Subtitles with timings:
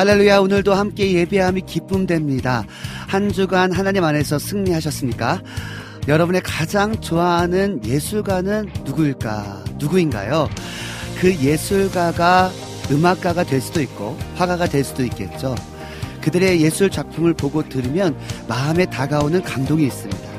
[0.00, 2.64] 할렐루야 오늘도 함께 예배함이 기쁨됩니다.
[3.06, 5.42] 한 주간 하나님 안에서 승리하셨습니까?
[6.08, 9.64] 여러분의 가장 좋아하는 예술가는 누구일까?
[9.78, 10.48] 누구인가요?
[11.20, 12.50] 그 예술가가
[12.90, 15.54] 음악가가 될 수도 있고 화가가 될 수도 있겠죠.
[16.22, 18.16] 그들의 예술 작품을 보고 들으면
[18.48, 20.30] 마음에 다가오는 감동이 있습니다.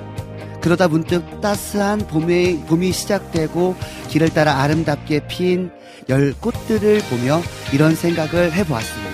[0.59, 3.75] 그러다 문득 따스한 봄의, 봄이 시작되고
[4.09, 5.70] 길을 따라 아름답게 핀
[6.09, 7.42] 열 꽃들을 보며
[7.73, 9.11] 이런 생각을 해보았습니다.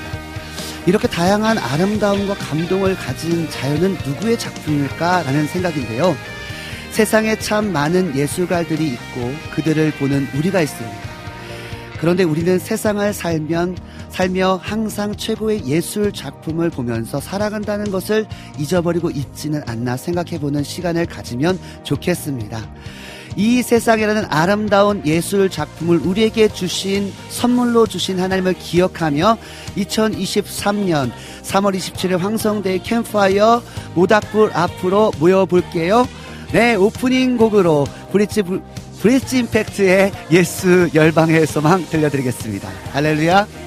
[0.87, 6.15] 이렇게 다양한 아름다움과 감동을 가진 자연은 누구의 작품일까라는 생각인데요.
[6.91, 10.97] 세상에 참 많은 예술가들이 있고 그들을 보는 우리가 있습니다.
[11.99, 13.77] 그런데 우리는 세상을 살면
[14.09, 18.25] 살며 항상 최고의 예술 작품을 보면서 살아간다는 것을
[18.57, 22.65] 잊어버리고 있지는 않나 생각해보는 시간을 가지면 좋겠습니다.
[23.37, 29.37] 이 세상이라는 아름다운 예술 작품을 우리에게 주신 선물로 주신 하나님을 기억하며
[29.77, 31.11] 2023년
[31.43, 33.61] 3월 27일 황성대의 캠파이어
[33.93, 36.07] 모닥불 앞으로 모여볼게요.
[36.51, 38.41] 네, 오프닝 곡으로 브릿지,
[39.01, 40.89] 브릿지 임팩트의 예수
[41.45, 42.67] 소망 들려드리겠습니다.
[42.93, 43.66] 할렐루야.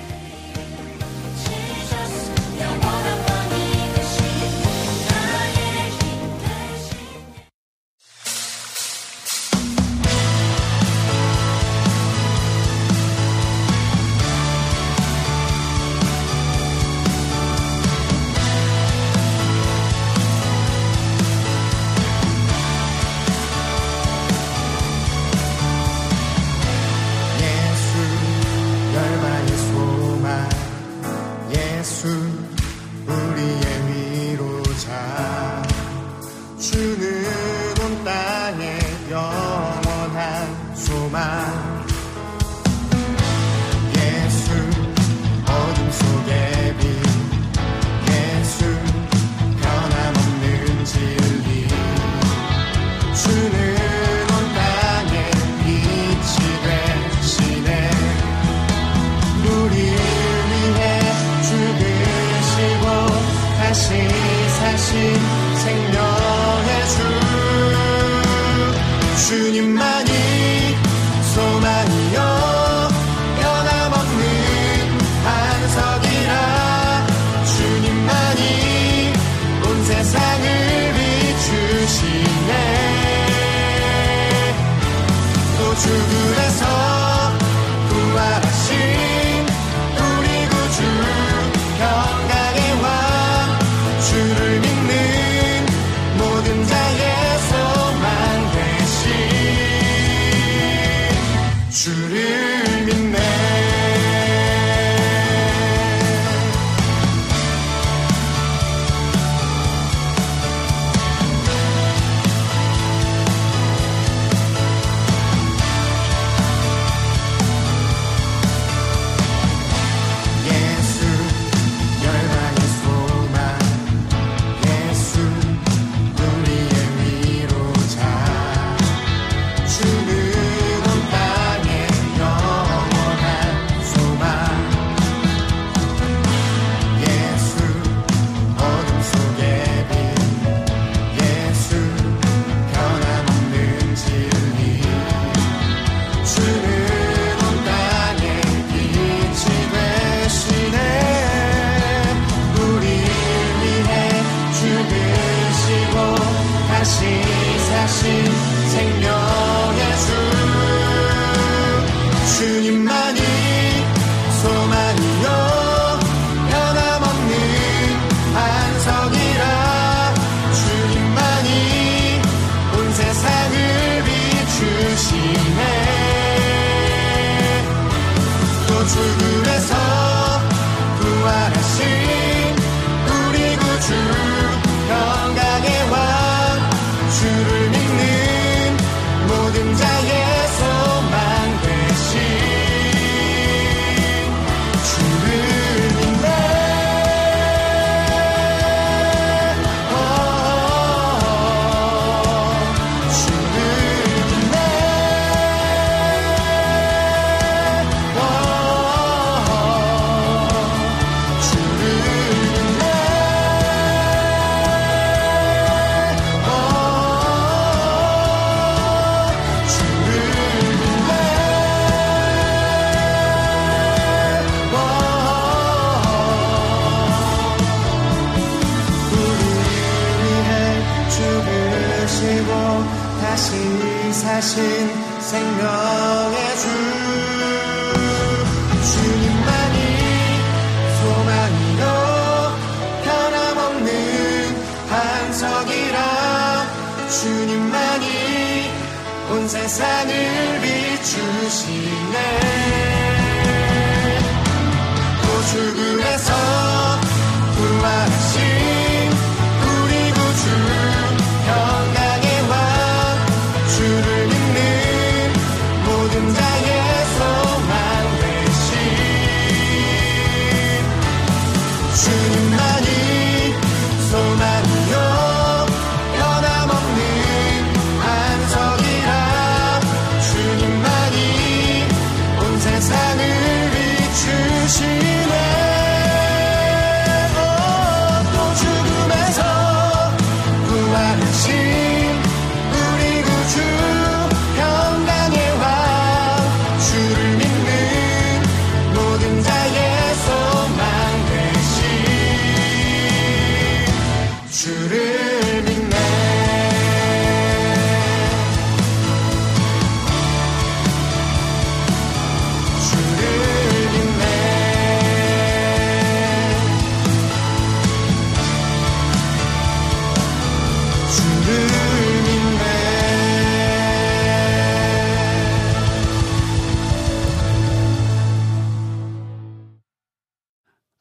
[85.82, 86.39] 또죽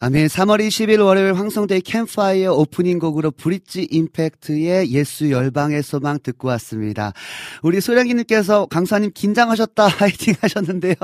[0.10, 0.26] 아멘.
[0.26, 7.14] 3월 20일 월요일 황성대의 캠파이어 오프닝 곡으로 브릿지 임팩트의 예수 열방의 소망 듣고 왔습니다.
[7.62, 10.96] 우리 소량기님께서 강사님 긴장하셨다 화이팅 하셨는데요.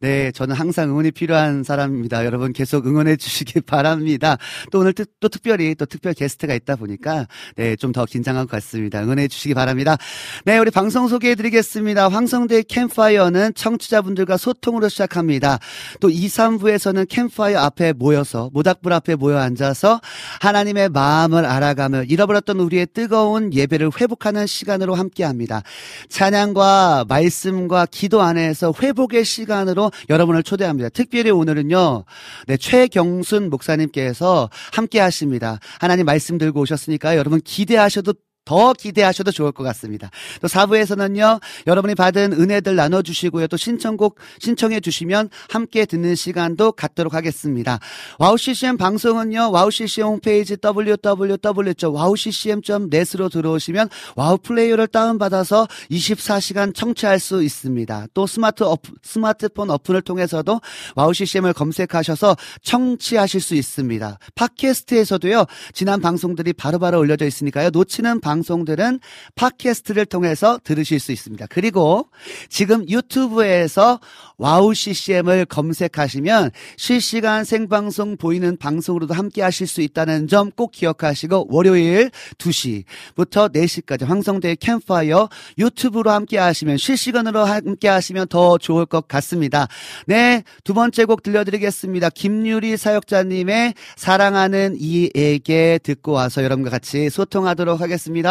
[0.00, 2.24] 네, 저는 항상 응원이 필요한 사람입니다.
[2.24, 4.38] 여러분 계속 응원해 주시기 바랍니다.
[4.70, 7.26] 또 오늘 특- 또 특별히 또 특별 게스트가 있다 보니까
[7.56, 9.02] 네, 좀 더 긴장한 것 같습니다.
[9.02, 9.98] 응원해 주시기 바랍니다.
[10.46, 12.08] 네, 우리 방송 소개해 드리겠습니다.
[12.08, 15.58] 황성대의 캠파이어는 청취자분들과 소통으로 시작합니다.
[16.00, 20.00] 또 2, 3부에서는 캠파이어 앞에 모여 서 모닥불 앞에 모여 앉아서
[20.40, 25.62] 하나님의 마음을 알아가며 잃어버렸던 우리의 뜨거운 예배를 회복하는 시간으로 함께합니다.
[26.08, 30.88] 찬양과 말씀과 기도 안에서 회복의 시간으로 여러분을 초대합니다.
[30.90, 32.04] 특별히 오늘은요,
[32.46, 35.58] 네, 최경순 목사님께서 함께 하십니다.
[35.80, 38.14] 하나님 말씀 들고 오셨으니까 여러분 기대하셔도
[38.44, 40.10] 더 기대하셔도 좋을 것 같습니다.
[40.40, 43.46] 또 4부에서는요, 여러분이 받은 은혜들 나눠주시고요.
[43.46, 47.78] 또 신청곡 신청해 주시면 함께 듣는 시간도 갖도록 하겠습니다.
[48.18, 58.08] 와우 CCM 방송은요, 와우 CCM 홈페이지 www.wowccm.net으로 들어오시면 와우 플레이어를 다운받아서 24시간 청취할 수 있습니다.
[58.12, 60.60] 또 스마트 어 스마트폰 어플을 통해서도
[60.96, 64.18] 와우 CCM을 검색하셔서 청취하실 수 있습니다.
[64.34, 69.00] 팟캐스트에서도요, 지난 방송들이 바로바로 올려져 있으니까요, 놓치는 방 송들은
[69.34, 71.46] 팟캐스트를 통해서 들으실 수 있습니다.
[71.50, 72.08] 그리고
[72.48, 74.00] 지금 유튜브에서
[74.38, 82.10] 와우 CCM을 검색하시면 실시간 생방송 보이는 방송으로도 함께 하실 수 있다는 점 꼭 기억하시고 월요일
[82.38, 89.66] 2시부터 4시까지 황성대 캠파이어 유튜브로 함께 하시면 실시간으로 함께 하시면 더 좋을 것 같습니다.
[90.06, 92.10] 네, 두 번째 곡 들려드리겠습니다.
[92.10, 98.21] 김유리 사역자님의 사랑하는 이에게 듣고 와서 여러분과 같이 소통하도록 하겠습니다.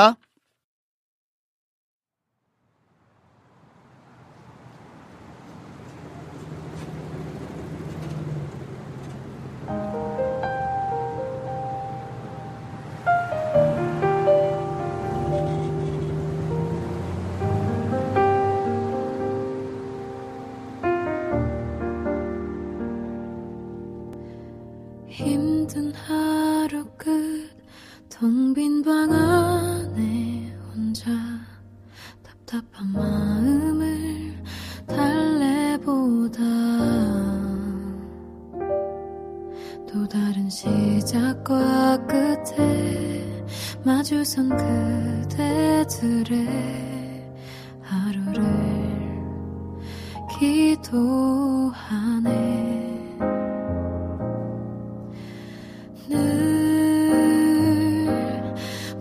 [25.10, 27.52] 힘든 하루 끝
[28.22, 29.81] 텅 빈방 혼자
[32.52, 34.36] 답답한 마음을
[34.86, 36.38] 달래보다
[39.88, 43.46] 또 다른 시작과 끝에
[43.86, 44.50] 마주선
[45.30, 46.46] 그대들의
[47.82, 48.44] 하루를
[50.38, 52.02] 기도하네.
[56.10, 56.20] 늘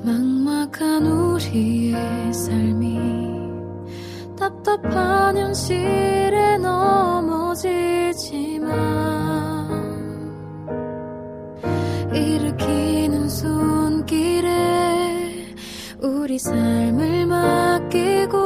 [0.04, 2.79] 막막한 우리의 삶이
[4.82, 7.60] 답답한 현실에 넘어지지만
[12.14, 14.49] 일으키는 손길에
[16.02, 18.38] 우리 삶을 맡기고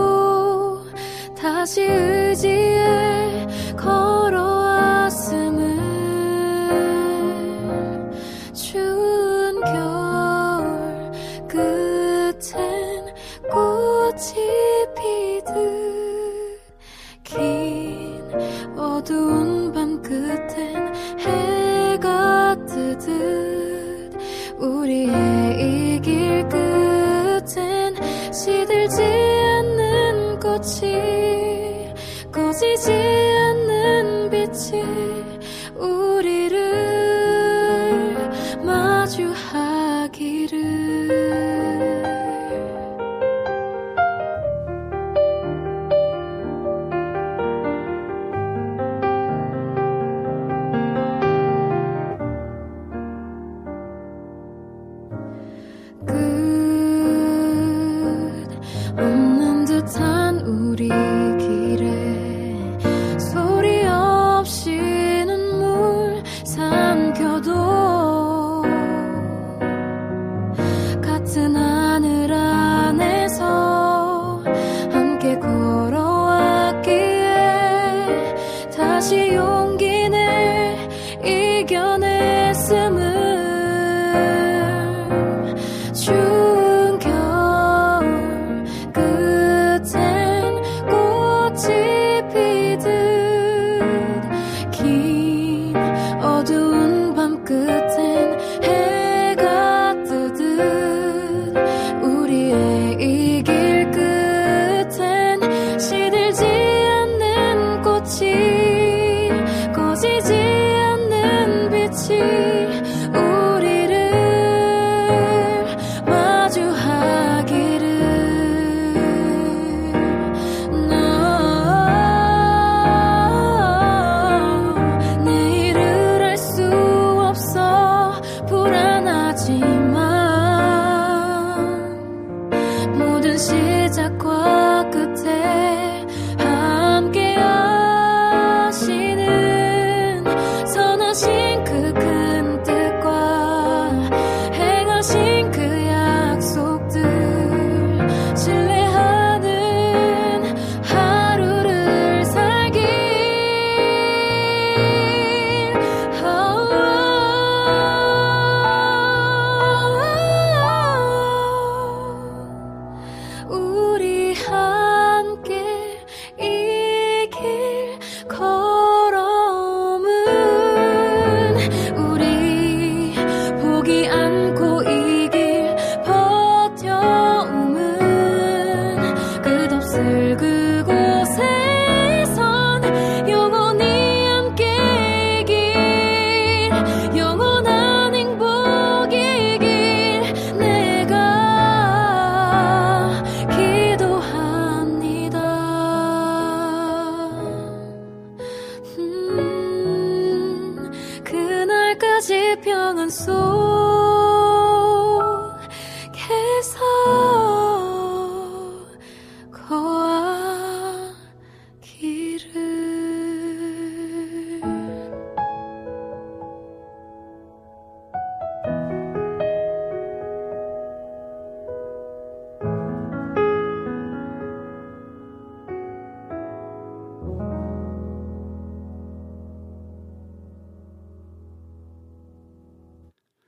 [1.37, 4.24] 다시 의지에 걸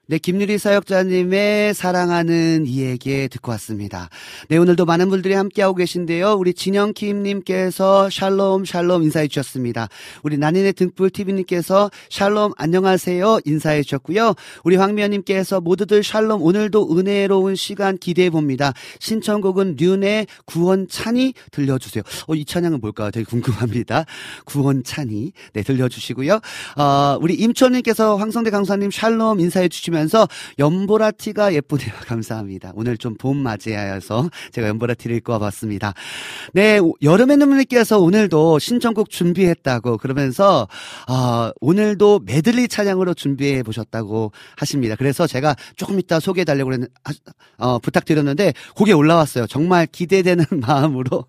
[0.08, 4.08] 네, 김유리 사역자님의 사랑하는 이에게 듣고 왔습니다.
[4.48, 6.34] 네, 오늘도 많은 분들이 함께하고 계신데요.
[6.34, 9.88] 우리 진영킴님께서 샬롬, 샬롬 인사해 주셨습니다.
[10.22, 14.34] 우리 난인의 등불 TV님께서 샬롬, 안녕하세요 인사해 주셨고요.
[14.62, 18.74] 우리 황미연님께서 모두들 샬롬, 오늘도 은혜로운 시간 기대해 봅니다.
[19.00, 22.04] 신청곡은 륜의 구원찬이 들려주세요.
[22.28, 24.04] 어, 이 찬양은 뭘까 되게 궁금합니다.
[24.44, 25.32] 구원찬이.
[25.52, 26.40] 네, 들려주시고요.
[26.76, 31.90] 어, 우리 임초님께서 황성대 강사님 샬롬 인사해 주시면 서 연보라 티가 예쁘네요.
[32.06, 32.72] 감사합니다.
[32.76, 35.94] 오늘 좀 봄 맞이하여서 제가 연보라 티를 입고 와봤습니다.
[36.52, 40.68] 네, 여름의 눈물님께서 오늘도 신청곡 준비했다고 그러면서
[41.08, 44.96] 어, 오늘도 메들리 찬양으로 준비해 보셨다고 하십니다.
[44.96, 46.88] 그래서 제가 조금 이따 소개해 달라고 그랬,
[47.58, 49.46] 어, 부탁드렸는데 곡에 올라왔어요.
[49.46, 51.26] 정말 기대되는 마음으로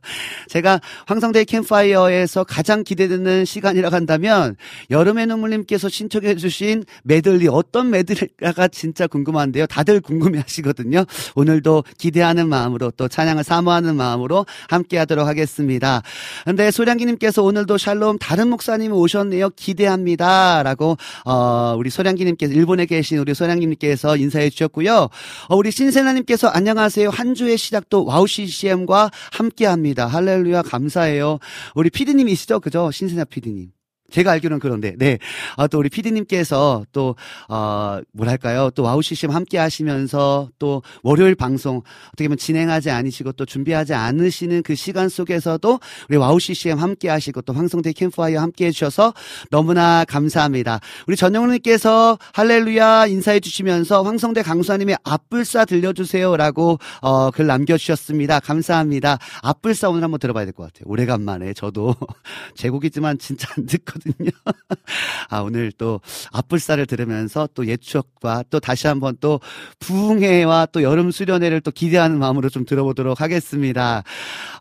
[0.50, 4.56] 제가 황성대 캠파이어에서 가장 기대되는 시간이라고 한다면
[4.90, 9.68] 여름의 눈물님께서 신청해 주신 메들리 어떤 메들리가 진짜 궁금한데요.
[9.68, 11.06] 다들 궁금해 하시거든요.
[11.36, 16.02] 오늘도 기대하는 마음으로 또 찬양을 사모하는 마음으로 함께 하도록 하겠습니다.
[16.46, 19.50] 근데 소량기님께서 오늘도 샬롬 다른 목사님 오셨네요.
[19.52, 20.64] 기대합니다.
[20.64, 25.10] 라고, 어, 우리 소량기님께서, 일본에 계신 우리 소량기님께서 인사해 주셨고요.
[25.50, 27.10] 어, 우리 신세나님께서 안녕하세요.
[27.10, 30.08] 한 주의 시작도 와우 CCM과 함께 합니다.
[30.08, 30.62] 할렐루야.
[30.62, 31.40] 감사해요.
[31.76, 32.60] 우리 피디님이시죠?
[32.62, 32.92] 그죠?
[32.92, 33.77] 신세나 피디님.
[34.12, 35.20] 제가 알기로는 그런데, 네.
[35.58, 37.16] 아, 또 우리 피디님께서 또,
[37.50, 38.70] 어, 뭐랄까요.
[38.72, 44.64] 또 와우 CCM 함께 하시면서 또 월요일 방송 어떻게 보면 진행하지 않으시고 또 준비하지 않으시는
[44.64, 49.14] 그 시간 속에서도 우리 와우 CCM 함께 하시고 또 황성대 캠프파이어 함께 해주셔서
[49.52, 50.80] 너무나 감사합니다.
[51.08, 58.40] 우리 전영훈님께서 할렐루야 인사해 주시면서 황성대 강수아님의 앞불사 들려주세요 라고, 어, 글 남겨주셨습니다.
[58.40, 59.18] 감사합니다.
[59.44, 60.84] 앞불사 오늘 한번 들어봐야 될 것 같아요.
[60.86, 61.94] 오래간만에 저도
[62.56, 64.32] 제곡이지만 진짜 안 듣 거든요.
[65.30, 66.00] 아, 오늘 또
[66.32, 69.40] 앞불사를 들으면서 또 옛 추억과 또 다시 한번 또
[69.80, 74.04] 부흥회와 또 여름 수련회를 또 기대하는 마음으로 좀 들어보도록 하겠습니다.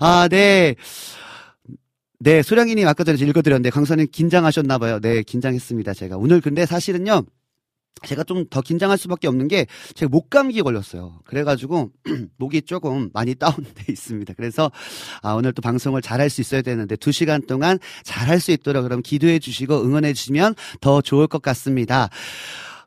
[0.01, 0.75] 아, 네.
[2.19, 5.01] 네, 소량이님 아까 전에 읽어드렸는데 강사님 긴장하셨나봐요.
[5.01, 5.95] 네, 긴장했습니다.
[5.95, 7.23] 제가 오늘 근데 사실은요.
[8.05, 11.21] 제가 좀 더 긴장할 수밖에 없는 게 제가 목 감기 걸렸어요.
[11.25, 11.91] 그래가지고
[12.39, 14.35] 목이 조금 많이 다운돼 있습니다.
[14.35, 14.71] 그래서
[15.23, 19.03] 아, 오늘 또 방송을 잘할 수 있어야 되는데 두 시간 동안 잘할 수 있도록 그럼
[19.03, 22.09] 기도해 주시고 응원해 주시면 더 좋을 것 같습니다.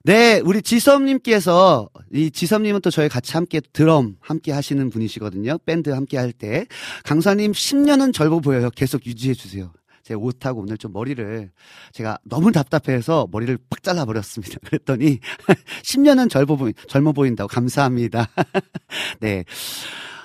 [0.04, 5.58] 네, 우리 지섭님께서 이 지섭님은 또 저희 같이 함께 드럼 함께 하시는 분이시거든요.
[5.66, 6.68] 밴드 함께 할 때
[7.04, 8.70] 강사님 10년은 젊어 보여요.
[8.76, 9.74] 계속 유지해 주세요.
[10.10, 11.52] 제 옷하고 오늘 좀 머리를
[11.94, 14.58] 제가 너무 답답해서 머리를 팍 잘라버렸습니다.
[14.66, 15.20] 그랬더니
[15.86, 18.28] 10년은 젊어 보인, 젊어 보인다고 감사합니다.
[19.22, 19.46] 네.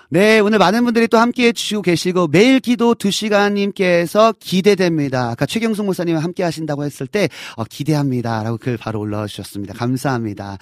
[0.09, 5.31] 네, 오늘 많은 분들이 또 함께 해주시고 계시고, 매일 기도 2시간님께서 기대됩니다.
[5.31, 8.42] 아까 최경숙 목사님 함께 하신다고 했을 때, 어, 기대합니다.
[8.42, 9.75] 라고 글 바로 올라와 주셨습니다.
[9.75, 10.57] 감사합니다.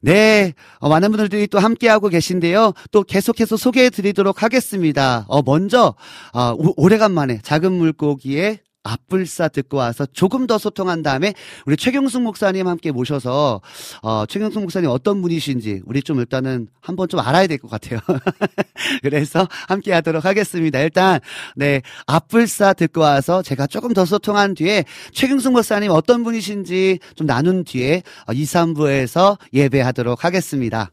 [0.00, 2.72] 네, 어, 많은 분들이 또 함께하고 계신데요.
[2.92, 5.24] 또 계속해서 소개해 드리도록 하겠습니다.
[5.28, 5.94] 어, 먼저,
[6.32, 11.34] 어, 오- 오래간만에 작은 물고기의 앞불사 듣고 와서 조금 더 소통한 다음에
[11.66, 13.60] 우리 최경숙 목사님 함께 모셔서
[14.02, 18.00] 어, 최경숙 목사님 어떤 분이신지 우리 좀 일단은 한번 좀 알아야 될 것 같아요.
[19.02, 20.78] 그래서 함께 하도록 하겠습니다.
[20.80, 21.20] 일단
[21.56, 27.64] 네 앞불사 듣고 와서 제가 조금 더 소통한 뒤에 최경숙 목사님 어떤 분이신지 좀 나눈
[27.64, 30.90] 뒤에 어, 2, 3부에서 예배하도록 하겠습니다.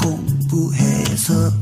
[0.00, 1.52] 공부해서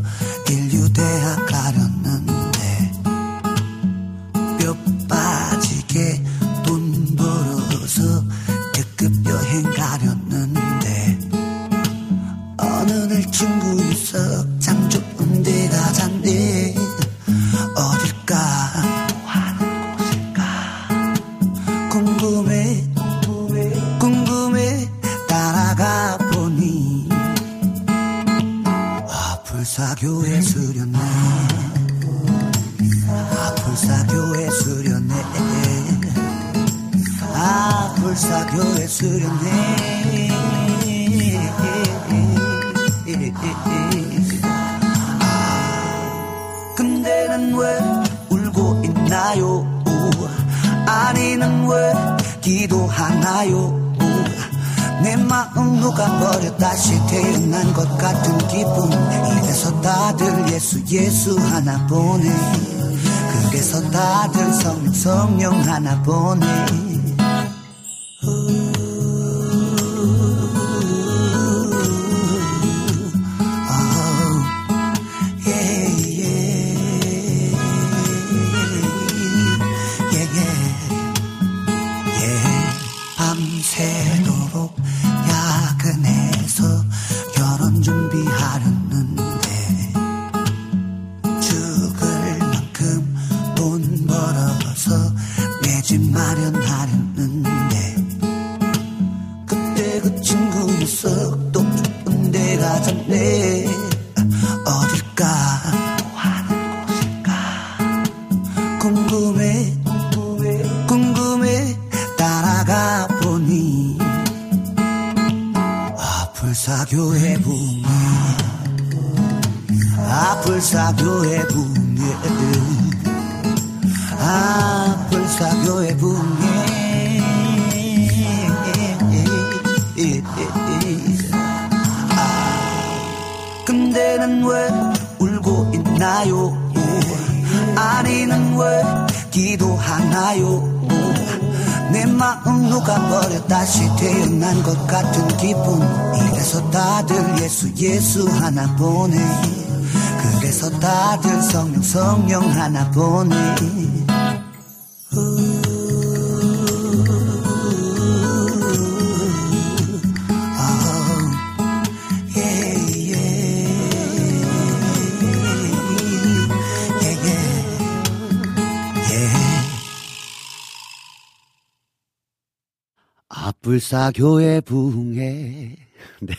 [173.91, 175.75] 불사 교회 부흥회.
[176.21, 176.37] 네.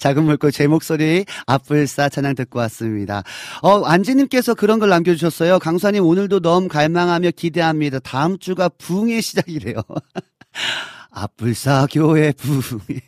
[0.00, 3.22] 작은 물고 제 목소리 앞불사 찬양 듣고 왔습니다.
[3.62, 5.60] 어, 안지님께서 그런 걸 남겨주셨어요.
[5.60, 8.00] 강사님 오늘도 너무 갈망하며 기대합니다.
[8.00, 9.76] 다음 주가 부흥의 시작이래요.
[11.10, 13.00] 앞불사 교회 부흥회.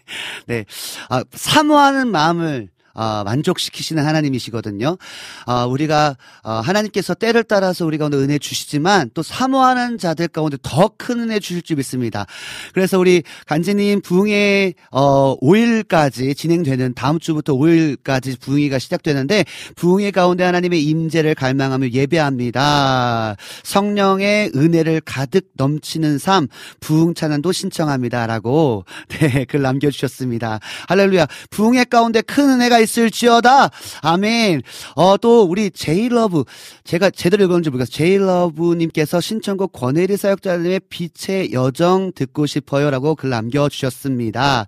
[0.46, 0.64] 네.
[1.10, 2.70] 아, 사모하는 마음을
[3.00, 4.98] 아, 만족시키시는 하나님이시거든요.
[5.46, 10.90] 아, 우리가 아, 하나님께서 때를 따라서 우리 가운데 은혜 주시지만 또 사모하는 자들 가운데 더
[11.00, 12.26] 큰 은혜 주실 줄 믿습니다.
[12.74, 19.44] 그래서 우리 간지님 부흥회 어, 5일까지 진행되는 다음 주부터 5일까지 부흥회가 시작되는데
[19.76, 23.36] 부흥회 가운데 하나님의 임재를 갈망하며 예배합니다.
[23.62, 26.48] 성령의 은혜를 가득 넘치는 삶
[26.80, 30.60] 부흥 찬양도 신청합니다라고 네, 글 남겨 주셨습니다.
[30.88, 31.26] 할렐루야.
[31.48, 33.70] 부흥회 가운데 큰 은혜가 있 을지어다.
[34.02, 34.62] 아멘.
[34.94, 36.44] 어, 또 우리 제이러브.
[36.84, 37.94] 제가 제대로 읽었는지 모르겠어요.
[37.94, 44.66] 제이러브님께서 신청곡 권혜리 사역자님의 빛의 여정 듣고 싶어요라고 글 남겨주셨습니다.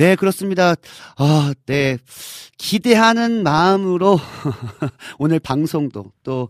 [0.00, 0.76] 네, 그렇습니다.
[1.18, 1.98] 아, 네.
[2.56, 4.18] 기대하는 마음으로
[5.18, 6.48] 오늘 방송도 또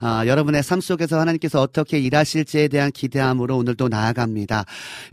[0.00, 4.64] 아, 여러분의 삶 속에서 하나님께서 어떻게 일하실지에 대한 기대함으로 오늘도 나아갑니다.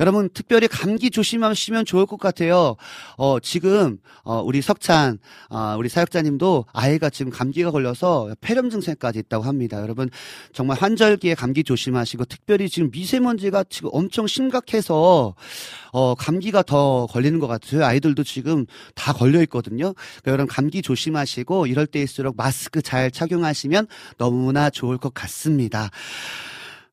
[0.02, 2.76] 여러분 특별히 감기 조심하시면 좋을 것 같아요.
[3.18, 5.18] 어, 지금 어, 우리 석찬
[5.50, 9.82] 어, 우리 사역자님도 아이가 지금 감기가 걸려서 폐렴 증세까지 있다고 합니다.
[9.82, 10.10] 여러분
[10.52, 15.36] 정말 환절기에 감기 조심하시고 특별히 지금 미세먼지가 지금 엄청 심각해서
[15.94, 17.73] 어, 감기가 더 걸리는 것 같아요.
[17.82, 19.94] 아이들도 지금 다 걸려 있거든요.
[19.94, 25.90] 그러니까 여러분 감기 조심하시고 이럴 때일수록 마스크 잘 착용하시면 너무나 좋을 것 같습니다.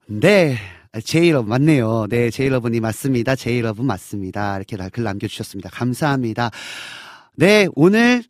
[0.06, 0.56] 네.
[1.04, 2.06] 제이러브 맞네요.
[2.08, 3.36] 네, 제이러브님 맞습니다.
[3.36, 4.56] 제이러브 맞습니다.
[4.56, 5.70] 이렇게 글 남겨주셨습니다.
[5.70, 6.50] 감사합니다.
[7.36, 8.24] 네, 오늘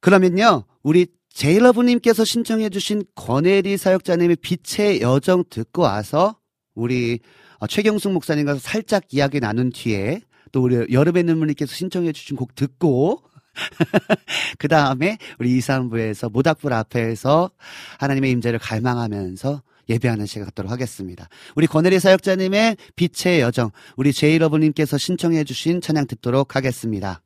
[0.00, 6.36] 그러면요, 우리 제이러브님께서 신청해주신 권혜리 사역자님의 빛의 여정 듣고 와서
[6.74, 7.20] 우리
[7.58, 10.20] 어, 최경숙 목사님과 살짝 이야기 나눈 뒤에
[10.52, 13.22] 또 우리 여름의 눈물님께서 신청해 주신 곡 듣고
[14.58, 17.50] 그 다음에 우리 이산부에서 모닥불 앞에서
[17.98, 21.28] 하나님의 임재를 갈망하면서 예배하는 시간 갖도록 하겠습니다.
[21.56, 27.22] 우리 권혜리 사역자님의 빛의 여정, 우리 제이러브님께서 신청해 주신 찬양 듣도록 하겠습니다.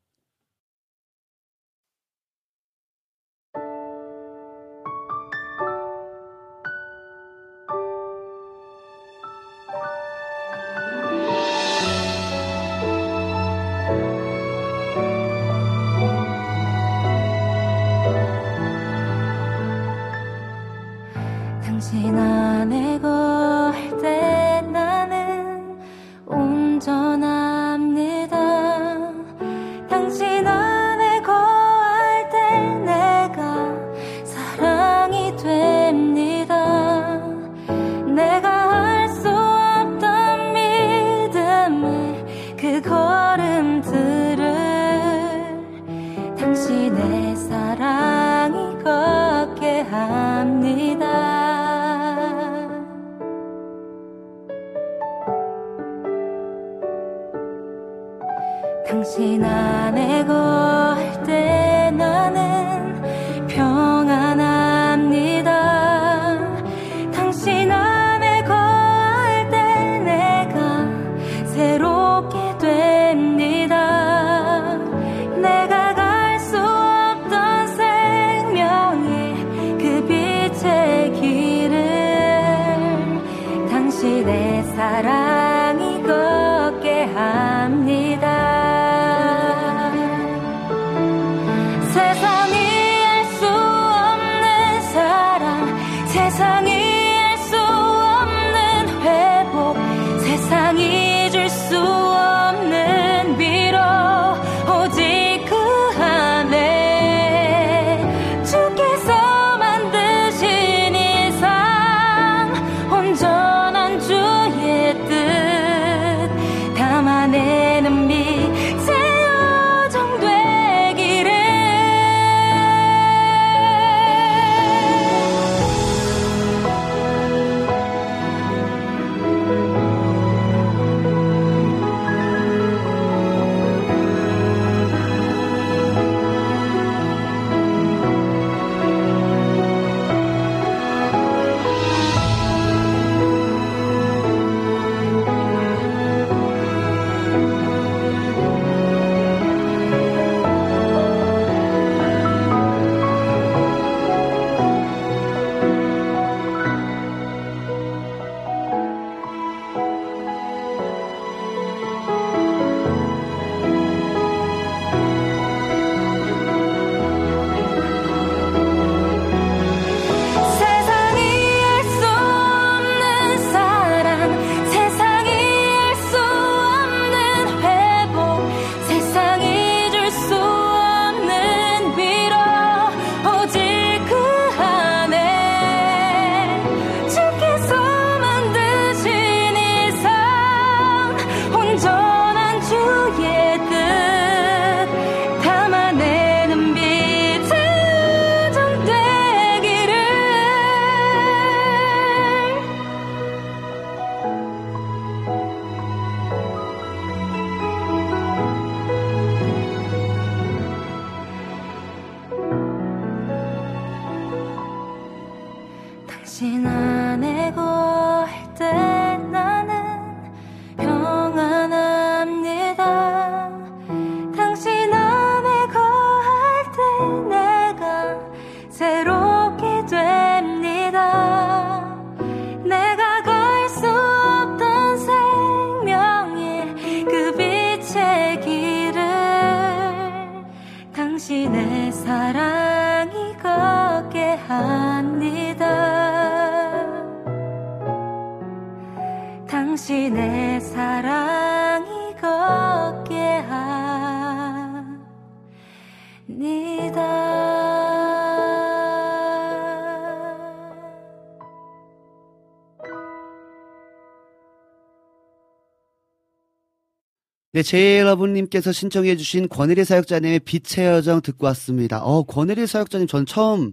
[267.63, 272.03] 네, 제여러분님께서 신청해주신 권혜리 사역자님의 빛의 여정 듣고 왔습니다.
[272.03, 273.73] 어, 권혜리 사역자님 전 처음,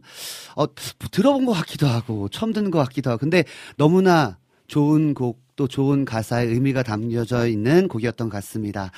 [0.55, 0.65] 어,
[1.09, 3.43] 들어본 것 같기도 하고, 처음 듣는 것 같기도 하고, 근데
[3.77, 8.91] 너무나 좋은 곡, 또 좋은 가사의 의미가 담겨져 있는 곡이었던 것 같습니다.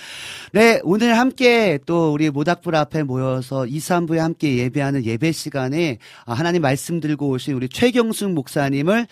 [0.52, 6.34] 네, 오늘 함께 또 우리 모닥불 앞에 모여서 2, 3부에 함께 예배하는 예배 시간에 아,
[6.34, 9.08] 하나님 말씀 들고 오신 우리 최경숙 목사님을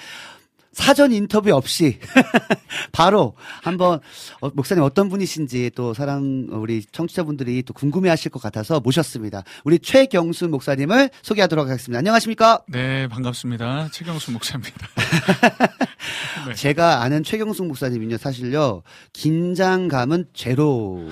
[0.79, 1.99] 사전 인터뷰 없이
[2.93, 3.99] 바로 한번
[4.39, 9.43] 어, 목사님 어떤 분이신지 또 사람 우리 청취자분들이 또 궁금해하실 것 같아서 모셨습니다.
[9.65, 11.99] 우리 최경수 목사님을 소개하도록 하겠습니다.
[11.99, 12.63] 안녕하십니까?
[12.69, 13.89] 네, 반갑습니다.
[13.91, 14.87] 최경수 목사입니다.
[16.47, 16.53] 네.
[16.55, 21.09] 제가 아는 최경수 목사님은요 사실요 긴장감은 제로.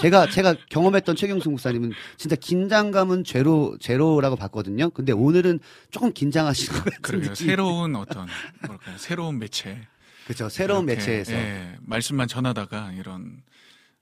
[0.00, 4.90] 제가 제가 경험했던 최경수 목사님은 진짜 긴장감은 제로 제로라고 봤거든요.
[4.90, 5.60] 근데 오늘은
[5.90, 7.32] 조금 긴장하신 것 같은 그러게요.
[7.32, 7.46] 느낌.
[7.46, 8.26] 새로운 어떤
[8.62, 8.98] 뭐랄까요?
[8.98, 9.86] 새로운 매체.
[10.24, 10.48] 그렇죠.
[10.48, 13.42] 새로운 이렇게, 매체에서 예, 말씀만 전하다가 이런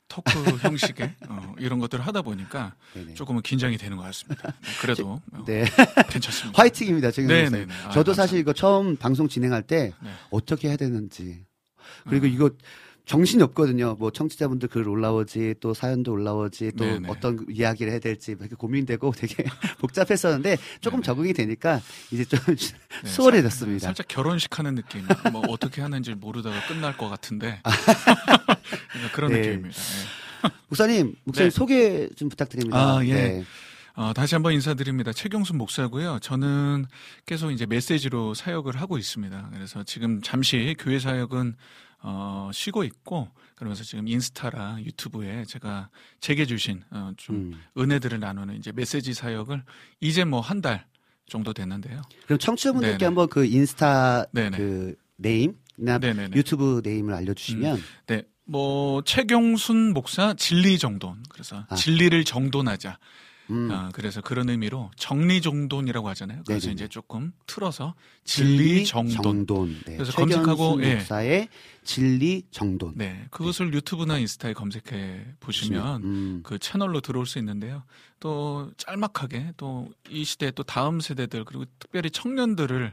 [0.09, 3.15] 토크 형식의 어, 이런 것들을 하다 보니까 네네.
[3.15, 4.55] 조금은 긴장이 되는 것 같습니다.
[4.81, 5.65] 그래도 어, 네.
[6.11, 6.61] 괜찮습니다.
[6.61, 7.69] 화이팅입니다, 최경수 네, 목사님.
[7.69, 7.81] 네, 네.
[7.81, 8.15] 아, 저도 감사합니다.
[8.23, 10.11] 사실 이거 처음 방송 진행할 때 네.
[10.31, 11.45] 어떻게 해야 되는지
[12.09, 12.33] 그리고 음.
[12.33, 12.51] 이거
[13.09, 13.97] 정신이 없거든요.
[13.99, 17.09] 뭐 청취자분들 글 올라오지 또 사연도 올라오지 또 네네.
[17.09, 19.45] 어떤 이야기를 해야 될지 되게 고민되고 되게
[19.79, 21.07] 복잡했었는데 조금 네네.
[21.07, 22.55] 적응이 되니까 이제 좀 네,
[23.09, 23.79] 수월해졌습니다.
[23.79, 25.07] 살, 살짝 결혼식 하는 느낌.
[25.33, 29.39] 뭐 어떻게 하는지 모르다가 끝날 것 같은데 그러니까 그런 네.
[29.39, 29.77] 느낌입니다.
[29.79, 30.51] 예.
[30.69, 31.57] 목사님, 목사님 네.
[31.57, 32.99] 소개 좀 부탁드립니다.
[32.99, 33.15] 아, 예.
[33.15, 33.45] 네.
[33.95, 35.13] 어, 다시 한번 인사드립니다.
[35.13, 36.19] 최경순 목사고요.
[36.21, 36.85] 저는
[37.25, 39.51] 계속 이제 메시지로 사역을 하고 있습니다.
[39.55, 41.57] 그래서 지금 잠시 교회 사역은
[42.01, 47.63] 어, 쉬고 있고 그러면서 지금 인스타라 유튜브에 제가 제게 주신 어, 좀 음.
[47.77, 49.63] 은혜들을 나누는 이제 메시지 사역을
[50.01, 50.87] 이제 뭐 한 달
[51.29, 52.01] 정도 됐는데요.
[52.25, 53.05] 그럼 청취자분들께 네네.
[53.05, 54.57] 한번 그 인스타 네네.
[54.57, 56.31] 그 name이나 네네네.
[56.37, 58.23] 유튜브 name을 알려주시면 네.
[58.45, 61.23] 뭐 최경순 목사 진리 정돈.
[61.29, 61.75] 그래서 아.
[61.75, 62.99] 진리를 정돈하자.
[63.51, 66.43] 음, 아, 그래서 그런 의미로 정리정돈이라고 하잖아요.
[66.47, 66.73] 그래서 네네네.
[66.75, 69.81] 이제 조금 틀어서 진리 정돈.
[69.87, 69.97] 네.
[69.97, 70.97] 그래서 검색하고, 예.
[70.97, 71.49] 목사의
[71.85, 72.93] 진리 정돈.
[72.97, 77.85] 네, 그것을 유튜브나 인스타에 검색해 보시면 음, 그 채널로 들어올 수 있는데요.
[78.21, 82.93] 또 짤막하게 또 이 시대 또 다음 세대들 그리고 특별히 청년들을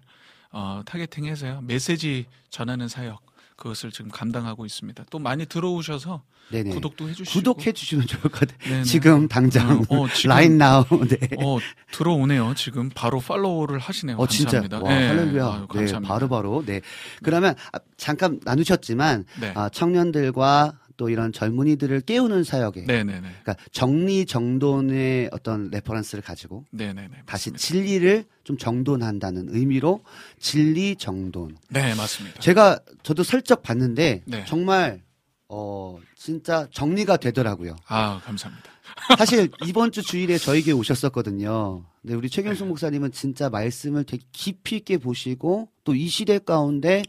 [0.51, 3.21] 어, 타겟팅해서요 메시지 전하는 사역
[3.55, 5.05] 그것을 지금 감당하고 있습니다.
[5.09, 6.71] 또 많이 들어오셔서 네네.
[6.71, 8.57] 구독도 해주시고 구독해 주시면 좋을 것 같아요.
[8.69, 8.83] 네네.
[8.83, 10.83] 지금 당장 어, 어, 지금- 라인 나우.
[11.07, 11.17] 네.
[11.41, 11.57] 어
[11.91, 12.53] 들어오네요.
[12.55, 14.17] 지금 바로 팔로우를 하시네요.
[14.17, 14.79] 어 진짜 감사합니다.
[14.81, 15.07] 와 네.
[15.07, 15.45] 할렐루야.
[15.45, 16.13] 아유, 네, 감사합니다.
[16.13, 16.63] 바로 바로.
[16.65, 16.81] 네.
[17.23, 19.53] 그러면 아, 잠깐 나누셨지만 네.
[19.55, 23.19] 아, 청년들과 또 이런 젊은이들을 깨우는 사역에 네네네.
[23.21, 27.23] 그러니까 정리 정돈의 어떤 reference를 가지고 네네네.
[27.25, 27.51] 다시.
[27.51, 30.03] 진리를 좀 정돈한다는 의미로
[30.39, 31.58] 진리 정돈.
[31.69, 32.39] 네 맞습니다.
[32.39, 34.45] 제가 저도 슬쩍 봤는데 네.
[34.47, 35.01] 정말
[35.49, 37.75] 어 진짜 정리가 되더라고요.
[37.88, 38.69] 아 감사합니다.
[39.17, 41.84] 사실 이번 주 주일에 저에게 오셨었거든요.
[42.01, 42.69] 근데 우리 최경순 네.
[42.69, 47.03] 목사님은 진짜 말씀을 되게 깊이 있게 보시고 또 이 시대 가운데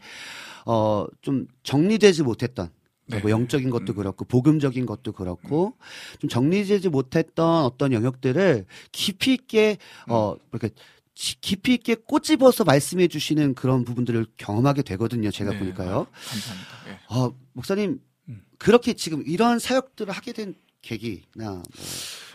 [0.65, 2.69] 어 좀 정리되지 못했던
[3.07, 3.19] 네.
[3.19, 3.95] 뭐 영적인 것도 음.
[3.95, 5.73] 그렇고 복음적인 것도 그렇고
[6.19, 10.37] 좀 정리되지 못했던 어떤 영역들을 깊이 있게 어 음.
[10.51, 10.69] 이렇게
[11.15, 15.31] 지- 깊이 있게 꼬집어서 말씀해 주시는 그런 부분들을 경험하게 되거든요.
[15.31, 16.01] 제가 네, 보니까요.
[16.01, 16.69] 아, 감사합니다.
[16.89, 16.99] 예.
[17.09, 18.41] 어, 목사님 음.
[18.59, 21.63] 그렇게 지금 이런 사역들을 하게 된 계기나 뭐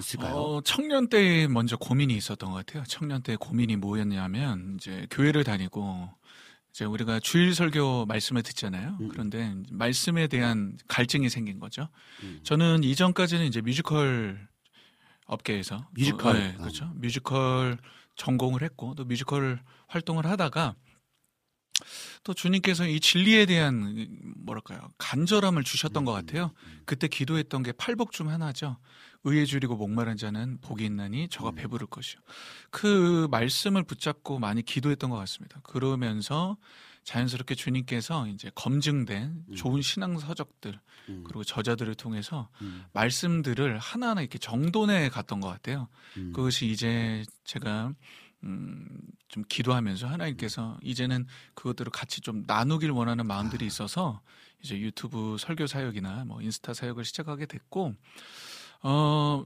[0.00, 0.34] 있을까요?
[0.34, 2.82] 어, 청년 때 먼저 고민이 있었던 것 같아요.
[2.88, 6.08] 청년 때 고민이 뭐였냐면 이제 교회를 다니고
[6.72, 8.96] 이제 우리가 주일 설교 말씀을 듣잖아요.
[9.00, 9.08] 음.
[9.08, 11.88] 그런데 말씀에 대한 갈증이 생긴 거죠.
[12.22, 12.40] 음.
[12.42, 14.48] 저는 이전까지는 이제 뮤지컬
[15.26, 16.36] 업계에서 뮤지컬.
[16.36, 16.90] 어, 네, 그렇죠.
[16.94, 17.76] 뮤지컬
[18.16, 20.74] 전공을 했고 또 뮤지컬 활동을 하다가
[22.24, 26.52] 또 주님께서 이 진리에 대한 이 뭐랄까요 간절함을 주셨던 것 같아요.
[26.86, 28.78] 그때 기도했던 게 팔복 중 하나죠.
[29.24, 32.20] 의에 주리고 목마른 자는 복이 있나니 저가 배부를 것이요.
[32.70, 35.60] 그 말씀을 붙잡고 많이 기도했던 것 같습니다.
[35.62, 36.56] 그러면서
[37.04, 41.24] 자연스럽게 주님께서 이제 검증된 좋은 신앙 서적들 음.
[41.24, 42.84] 그리고 저자들을 통해서 음.
[42.92, 45.88] 말씀들을 하나하나 이렇게 정돈해 갔던 것 같아요.
[46.16, 46.32] 음.
[46.32, 47.92] 그것이 이제 제가
[48.44, 48.86] 음,
[49.28, 54.20] 좀 기도하면서 하나님께서 이제는 그것들을 같이 좀 나누길 원하는 마음들이 있어서
[54.62, 57.94] 이제 유튜브 설교 사역이나 뭐 인스타 사역을 시작하게 됐고
[58.82, 59.44] 어.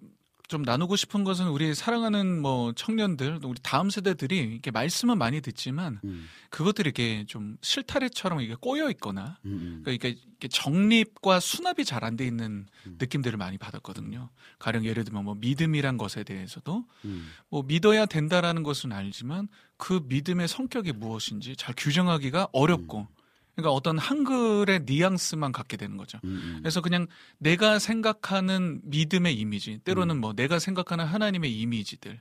[0.48, 5.40] 좀 나누고 싶은 것은 우리 사랑하는 뭐 청년들, 또 우리 다음 세대들이 이렇게 말씀은 많이
[5.40, 6.28] 듣지만 음.
[6.50, 9.50] 그것들이 이렇게 좀 실타래처럼 이게 꼬여 있거나 음.
[9.50, 9.82] 음.
[9.82, 12.96] 그러니까 이게 정립과 수납이 잘 안 돼 있는 음.
[13.00, 14.30] 느낌들을 많이 받았거든요.
[14.60, 17.28] 가령 예를 들면 뭐 믿음이란 것에 대해서도 음.
[17.48, 23.08] 뭐 믿어야 된다라는 것은 알지만 그 믿음의 성격이 무엇인지 잘 규정하기가 어렵고
[23.56, 26.18] 그러니까 어떤 한글의 뉘앙스만 갖게 되는 거죠.
[26.24, 26.30] 음.
[26.30, 26.58] 음.
[26.60, 27.06] 그래서 그냥
[27.38, 32.20] 내가 생각하는 믿음의 이미지, 때로는 뭐 내가 생각하는 하나님의 이미지들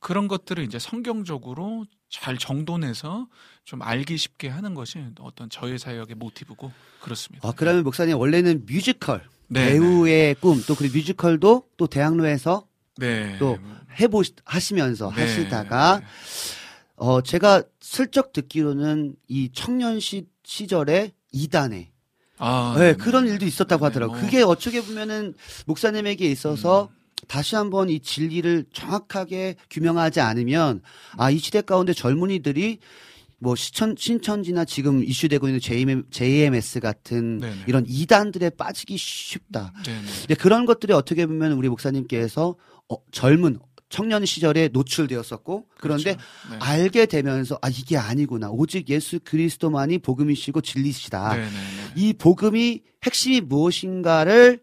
[0.00, 3.28] 그런 것들을 이제 성경적으로 잘 정돈해서
[3.64, 7.48] 좀 알기 쉽게 하는 것이 어떤 저의 사역의 모티브고 그렇습니다.
[7.48, 13.36] 아, 그러면 목사님 원래는 뮤지컬 네, 배우의 꿈또 그 뮤지컬도 또 대학로에서 네.
[13.38, 13.58] 또
[13.98, 15.22] 해보 하시면서 네.
[15.22, 16.02] 하시다가
[16.96, 21.90] 어 제가 슬쩍 듣기로는 이 청년 시, 시절에 이단에
[22.38, 22.96] 아, 네, 네네.
[22.96, 24.18] 그런 일도 있었다고 네, 하더라고요.
[24.18, 25.34] 뭐, 그게 어떻게 보면은
[25.66, 27.04] 목사님에게 있어서 음.
[27.28, 30.82] 다시 한번 이 진리를 정확하게 규명하지 않으면
[31.16, 32.78] 아 이 시대 가운데 젊은이들이
[33.38, 37.64] 뭐 시천, 신천지나 지금 이슈되고 있는 JM, JMS 같은 네네.
[37.66, 39.72] 이런 이단들에 빠지기 쉽다.
[39.84, 40.00] 네네.
[40.20, 42.56] 근데 그런 것들이 어떻게 보면 우리 목사님께서
[42.88, 43.58] 어, 젊은
[43.94, 46.28] 청년 시절에 노출되었었고 그런데 그렇죠.
[46.50, 46.56] 네.
[46.60, 51.34] 알게 되면서 아 이게 아니구나 오직 예수 그리스도만이 복음이시고 진리시다.
[51.36, 51.50] 네네네.
[51.94, 54.60] 이 복음이 핵심이 무엇인가를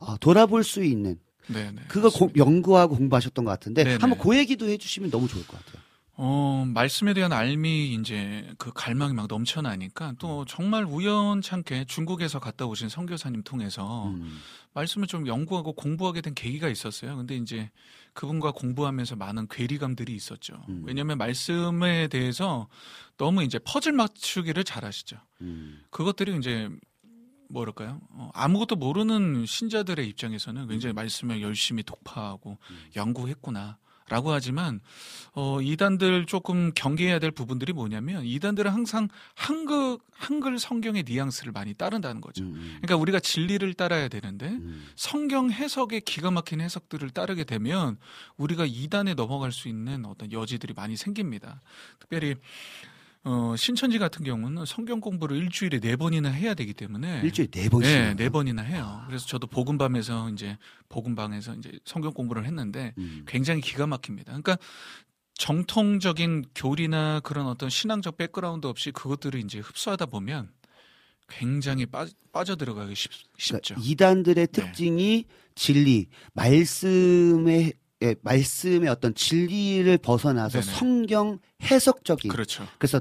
[0.00, 1.82] 어, 돌아볼 수 있는 네네.
[1.88, 3.98] 그걸 고- 연구하고 공부하셨던 것 같은데 네네.
[4.02, 5.82] 한번 그 얘기도 해주시면 너무 좋을 것 같아요.
[6.16, 12.88] 어, 말씀에 대한 알미 이제 그 갈망이 막 넘쳐나니까 또 정말 우연찮게 중국에서 갔다 오신
[12.88, 14.38] 선교사님 통해서 음.
[14.74, 17.16] 말씀을 좀 연구하고 공부하게 된 계기가 있었어요.
[17.16, 17.68] 근데 이제
[18.14, 20.64] 그분과 공부하면서 많은 괴리감들이 있었죠.
[20.68, 20.82] 음.
[20.86, 22.68] 왜냐하면 말씀에 대해서
[23.16, 25.18] 너무 이제 퍼즐 맞추기를 잘하시죠.
[25.42, 25.82] 음.
[25.90, 26.70] 그것들이 이제
[27.50, 28.00] 뭐랄까요?
[28.10, 32.58] 어, 아무것도 모르는 신자들의 입장에서는 굉장히 말씀을 열심히 독파하고
[32.96, 33.78] 연구했구나.
[34.08, 34.80] 라고 하지만
[35.32, 42.20] 어 이단들 조금 경계해야 될 부분들이 뭐냐면 이단들은 항상 한글 한글 성경의 뉘앙스를 많이 따른다는
[42.20, 42.44] 거죠.
[42.44, 42.78] 음.
[42.82, 44.86] 그러니까 우리가 진리를 따라야 되는데 음.
[44.94, 47.96] 성경 해석의 기가 막힌 해석들을 따르게 되면
[48.36, 51.62] 우리가 이단에 넘어갈 수 있는 어떤 여지들이 많이 생깁니다.
[51.98, 52.36] 특별히
[53.24, 57.90] 어, 신천지 같은 경우는 성경 공부를 일주일에 네 번이나 해야 되기 때문에 일주일에 네 번씩.
[57.90, 59.02] 네, 네 번이나 해요.
[59.06, 60.58] 그래서 저도 복음밤에서 이제
[60.90, 63.24] 복음방에서 이제 성경 공부를 했는데 음.
[63.26, 64.32] 굉장히 기가 막힙니다.
[64.32, 64.58] 그러니까
[65.34, 70.50] 정통적인 교리나 그런 어떤 신앙적 백그라운드 없이 그것들을 이제 흡수하다 보면
[71.26, 73.74] 굉장히 빠, 빠져 들어가기 쉽, 쉽죠.
[73.74, 74.52] 그러니까 이단들의 네.
[74.52, 77.72] 특징이 진리, 말씀의
[78.04, 80.76] 예, 말씀의 어떤 진리를 벗어나서 네네.
[80.76, 82.68] 성경 해석적인 그렇죠.
[82.78, 83.00] 그래서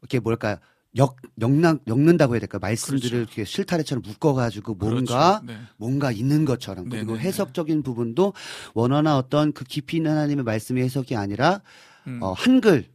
[0.00, 0.56] 이렇게 뭘까요?
[0.96, 2.58] 역 역난 엮는다고 해야 될까?
[2.58, 3.16] 말씀들을 그렇죠.
[3.18, 5.46] 이렇게 실타래처럼 묶어가지고 뭔가 그렇죠.
[5.46, 5.60] 네.
[5.76, 7.28] 뭔가 있는 것처럼 그리고 네네네.
[7.28, 8.32] 해석적인 부분도
[8.74, 11.60] 원어나 어떤 그 깊이 있는 하나님의 말씀의 해석이 아니라
[12.06, 12.88] 음, 어, 한글의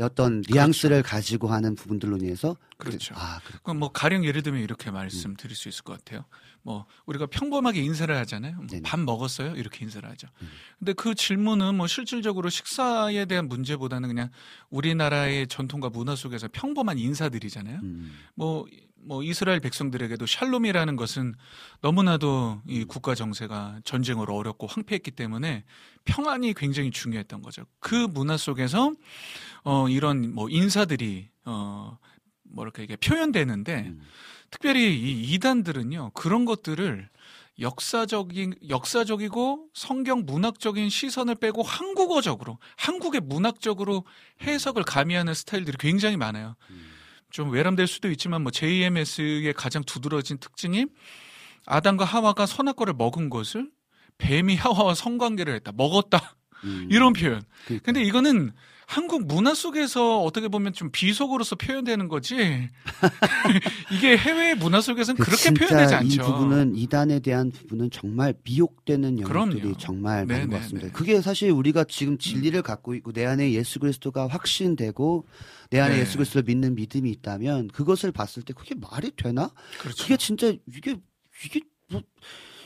[0.00, 3.16] 어떤 뉘앙스를 가지고 하는 부분들로 인해서 그렇죠.
[3.18, 6.24] 아, 그렇 그럼 뭐 가령 예를 들면 이렇게 말씀드릴 수 있을 것 같아요.
[6.64, 8.56] 뭐 우리가 평범하게 인사를 하잖아요.
[8.56, 8.66] 뭐.
[8.82, 9.54] 밥 먹었어요?
[9.54, 10.28] 이렇게 인사를 하죠.
[10.40, 10.48] 음.
[10.78, 14.30] 근데 그 질문은 뭐 실질적으로 식사에 대한 문제보다는 그냥
[14.70, 17.80] 우리나라의 전통과 문화 속에서 평범한 인사들이잖아요.
[17.82, 21.34] 음, 뭐, 뭐 이스라엘 백성들에게도 샬롬이라는 것은
[21.82, 25.64] 너무나도 이 국가 정세가 전쟁으로 어렵고 황폐했기 때문에
[26.06, 27.66] 평안이 굉장히 중요했던 거죠.
[27.78, 28.94] 그 문화 속에서
[29.64, 31.98] 어 이런 뭐 인사들이 어
[32.44, 34.00] 뭐랄까 이게 표현되는데 음.
[34.54, 37.08] 특별히 이 이단들은요 그런 것들을
[37.58, 44.04] 역사적인 역사적이고 성경 문학적인 시선을 빼고 한국어적으로 한국의 문학적으로
[44.42, 46.54] 해석을 가미하는 스타일들이 굉장히 많아요.
[47.30, 50.86] 좀 외람될 수도 있지만 뭐 JMS의 가장 두드러진 특징이
[51.66, 53.70] 아담과 하와가 선악과를 먹은 것을
[54.18, 55.72] 뱀이 하와와 성관계를 했다.
[55.72, 56.36] 먹었다.
[56.62, 56.88] 음.
[56.90, 57.42] 이런 표현.
[57.64, 57.84] 그러니까.
[57.84, 58.52] 근데 이거는
[58.86, 62.68] 한국 문화 속에서 어떻게 보면 좀 비속어로서 표현되는 거지.
[63.92, 66.14] 이게 해외 문화 속에서는 그 그렇게 표현되지 않죠.
[66.14, 69.76] 이 부분은 이단에 대한 부분은 정말 미혹되는 영역들이 그럼요.
[69.78, 70.86] 정말 많은 네, 것 네, 같습니다.
[70.88, 70.92] 네.
[70.92, 75.26] 그게 사실 우리가 지금 진리를 갖고 있고 내 안에 예수 그리스도가 확신되고
[75.70, 76.00] 내 안에 네.
[76.02, 79.50] 예수 그리스도를 믿는 믿음이 있다면 그것을 봤을 때 그게 말이 되나?
[79.78, 80.02] 그렇죠.
[80.02, 80.96] 그게 진짜 이게
[81.44, 81.60] 이게
[81.90, 82.02] 뭐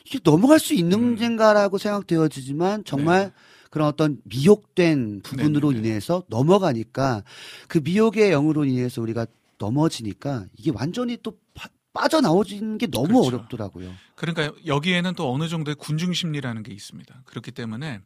[0.04, 1.04] 이게 넘어갈 수 있는 음.
[1.04, 3.32] 문제인가라고 생각되어지지만 정말
[3.70, 5.88] 그런 어떤 미혹된 부분으로 네, 네, 네.
[5.88, 7.22] 인해서 넘어가니까
[7.68, 9.26] 그 미혹의 영으로 인해서 우리가
[9.58, 13.28] 넘어지니까 이게 완전히 또 파- 빠져나오지는 게 너무 그렇죠.
[13.36, 13.92] 어렵더라고요.
[14.14, 17.22] 그러니까 여기에는 또 어느 정도의 군중 심리라는 게 있습니다.
[17.24, 18.00] 그렇기 때문에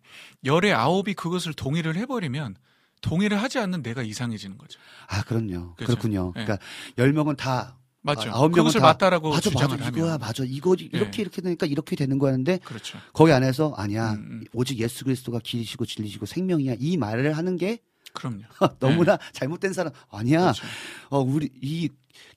[0.45, 2.57] 열의 아홉이 그것을 동의를 해버리면
[3.03, 4.79] 동의를 하지 않는 내가 이상해지는 거죠.
[5.09, 5.75] 아, 그럼요.
[5.75, 5.87] 그죠.
[5.87, 6.45] 그렇군요 네.
[6.45, 6.59] 그러니까
[6.99, 8.31] 열 명은 다 맞죠.
[8.31, 11.23] 아, 아홉 다 맞다라고 맞아, 맞아, 이거야, 맞아, 이거 이렇게 예.
[11.23, 12.99] 이렇게 되니까 이렇게 되는 거였는데 그렇죠.
[13.13, 14.45] 거기 안에서 아니야, 음, 음.
[14.53, 17.79] 오직 예수 그리스도가 길이시고 진리시고 생명이야 이 말을 하는 게
[18.13, 18.43] 그럼요.
[18.81, 20.41] 너무나 잘못된 사람 아니야.
[20.53, 20.65] 그렇죠.
[21.11, 21.89] 어 우리 이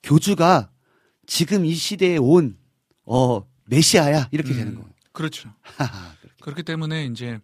[0.02, 0.70] 교주가
[1.26, 2.56] 지금 이 시대에 온
[3.08, 4.88] 어 메시아야 이렇게 음, 되는 거예요.
[5.12, 5.48] 그렇죠.
[6.46, 7.40] 그렇기 때문에 이제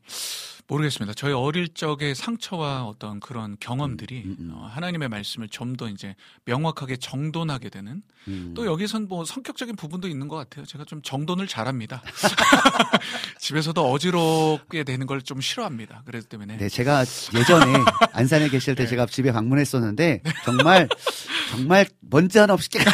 [0.68, 1.12] 모르겠습니다.
[1.14, 4.54] 저희 어릴 적의 상처와 어떤 그런 경험들이 음, 음, 음.
[4.54, 8.52] 어, 하나님의 말씀을 좀 더 이제 명확하게 정돈하게 되는 음.
[8.54, 10.64] 또 여기선 뭐 성격적인 부분도 있는 것 같아요.
[10.64, 12.02] 제가 좀 정돈을 잘합니다.
[13.40, 16.02] 집에서도 어지럽게 되는 걸 좀 싫어합니다.
[16.04, 17.00] 그래서 때문에 네, 제가
[17.34, 17.72] 예전에
[18.12, 18.88] 안산에 계실 때 네.
[18.90, 20.88] 제가 집에 방문했었는데 정말
[21.50, 22.78] 정말 먼지 하나 없이 깨.
[22.78, 22.84] 네.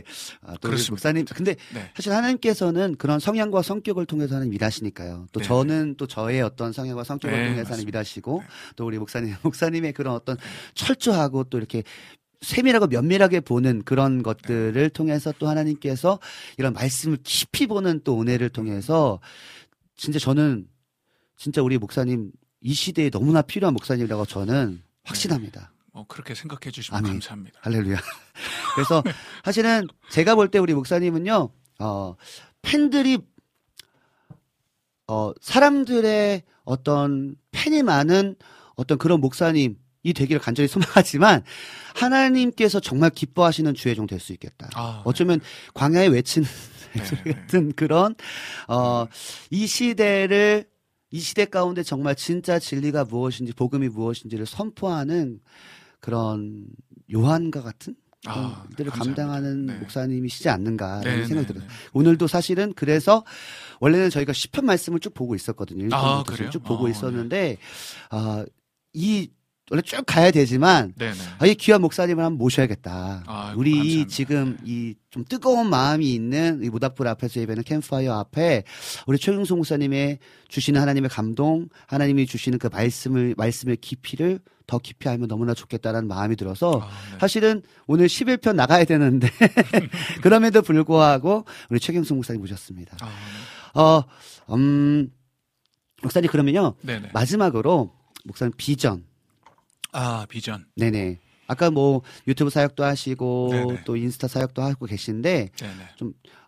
[0.00, 0.02] 네.
[0.42, 0.92] 아, 또 그렇습니다.
[0.92, 1.90] 목사님 근데 네.
[1.94, 5.26] 사실 하나님께서는 그런 성향과 성격을 통해서 하는 일하시니까요.
[5.32, 5.46] 또 네.
[5.46, 7.88] 저는 또 저의 어떤 성향과 성격을 네, 통해서 하는.
[7.88, 8.46] 일하시고 네.
[8.76, 10.36] 또 우리 목사님 목사님의 그런 어떤
[10.74, 11.82] 철저하고 또 이렇게
[12.40, 16.18] 세밀하고 면밀하게 보는 그런 것들을 통해서 또 하나님께서
[16.58, 19.20] 이런 말씀을 깊이 보는 또 은혜를 통해서
[19.96, 20.66] 진짜 저는
[21.36, 22.30] 진짜 우리 목사님
[22.60, 25.73] 이 시대에 너무나 필요한 목사님이라고 저는 확신합니다.
[25.94, 27.12] 어, 그렇게 생각해 주시면 아멘.
[27.12, 27.60] 감사합니다.
[27.62, 27.96] 할렐루야.
[28.74, 29.02] 그래서
[29.44, 32.16] 사실은 제가 볼 때 우리 목사님은요, 어,
[32.62, 33.18] 팬들이,
[35.06, 38.34] 어, 사람들의 어떤 팬이 많은
[38.74, 39.76] 어떤 그런 목사님이
[40.14, 41.44] 되기를 간절히 소망하지만
[41.94, 44.70] 하나님께서 정말 기뻐하시는 주의 종 될 수 있겠다.
[44.74, 45.40] 아, 어쩌면
[45.74, 46.48] 광야에 외치는
[46.94, 47.32] 네, 네.
[47.46, 48.16] 같은 그런,
[48.66, 49.06] 어,
[49.50, 50.66] 이 시대를
[51.10, 55.38] 이 시대 가운데 정말 진짜 진리가 무엇인지 복음이 무엇인지를 선포하는
[56.04, 56.66] 그런
[57.10, 57.96] 요한과 같은
[58.26, 58.90] 아, 감사합니다.
[58.90, 59.78] 감당하는 네.
[59.78, 61.66] 목사님이시지 않는가 네, 생각이 네, 들어요.
[61.66, 61.74] 네.
[61.94, 63.24] 오늘도 사실은 그래서
[63.80, 65.88] 원래는 저희가 시편 말씀을 쭉 보고 있었거든요.
[65.92, 66.22] 아?
[66.50, 67.56] 쭉 보고 어, 있었는데
[68.10, 68.44] 아,
[68.92, 69.30] 이
[69.70, 71.14] 원래 쭉 가야 되지만 네네.
[71.38, 73.24] 아, 이 귀한 목사님을 한번 모셔야겠다.
[73.26, 74.08] 아이고, 우리 감사합니다.
[74.08, 74.94] 지금 네.
[75.10, 78.64] 이좀 뜨거운 마음이 있는 이 모닥불 앞에서 예배는 캠프파이어 앞에
[79.06, 85.28] 우리 최경수 목사님의 주시는 하나님의 감동, 하나님이 주시는 그 말씀을 말씀의 깊이를 더 깊이 알면
[85.28, 87.18] 너무나 좋겠다라는 마음이 들어서 아, 네.
[87.20, 89.28] 사실은 오늘 11편 나가야 되는데
[90.20, 92.98] 그럼에도 불구하고 우리 최경수 목사님 모셨습니다.
[93.00, 94.04] 아, 어,
[94.54, 95.10] 음,
[96.02, 96.96] 목사님 그러면요 네.
[96.96, 97.10] 네네.
[97.14, 97.94] 마지막으로
[98.26, 99.04] 목사님 비전
[99.94, 100.66] 아, 비전.
[100.76, 101.18] 네네.
[101.46, 103.84] 아까 뭐 유튜브 사역도 하시고 네네.
[103.84, 105.88] 또 인스타 사역도 하고 계신데 네네.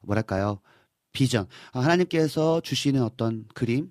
[0.03, 0.61] 뭐랄까요
[1.13, 3.91] 비전 아, 하나님께서 주시는 어떤 그림들이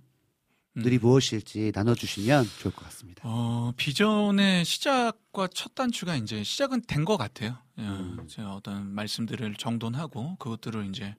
[0.78, 1.00] 음.
[1.02, 3.22] 무엇일지 나눠주시면 좋을 것 같습니다.
[3.24, 7.58] 어, 비전의 시작과 첫 단추가 이제 시작은 된 것 같아요.
[7.78, 8.26] 예, 음.
[8.28, 11.16] 제가 어떤 말씀들을 정돈하고 그것들을 이제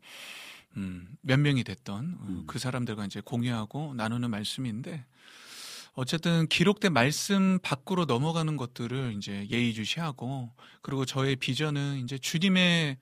[0.76, 2.44] 음, 몇 명이 됐던 어, 음.
[2.46, 5.04] 그 사람들과 이제 공유하고 나누는 말씀인데
[5.96, 12.98] 어쨌든 기록된 말씀 밖으로 넘어가는 것들을 이제 예의주시하고 그리고 저의 비전은 이제 주님의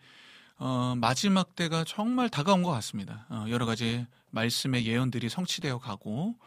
[0.59, 3.27] 어, 마지막 때가 정말 다가온 것 같습니다.
[3.31, 6.39] 어, 여러 가지 말씀의 예언들이 성취되어 가고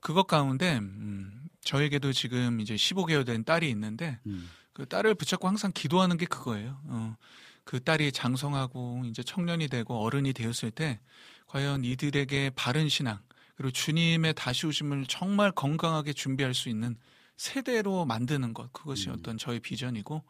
[0.00, 4.48] 그것 가운데 음, 저에게도 지금 이제 15개월 된 딸이 있는데 음.
[4.72, 6.80] 그 딸을 붙잡고 항상 기도하는 게 그거예요.
[6.86, 7.16] 어,
[7.64, 11.00] 그 딸이 장성하고 이제 청년이 되고 어른이 되었을 때
[11.48, 13.18] 과연 이들에게 바른 신앙
[13.54, 16.96] 그리고 주님의 다시 오심을 정말 건강하게 준비할 수 있는
[17.36, 19.14] 세대로 만드는 것 그것이 음.
[19.14, 20.22] 어떤 저의 비전이고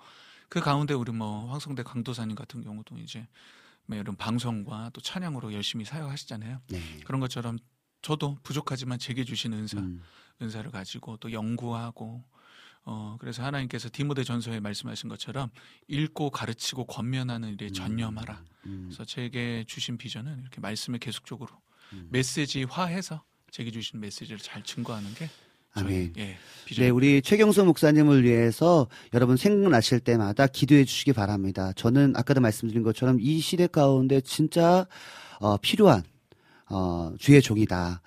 [0.49, 3.27] 그 가운데 우리 뭐 황성대 강도사님 같은 경우도 이제
[3.87, 6.61] 뭐 이런 방송과 또 찬양으로 열심히 사역하시잖아요.
[6.69, 6.81] 네.
[7.05, 7.59] 그런 것처럼
[8.01, 10.03] 저도 부족하지만 제게 주신 은사 음.
[10.41, 12.25] 은사를 가지고 또 연구하고
[12.85, 15.51] 어 그래서 하나님께서 디모데 전서에 말씀하신 것처럼
[15.87, 18.43] 읽고 가르치고 권면하는 일에 전념하라.
[18.67, 18.89] 음.
[18.89, 21.51] 그래서 제게 주신 비전은 이렇게 말씀을 계속적으로
[21.93, 22.09] 음.
[22.11, 25.29] 메시지화해서 제게 주신 메시지를 잘 증거하는 게
[25.75, 26.13] 아멘.
[26.19, 26.37] 예.
[26.77, 31.73] 네, 우리 최경수 목사님을 위해서 여러분 생각나실 때마다 기도해 주시기 바랍니다.
[31.77, 34.87] 저는 아까도 말씀드린 것처럼 이 시대 가운데 진짜
[35.41, 36.03] 어, 필요한
[36.69, 38.03] 어, 주의 종이다.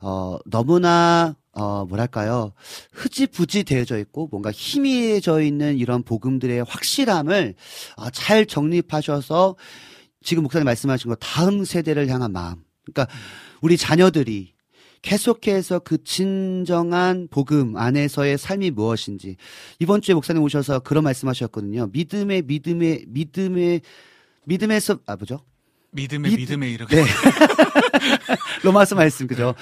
[0.00, 2.52] 어, 너무나 어, 뭐랄까요.
[2.92, 7.54] 흐지부지 되어져 있고 뭔가 희미해져 있는 이런 복음들의 확실함을
[7.96, 9.56] 어, 잘 정립하셔서
[10.22, 12.62] 지금 목사님 말씀하신 거 다음 세대를 향한 마음.
[12.92, 13.08] 그러니까
[13.60, 14.52] 우리 자녀들이
[15.02, 19.36] 계속해서 그 진정한 복음 안에서의 삶이 무엇인지
[19.78, 21.88] 이번 주에 목사님 오셔서 그런 말씀하셨거든요.
[21.92, 23.80] 믿음의 믿음의 믿음의
[24.46, 25.40] 믿음에서 아 뭐죠?
[25.92, 27.04] 믿음의 믿- 믿음에 이렇게 네.
[28.62, 29.54] 로마서 말씀 그죠?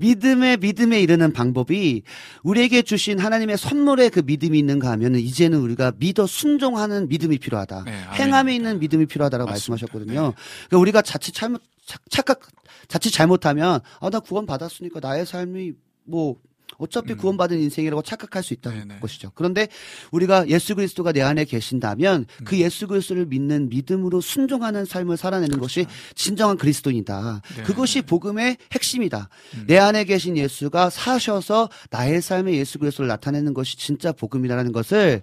[0.00, 2.02] 믿음의 믿음에 이르는 방법이
[2.44, 7.82] 우리에게 주신 하나님의 선물에 그 믿음이 있는가 하면은 이제는 우리가 믿어 순종하는 믿음이 필요하다.
[7.84, 7.92] 네.
[8.14, 9.72] 행함에 있는 믿음이 필요하다라고 맞습니다.
[9.72, 10.28] 말씀하셨거든요.
[10.28, 10.34] 네.
[10.68, 12.40] 그러니까 우리가 자칫 잘못 착- 착각
[12.88, 15.72] 자칫 잘못하면 아 나 구원 받았으니까 나의 삶이
[16.04, 16.36] 뭐
[16.76, 17.16] 어차피 음.
[17.16, 19.00] 구원받은 인생이라고 착각할 수 있다는 네네.
[19.00, 19.32] 것이죠.
[19.34, 19.68] 그런데
[20.12, 22.44] 우리가 예수 그리스도가 내 안에 계신다면 음.
[22.44, 27.40] 그 예수 그리스도를 믿는 믿음으로 순종하는 삶을 살아내는 것이 진정한 그리스도인이다.
[27.42, 27.56] 그렇죠.
[27.56, 27.62] 네.
[27.62, 29.28] 그것이 복음의 핵심이다.
[29.54, 29.64] 음.
[29.66, 35.22] 내 안에 계신 예수가 사셔서 나의 삶에 예수 그리스도를 나타내는 것이 진짜 복음이라는 것을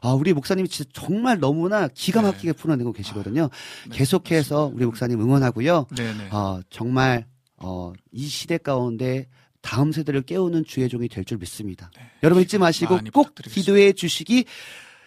[0.00, 2.28] 아, 우리 목사님이 진짜 정말 너무나 기가 네.
[2.28, 3.50] 막히게 풀어내고 계시거든요.
[3.90, 4.70] 네, 계속해서.
[4.74, 5.86] 우리 목사님 응원하고요.
[5.96, 6.28] 네네.
[6.30, 7.26] 어, 정말
[7.56, 9.26] 어, 이 시대 가운데
[9.68, 11.90] 다음 세대를 깨우는 주의 종이 될 줄 믿습니다.
[12.22, 13.10] 여러분 잊지 마시고 네.
[13.12, 13.34] 꼭.
[13.34, 14.46] 기도해 주시기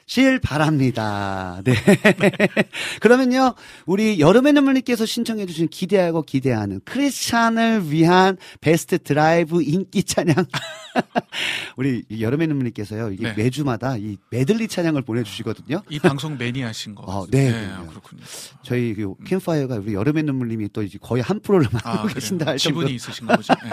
[0.06, 1.62] 실 바랍니다.
[1.64, 1.74] 네.
[3.00, 3.56] 그러면요,
[3.86, 10.36] 우리 여름의 눈물님께서 신청해 주신 기대하고 기대하는 크리스찬을 위한 베스트 드라이브 인기 찬양.
[11.78, 13.34] 우리 이 여름의 눈물님께서요, 이게 네.
[13.36, 15.82] 매주마다 이 메들리 찬양을 보내주시거든요.
[15.90, 17.04] 이 방송 매니아신 거.
[17.04, 17.90] 어, 네, 아, 그럼요.
[17.92, 18.22] 그렇군요.
[18.64, 22.48] 저희 그 캠파이어가 우리 여름의 눈물님이 또 이제 거의 한 프로를 맡고 아, 계신다.
[22.48, 23.54] 할 정도로 지분이 있으신가 보죠.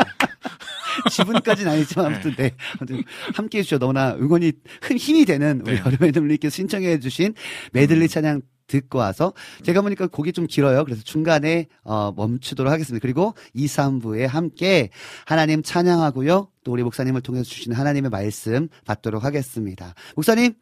[1.04, 1.10] 네.
[1.10, 2.52] 지분까지는 아니지만 아무튼 네.
[2.78, 3.02] 아무튼
[3.34, 5.82] 함께 해주셔 너무나 응원이 큰 힘이 되는 우리 네.
[5.84, 7.34] 여름의 눈물님께서 신청해 주신
[7.72, 9.32] 메들리 찬양 듣고 와서
[9.64, 10.84] 제가 보니까 곡이 좀 길어요.
[10.84, 13.02] 그래서 중간에 어, 멈추도록 하겠습니다.
[13.02, 14.90] 그리고 2, 3부에 함께
[15.26, 16.48] 하나님 찬양하고요.
[16.64, 19.94] 또 우리 목사님을 통해서 주시는 하나님의 말씀 받도록 하겠습니다.
[20.14, 20.54] 목사님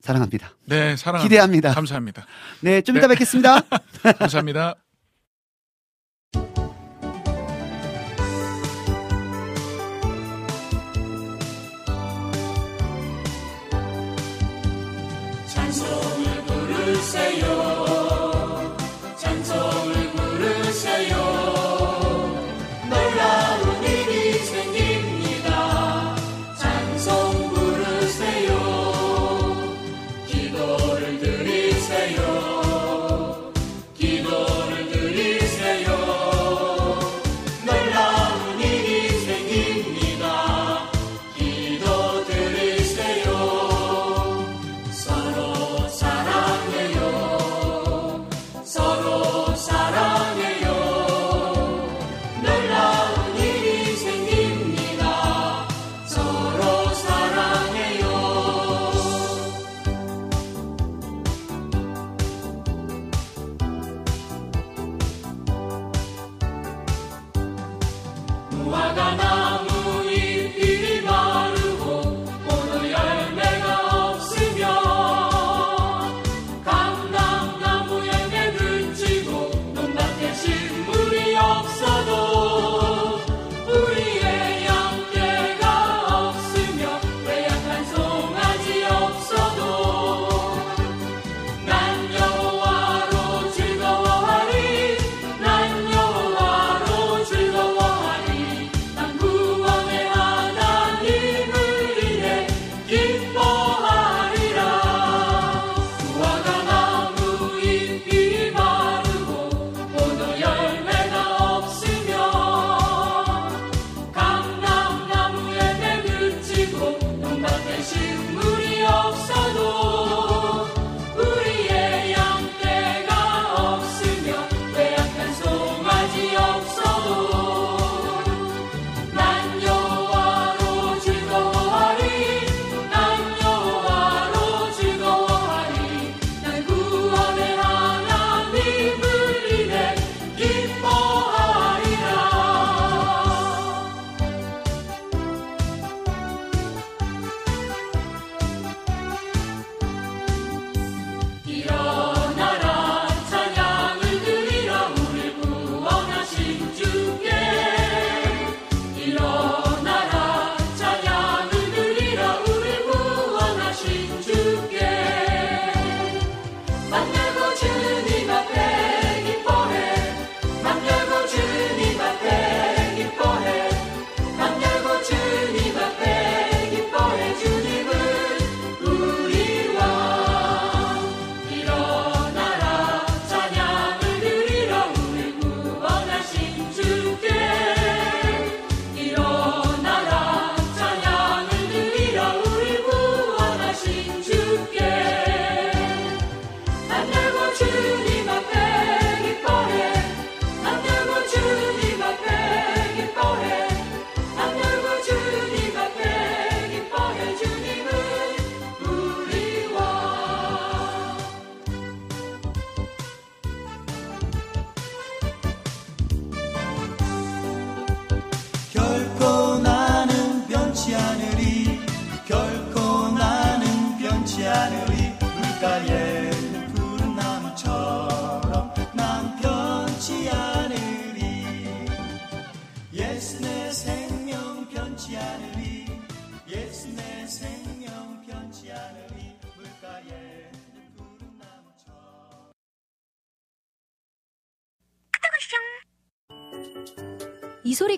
[0.00, 0.56] 사랑합니다.
[0.66, 1.22] 네, 사랑합니다.
[1.22, 1.74] 기대합니다.
[1.74, 2.26] 감사합니다.
[2.60, 3.60] 네, 좀 이따 뵙겠습니다.
[4.18, 4.74] 감사합니다.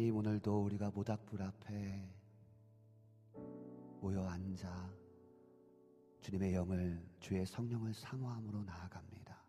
[0.00, 2.10] 나님 오늘도 우리가 모닥불 앞에
[4.00, 4.90] 모여 앉아
[6.22, 9.44] 주님의 영을 주의 성령을 사모함으로 나아갑니다.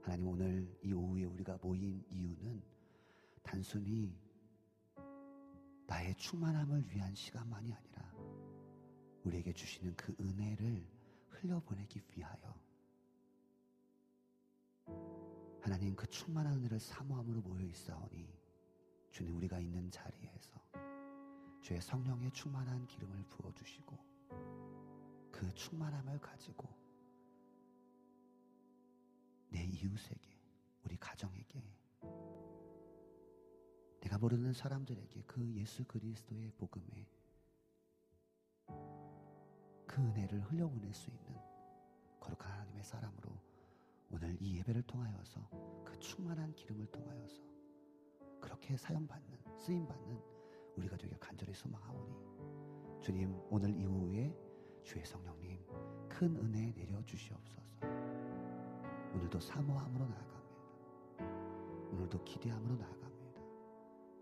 [0.00, 2.62] 하나님 오늘 이 오후에 우리가 모인 이유는
[3.42, 4.18] 단순히
[5.86, 8.14] 나의 충만함을 위한 시간만이 아니라
[9.24, 10.82] 우리에게 주시는 그 은혜를
[11.28, 12.58] 흘려보내기 위하여
[15.60, 18.39] 하나님 그 충만한 은혜를 사모함으로 모여 있사오니
[19.10, 20.50] 주님 우리가 있는 자리에서
[21.60, 23.98] 주의 성령의 충만한 기름을 부어 주시고
[25.30, 26.68] 그 충만함을 가지고
[29.48, 30.40] 내 이웃에게
[30.84, 31.62] 우리 가정에게
[34.00, 37.06] 내가 모르는 사람들에게 그 예수 그리스도의 복음에
[39.86, 41.36] 그 은혜를 흘려보낼 수 있는
[42.20, 43.38] 거룩한 하나님의 사람으로
[44.10, 47.49] 오늘 이 예배를 통하여서 그 충만한 기름을 통하여서
[48.40, 50.20] 그렇게 사용받는 쓰임받는
[50.76, 54.34] 우리가 되게 간절히 소망하오니 주님 오늘 이후에
[54.82, 55.58] 주의 성령님
[56.08, 57.76] 큰 은혜 내려 주시옵소서.
[59.14, 61.90] 오늘도 사모함으로 나아갑니다.
[61.92, 63.40] 오늘도 기대함으로 나아갑니다.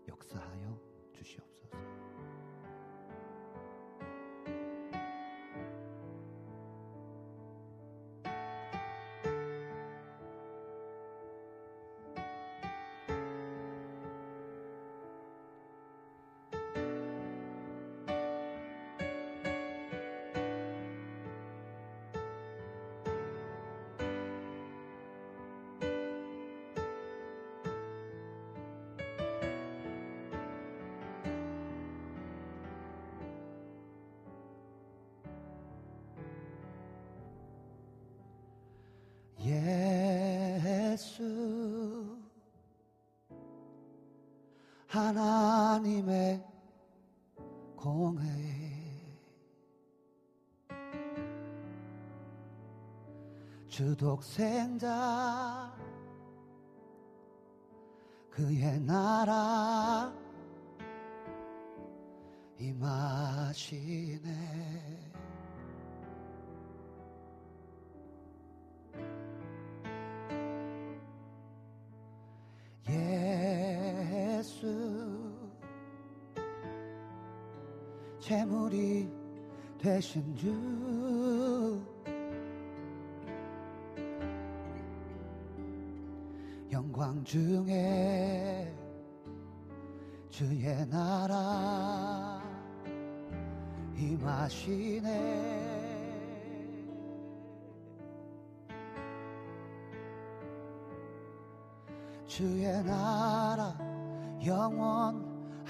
[0.07, 0.79] 역사하여
[1.13, 1.77] 주시옵소서
[53.79, 55.73] 주독생자
[58.29, 60.13] 그의 나라
[62.57, 64.19] 임하시네.
[72.89, 74.67] 예수
[78.19, 79.09] 재물이
[79.77, 81.18] 되신 주
[87.29, 88.73] 중에
[90.31, 92.41] 주의 나라
[93.95, 95.59] 임하시네.
[102.25, 103.77] 주의 나라
[104.43, 105.69] 영원하며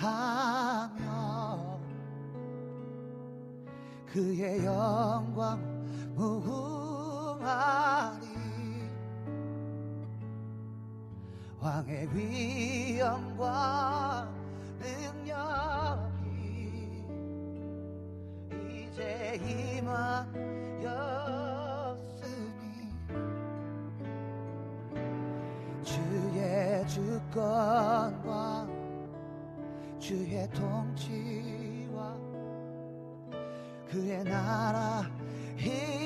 [4.06, 5.60] 그의 영광
[6.16, 8.19] 무궁하네
[11.62, 14.32] 왕의 위엄과
[14.80, 16.24] 능력이
[18.70, 20.88] 이제 임하였으니
[25.84, 28.66] 주의 주권과
[30.00, 32.18] 주의 통치와
[33.86, 35.04] 그의 나라
[35.58, 35.99] 힘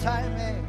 [0.00, 0.67] time, eh?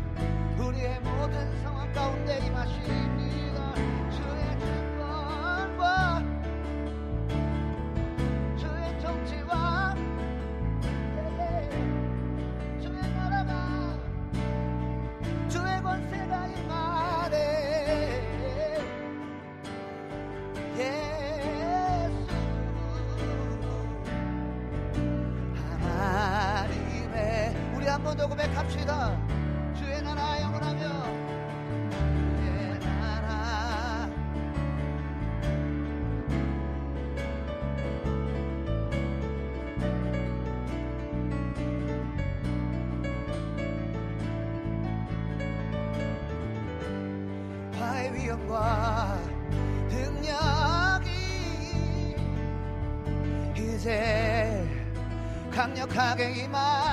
[56.00, 56.89] 他给吗？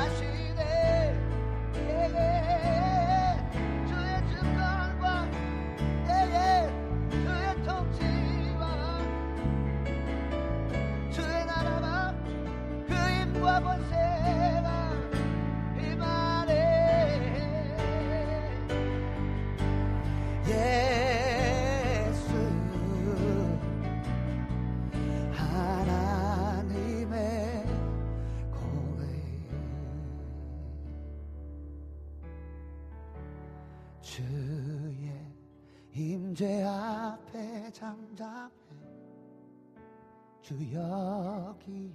[40.46, 41.92] 주 여기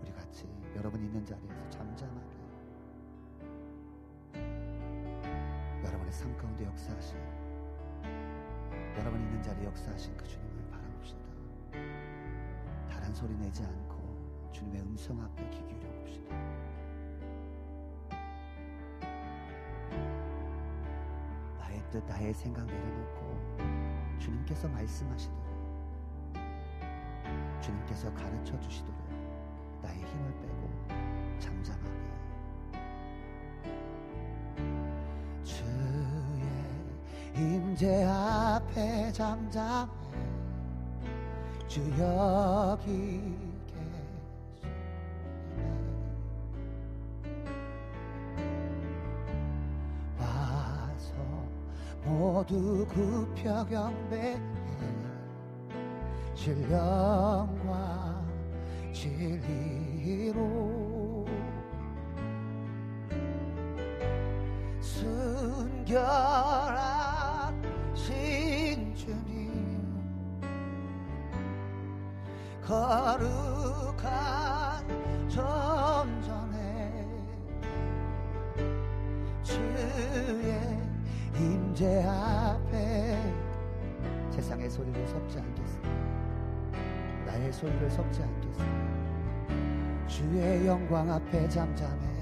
[0.00, 2.34] 우리 같이 여러분 있는 자리에서 잠잠하게
[5.84, 7.43] 여러분의 삶 가운데 역사하신
[8.98, 11.20] 여러분 있는 자리에 역사하신 그 주님을 바라봅시다.
[12.88, 16.36] 다른 소리 내지 않고 주님의 음성 앞에 귀 기울여 봅시다.
[21.58, 25.44] 나의 뜻 나의 생각 내려놓고 주님께서 말씀하시도록
[27.60, 28.96] 주님께서 가르쳐 주시도록
[29.82, 31.73] 나의 힘을 빼고 잠잠
[37.36, 39.90] 임재 앞에 잠잠해
[41.66, 44.06] 주 여기 계시네.
[50.20, 51.12] 와서
[52.04, 54.38] 모두 굽혀 경배해
[56.36, 58.22] 신령과
[58.92, 60.44] 진리로
[64.80, 66.93] 순결하
[72.66, 74.08] 거룩한
[75.28, 77.06] 전전에
[79.42, 80.80] 주의
[81.36, 83.20] 임재 앞에
[84.30, 85.90] 세상의 소리를 섭지 않겠습니다.
[87.26, 88.64] 나의 소리를 섭지 않겠습니다.
[90.06, 92.14] 주의 영광 앞에 잠잠해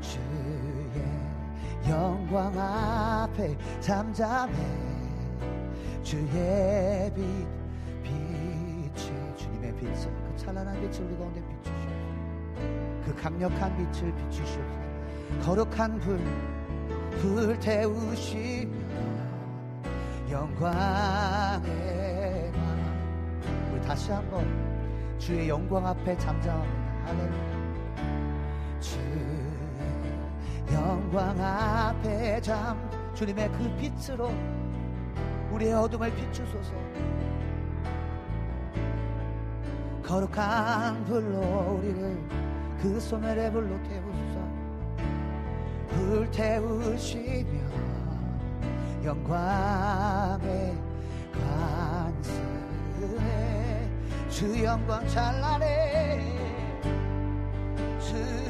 [0.00, 1.00] 주의
[1.88, 4.54] 영광 앞에 잠잠해
[6.02, 7.59] 주의 빛
[9.80, 11.90] 빛을 그 찬란한 빛을 우리 가운데 비추시옵소서.
[13.06, 14.80] 그 강력한 빛을 비추시옵소서.
[15.42, 16.20] 거룩한 불
[17.20, 18.70] 불태우시며
[20.30, 21.62] 영광의
[22.52, 24.46] 밤 우리 다시 한번
[25.18, 27.06] 주의 영광 앞에 잠잠합니다.
[27.06, 27.60] 할렐루야.
[28.80, 29.30] 주의
[30.72, 32.78] 영광 앞에 잠
[33.14, 34.32] 주님의 그 빛으로
[35.50, 36.72] 우리의 어둠을 비추소서
[40.10, 41.38] 거룩한 불로
[41.78, 42.18] 우리를
[42.82, 44.40] 그 소멸의 불로 태우소서.
[45.88, 47.60] 불태우시며
[49.04, 50.76] 영광의
[52.12, 53.88] 관습에
[54.28, 56.26] 주 영광 찬란해.
[58.00, 58.49] 주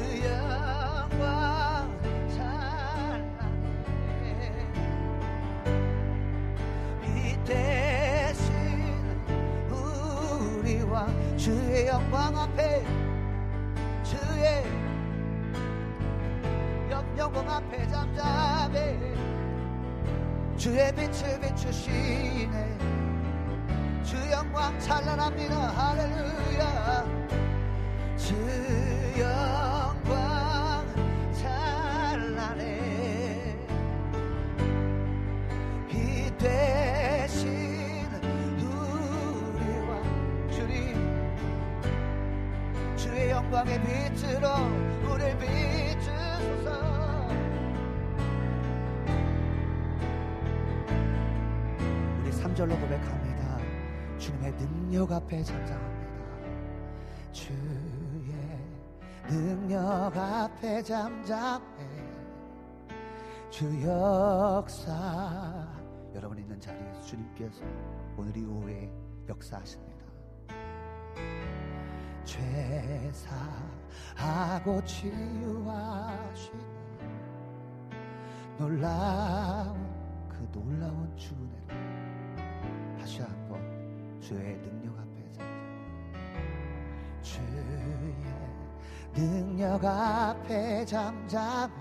[12.11, 12.85] 영광 앞에
[14.03, 14.63] 주의
[16.89, 18.99] 영- 영광 앞에 잠잠해.
[20.57, 22.77] 주의 빛을 비추시네.
[24.03, 25.55] 주 영광 찬란합니다.
[25.55, 27.05] 할렐루야.
[28.17, 29.90] 주영
[43.61, 44.47] 영광의 빛으로
[45.11, 46.71] 우리를 비추소서.
[52.21, 53.59] 우리 3절로 고백합니다.
[54.17, 56.01] 주님의 능력 앞에 잠잠합니다.
[57.31, 57.51] 주의
[59.27, 61.61] 능력 앞에 잠잠해.
[63.51, 65.67] 주 역사.
[66.15, 67.63] 여러분 있는 자리에서 주님께서
[68.17, 68.91] 오늘 이 오후에
[69.29, 69.90] 역사하십니다
[74.15, 76.59] 죄사하고 치유하시는
[78.57, 79.75] 놀라운
[80.29, 83.59] 그 놀라운 주 은혜를 다시 한번
[84.19, 85.51] 주의 능력 앞에 잠잠
[87.21, 87.61] 주의
[89.13, 91.73] 능력 앞에 잠잠해.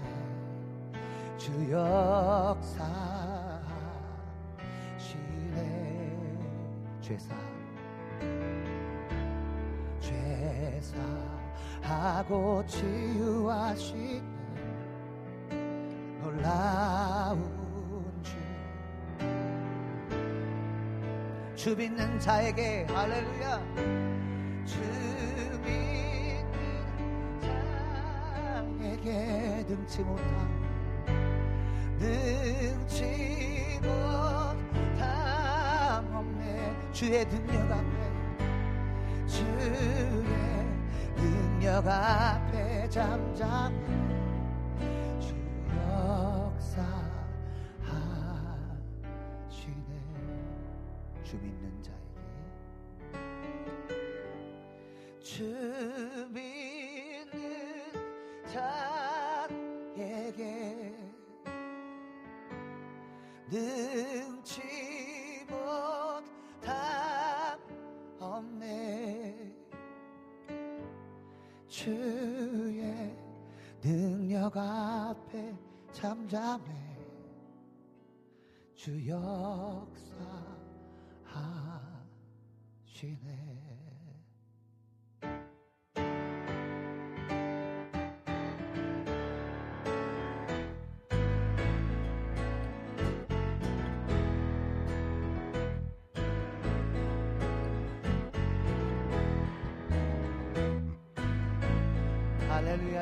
[1.39, 2.61] 주 역사하시네.
[7.01, 7.35] 죄사.
[8.21, 8.80] 죄
[10.81, 14.23] 사하고 치유하시는
[16.23, 17.43] 놀라운
[18.23, 18.37] 주.
[21.55, 23.61] 주 믿는 자에게 할렐루야.
[24.65, 24.79] 주
[25.65, 26.45] 믿는
[28.79, 30.61] 자에게 능치 못한
[31.99, 34.57] 능치 못함
[36.15, 38.11] 없네 주의 능력 앞에
[39.27, 40.50] 주의
[41.61, 44.10] 능력 앞에 잠잠
[78.83, 80.01] 주 역사하시네.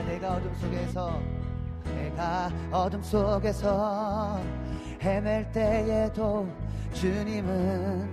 [0.06, 1.20] 내가 어둠 속에서
[1.84, 4.40] 내가 어둠 속에서
[5.08, 6.46] 헤맬 때에도
[6.92, 8.10] 주님은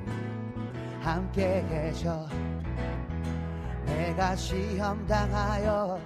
[1.01, 2.25] 함께 계셔.
[3.85, 5.99] 내가 시험 당하여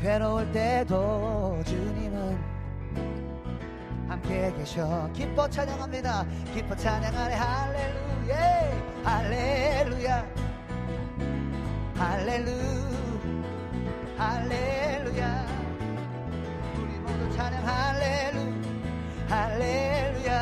[0.00, 2.38] 괴로울 때도 주님은
[4.08, 5.10] 함께 계셔.
[5.12, 6.24] 기뻐 찬양합니다.
[6.54, 7.34] 기뻐 찬양하네.
[7.34, 9.02] 할렐루야.
[9.02, 10.26] 할렐루야.
[11.96, 12.86] 할렐루야.
[14.16, 15.46] 할렐루야.
[16.76, 18.45] 우리 모두 찬양 할렐루
[19.28, 20.36] 할렐루야.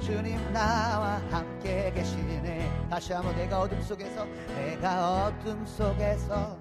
[0.00, 2.70] 주님 나와 함께 계시네.
[2.88, 4.24] 다시 한번 내가 어둠 속에서
[4.54, 6.56] 내가 어둠 속에서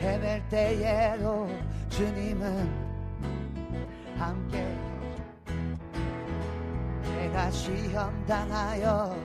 [0.00, 1.48] 헤맬 때에도
[1.88, 2.68] 주님은
[4.18, 4.76] 함께
[7.16, 9.16] 내가 시험 당하여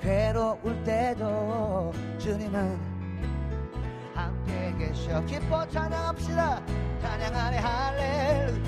[0.00, 2.76] 괴로울 때도 주님은
[4.14, 5.24] 함께 계셔.
[5.26, 8.58] 기뻐 찬양합시다 찬양하네 할렐루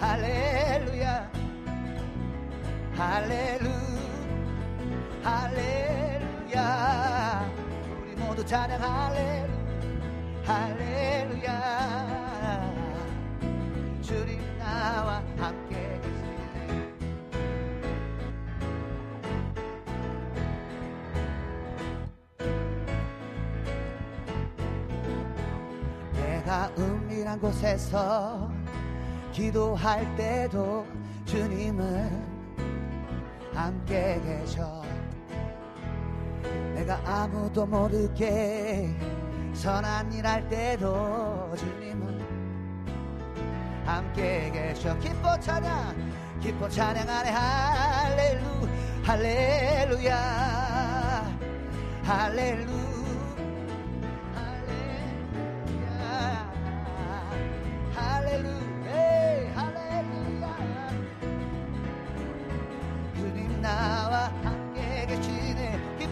[0.00, 1.30] 할렐루야.
[2.96, 3.70] 할렐루
[5.22, 6.58] 할렐루야.
[8.02, 9.52] 우리 모두 찬양 할렐루
[10.44, 11.50] 할렐루야.
[14.02, 15.89] 주님 나와 함께
[27.30, 28.50] 은밀한 곳에서
[29.32, 30.84] 기도할 때도
[31.24, 32.10] 주님은
[33.54, 34.82] 함께 계셔.
[36.74, 38.92] 내가 아무도 모르게
[39.52, 42.20] 선한 일 할 때도 주님은
[43.86, 44.98] 함께 계셔.
[44.98, 48.68] 기뻐 찬양 기뻐 찬양하네 할렐루
[49.04, 50.16] 할렐루야
[52.02, 52.89] 할렐루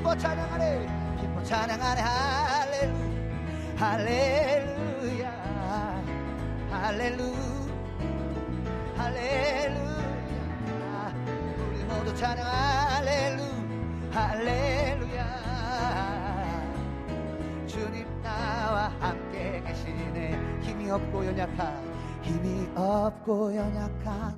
[0.08, 0.86] 기뻐 찬양하네
[1.20, 2.94] 기뻐 찬양하네 할렐루
[3.76, 5.30] 할렐루야
[6.70, 7.22] 할렐루
[8.96, 9.74] 할렐루야.
[11.70, 13.42] 우리 모두 찬양 할렐루
[14.10, 15.26] 할렐루야.
[17.66, 20.40] 주님 나와 함께 계시네.
[20.62, 21.84] 힘이 없고 연약한
[22.22, 24.34] 힘이 없고 연약한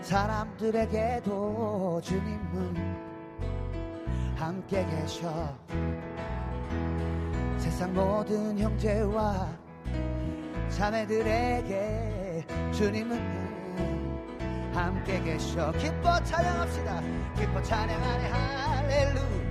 [0.00, 1.30] 사람들에게도
[2.02, 3.13] 주님은
[4.44, 5.56] 함께 계셔.
[7.56, 9.48] 세상 모든 형제와
[10.68, 15.72] 자매들에게 주님은 함께 계셔.
[15.72, 17.00] 기뻐 찬양합시다.
[17.36, 18.28] 기뻐 찬양하네.
[18.28, 19.43] 할렐루 에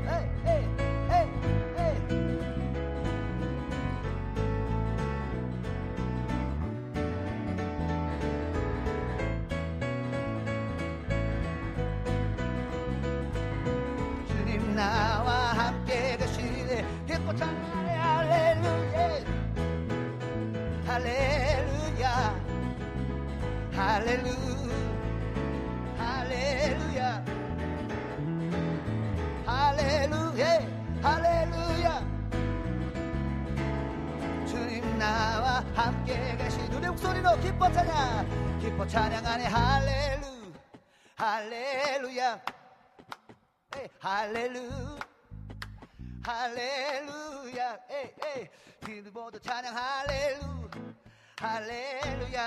[44.04, 44.60] 할렐루
[46.26, 48.50] 할렐루야 에이, 에이.
[48.86, 49.74] 비들 모두 찬양.
[49.74, 50.70] 할렐루
[51.40, 52.38] 할렐루야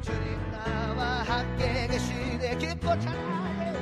[0.00, 2.56] 주님 나와 함께 계시네.
[2.56, 3.74] 기뻐 찬양해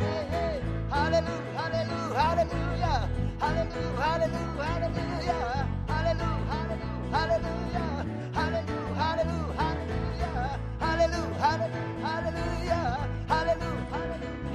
[0.00, 0.60] 에이, 에이.
[0.90, 5.32] 할렐루 할렐루 할렐루야 할렐루 할렐루 할렐루야
[5.86, 6.82] 할렐루 할렐루
[7.12, 7.78] 할렐루야
[8.34, 10.26] 할렐루 할렐루 할렐루야
[10.82, 13.01] 할렐루 할렐루 할렐루야 할렐루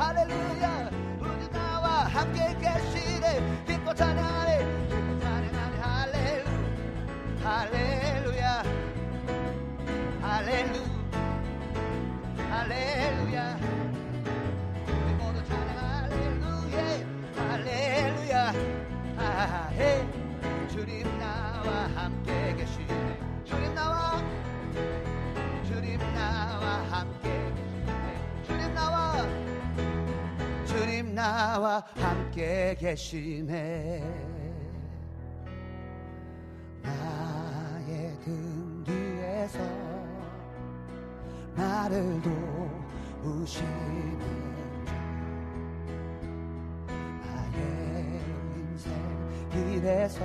[0.07, 0.89] 할렐루 할렐루야
[1.19, 4.87] 우리 나와 함께 계시네 기뻐 찬양하네.
[4.87, 5.73] 기뻐 찬양하네.
[5.81, 6.49] 할렐루
[7.43, 8.63] 할렐루야.
[10.21, 10.79] 할렐루
[12.49, 13.59] 할렐루야.
[14.87, 15.77] 우리 모두 찬양
[17.35, 18.53] 할렐루야.
[20.69, 23.19] 주님 나와 함께 계시네.
[23.43, 24.23] 주님 나와.
[25.65, 27.53] 주님 나와 함께
[28.45, 29.17] 주님 나와
[31.17, 34.03] 나와 함께 계시네.
[36.83, 39.57] 나의 등 뒤에서
[41.55, 42.21] 나를
[43.23, 44.19] 도우시는
[46.85, 46.93] 주
[47.25, 48.21] 나의
[48.55, 48.93] 인생
[49.49, 50.19] 길에서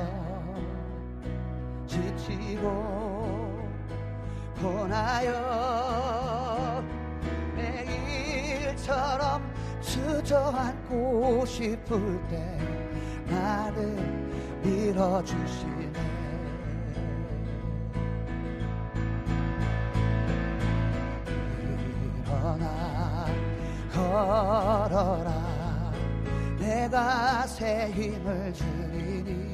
[1.86, 2.66] 지치고
[4.60, 5.30] 고나여
[7.56, 9.40] 매일처럼
[9.82, 12.58] 주저앉고 싶을 때
[13.26, 13.96] 나를
[14.62, 15.92] 밀어주시네.
[22.24, 23.26] 일어나
[23.92, 25.32] 걸어라.
[26.58, 29.52] 내가 새 힘을 주리니.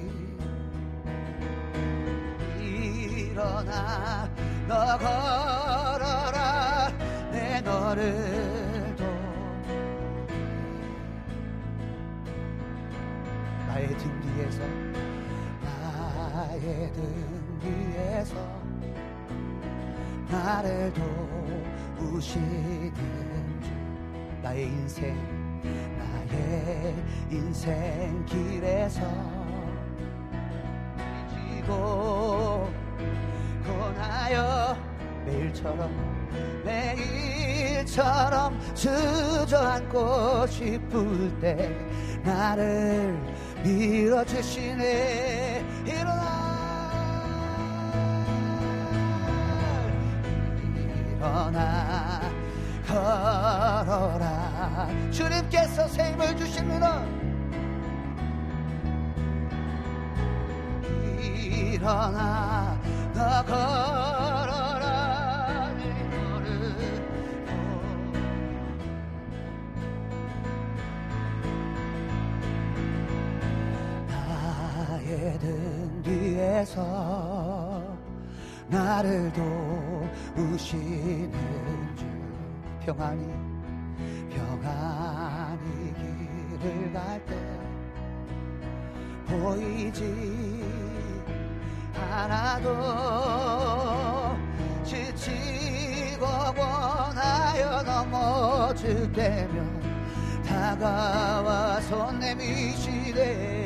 [2.60, 4.28] 일어나
[4.66, 6.92] 너 걸어라.
[7.32, 8.57] 내 너를
[13.68, 14.62] 나의 등 뒤에서
[16.32, 18.34] 나의 등 뒤에서
[20.30, 20.92] 나를
[21.98, 22.92] 도우시는
[23.62, 23.70] 주
[24.42, 25.14] 나의 인생
[25.98, 26.94] 나의
[27.30, 29.02] 인생 길에서
[31.28, 32.70] 지고
[33.66, 34.76] 고나여
[35.26, 35.90] 매일처럼
[36.64, 41.70] 매일처럼 주저앉고 싶을 때
[42.24, 46.38] 나를 밀어주시네 일어나.
[51.18, 52.20] 일어나.
[52.86, 54.88] 걸어라.
[55.10, 57.02] 주님께서 새 힘을 주십니다.
[61.20, 62.78] 일어나.
[63.14, 64.17] 너 걸어
[76.38, 77.82] 등 뒤에서
[78.68, 79.32] 나를
[80.36, 81.32] 도우시는
[81.96, 82.06] 주
[82.86, 83.26] 평안히
[84.30, 87.34] 평안히 길을 갈 때
[89.26, 90.62] 보이지
[92.10, 92.68] 않아도
[94.84, 96.24] 지치고
[96.56, 103.57] 원하여 넘어질 때면 다가와 손 내미시네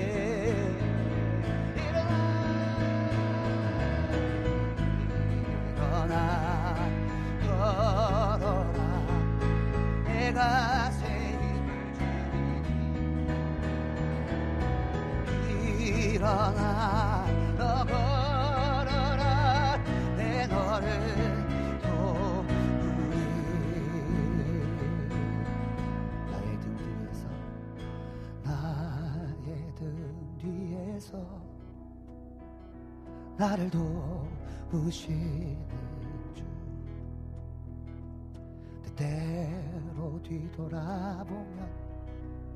[33.37, 33.71] 나를
[34.71, 35.59] 도우시는
[36.35, 36.45] 주.
[38.83, 41.71] 때때로 뒤돌아보면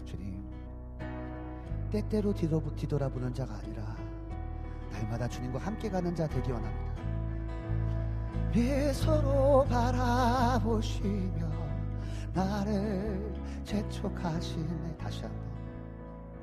[0.04, 0.44] 주님
[1.90, 3.96] 때때로 뒤돌아, 뒤돌아보는 자가 아니라
[4.92, 6.96] 날마다 주님과 함께 가는 자 되기 원합니다.
[8.52, 11.46] 미소로 바라보시며
[12.32, 13.34] 나를
[13.64, 14.96] 재촉하시네.
[14.98, 15.40] 다시 한번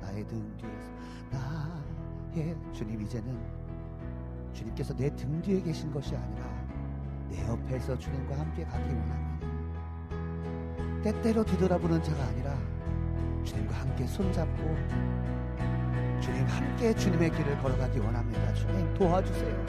[0.00, 0.90] 나의 등 뒤에서
[1.30, 3.63] 나의 주님 이제는
[4.54, 6.44] 주님께서 내 등 뒤에 계신 것이 아니라
[7.28, 9.46] 내 옆에서 주님과 함께 가기 원합니다.
[11.02, 12.56] 때때로 뒤돌아보는 자가 아니라
[13.44, 14.76] 주님과 함께 손잡고
[16.20, 18.54] 주님 함께 주님의 길을 걸어가기 원합니다.
[18.54, 19.66] 주님 도와주세요.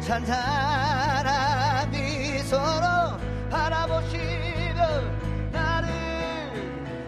[0.00, 3.18] 잔잔한 미소로
[3.50, 4.74] 바라보시며
[5.52, 5.88] 나를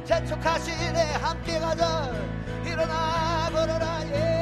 [0.05, 2.13] 재촉하시네 함께 가자
[2.65, 4.34] 일어나 걸어라 예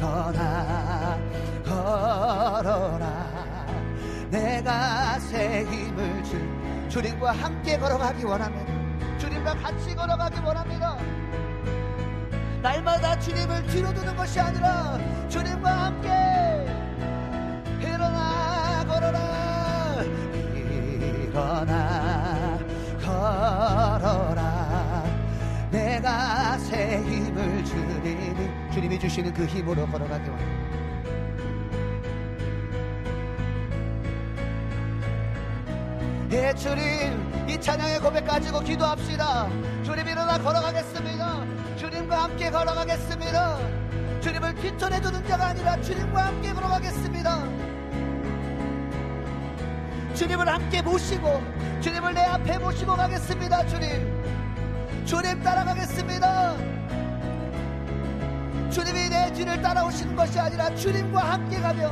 [0.00, 1.18] 일어나
[1.62, 3.26] 걸어라.
[4.30, 8.72] 내가 새 힘을 줄 주님과 함께 걸어가기 원합니다
[9.18, 10.96] 주님과 같이 걸어가기 원합니다
[12.62, 14.98] 날마다 주님을 뒤로 두는 것이 아니라
[15.28, 16.08] 주님과 함께
[17.80, 20.02] 일어나 걸어라.
[20.54, 22.58] 일어나
[23.02, 25.04] 걸어라.
[25.70, 30.80] 내가 새 힘을 주리니 주님이 주시는 그 힘으로 걸어가기 원합니다
[36.32, 39.48] 예 주님 이 찬양의 고백 가지고 기도합시다.
[39.82, 41.44] 주님 일어나 걸어가겠습니다.
[41.76, 43.58] 주님과 함께 걸어가겠습니다.
[44.20, 47.44] 주님을 뒷전해 두는 자가 아니라 주님과 함께 걸어가겠습니다.
[50.14, 51.42] 주님을 함께 모시고
[51.80, 55.04] 주님을 내 앞에 모시고 가겠습니다 주님.
[55.04, 56.79] 주님 따라가겠습니다
[58.70, 61.90] 주님이 내 뒤를 따라오시는 것이 아니라 주님과 함께 가며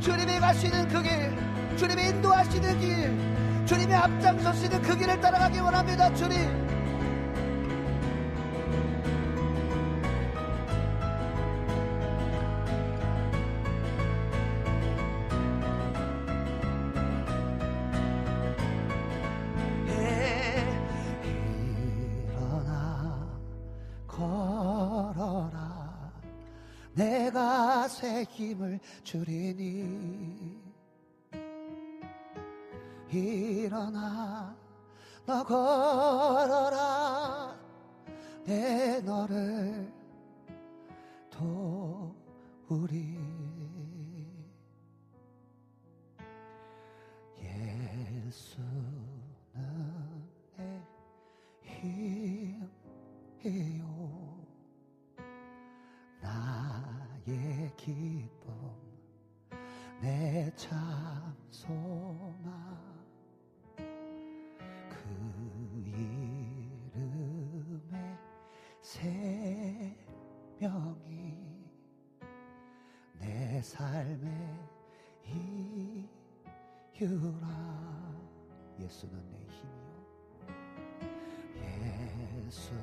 [0.00, 6.83] 주님이 가시는 그 길, 주님이 인도하시는 길, 주님이 앞장서시는 그 길을 따라가기 원합니다, 주님.
[28.34, 30.60] 힘을 주리니.
[33.10, 34.56] 일어나
[35.24, 37.56] 너 걸어라.
[38.44, 39.90] 내 너를
[41.30, 43.16] 도우리.
[47.40, 48.64] 예수는
[50.56, 50.72] 내
[51.62, 53.73] 힘이
[60.04, 62.36] 내참 소망
[64.90, 64.98] 그
[66.92, 66.92] 이름의
[68.82, 69.96] 생명이
[73.18, 74.28] 내 삶의
[76.94, 77.48] 이유라.
[78.80, 80.04] 예수는 내 힘이요.
[82.46, 82.74] 예수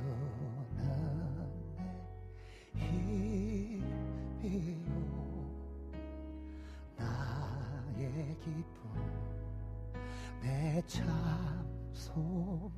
[10.71, 11.05] 내 참
[11.91, 12.71] 소망.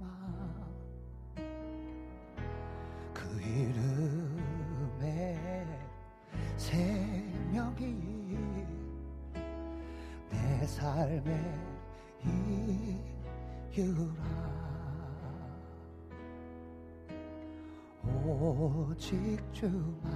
[3.13, 4.99] 그 이름에
[6.57, 8.35] 생명이
[10.31, 11.53] 내 삶의
[13.71, 14.23] 이유라.
[18.25, 20.11] 오직 주만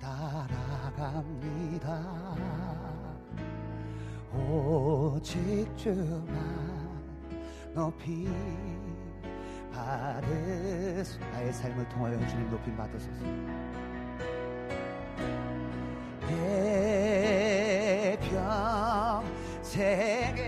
[0.00, 1.82] 따라갑니다
[4.34, 6.26] 오직 주만
[7.74, 8.26] 높이
[9.72, 13.24] 받으소 나의 삶을 통하여 주님 높임 받으소서
[16.28, 18.18] 내
[19.62, 20.40] 평생에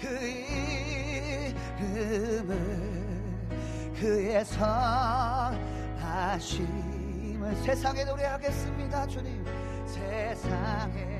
[0.00, 0.06] 그
[1.78, 2.56] 이름을
[4.00, 5.56] 그의 선하심을
[7.64, 9.35] 세상에 노래하겠습니다 주님
[10.06, 11.16] 세상에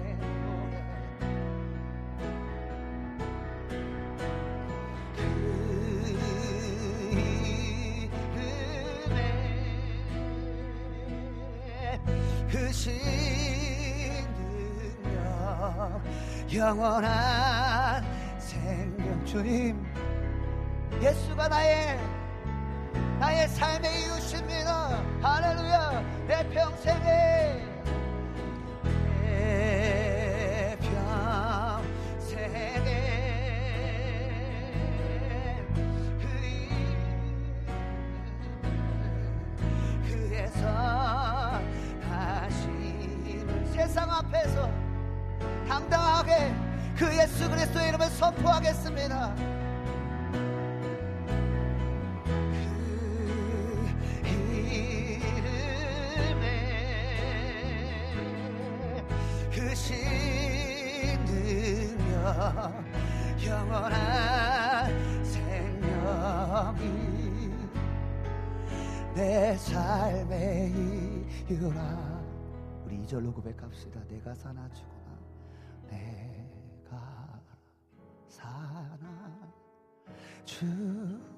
[16.55, 18.03] 영원한
[18.39, 19.85] 생명 주님.
[21.03, 21.99] 예수가 나의
[23.19, 25.03] 나의 삶의 이유십니다.
[25.21, 26.03] 할렐루야.
[26.27, 27.26] 내 평생에
[71.77, 72.25] 이유라
[72.85, 74.03] 우리 이절로 고백합시다.
[74.09, 75.19] 내가 사나 죽으나.
[75.91, 77.41] 내가
[78.27, 79.53] 사나
[80.45, 81.37] 죽으나.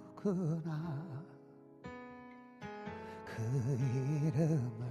[3.24, 3.42] 그
[4.32, 4.88] 이름을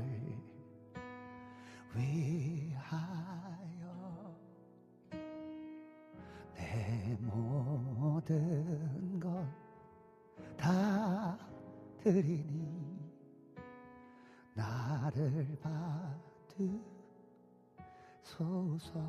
[1.95, 3.15] 위하여
[6.55, 9.67] 내 모든 것
[10.57, 11.37] 다
[12.03, 12.66] 드리니
[15.07, 15.47] 나를
[18.23, 18.99] 받으소서.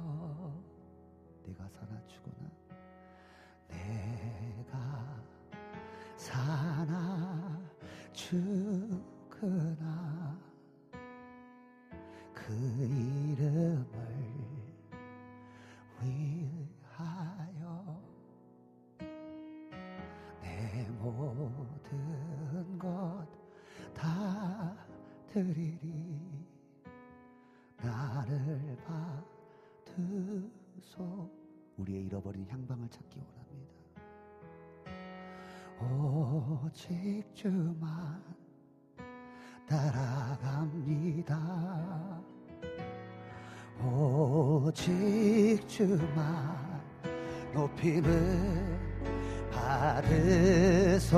[1.44, 2.48] 내가 사나 죽으나.
[3.66, 5.20] 내가
[6.16, 7.60] 사나
[8.12, 9.02] 죽으나.
[12.32, 13.84] 그 이름을
[16.00, 18.00] 위하여
[20.40, 23.38] 내 모든 것
[23.98, 24.76] 다
[25.32, 25.67] 드리리
[31.88, 33.72] 우리의 잃어버린 향방을 찾기 원합니다.
[35.80, 38.22] 오직 주만
[39.66, 41.38] 따라갑니다.
[43.82, 46.82] 오직 주만
[47.54, 48.78] 높임을
[49.50, 51.08] 받으소서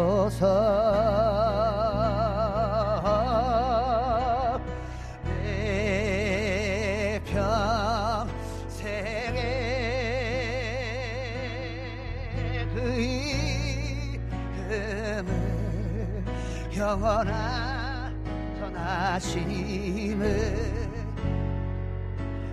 [16.91, 18.13] 영원한
[18.59, 20.27] 전하심을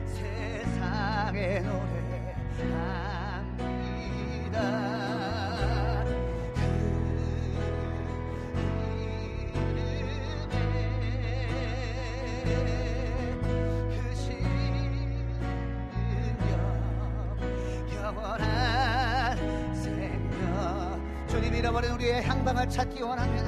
[0.05, 1.97] 세상에 노래합니다.
[21.27, 23.46] 그 잃어버린 우리의 향방을 찾기 원합니다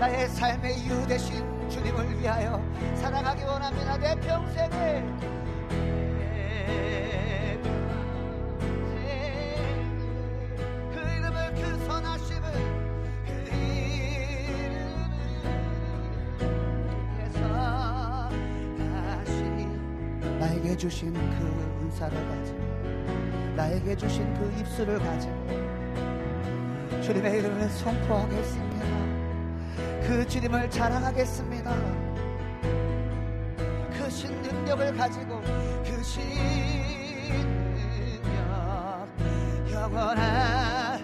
[0.00, 2.58] 나의 삶의 이유 대신 주님을 위하여
[2.94, 3.98] 살아가기 원합니다.
[3.98, 5.04] 내 평생을.
[10.94, 11.60] 그그그
[20.38, 22.58] 나에게 주신 그 은사를 가지고
[23.54, 25.34] 나에게 주신 그 입술을 가지고
[27.02, 28.69] 주님의 이름을 선포하겠습니다.
[30.10, 31.70] 그 주님을 자랑하겠습니다.
[33.92, 35.40] 그 신 능력을 가지고
[35.84, 36.24] 그 신
[38.24, 39.08] 능력
[39.70, 40.98] 영원한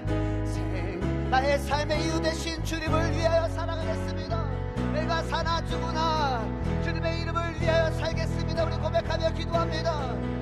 [0.45, 4.45] 생 나의 삶의 이유 대신 주님을 위하여 살아가겠습니다.
[4.93, 6.45] 내가 사나 죽으나
[6.83, 8.65] 주님의 이름을 위하여 살겠습니다.
[8.65, 10.36] 우리 고백하며 기도합니다.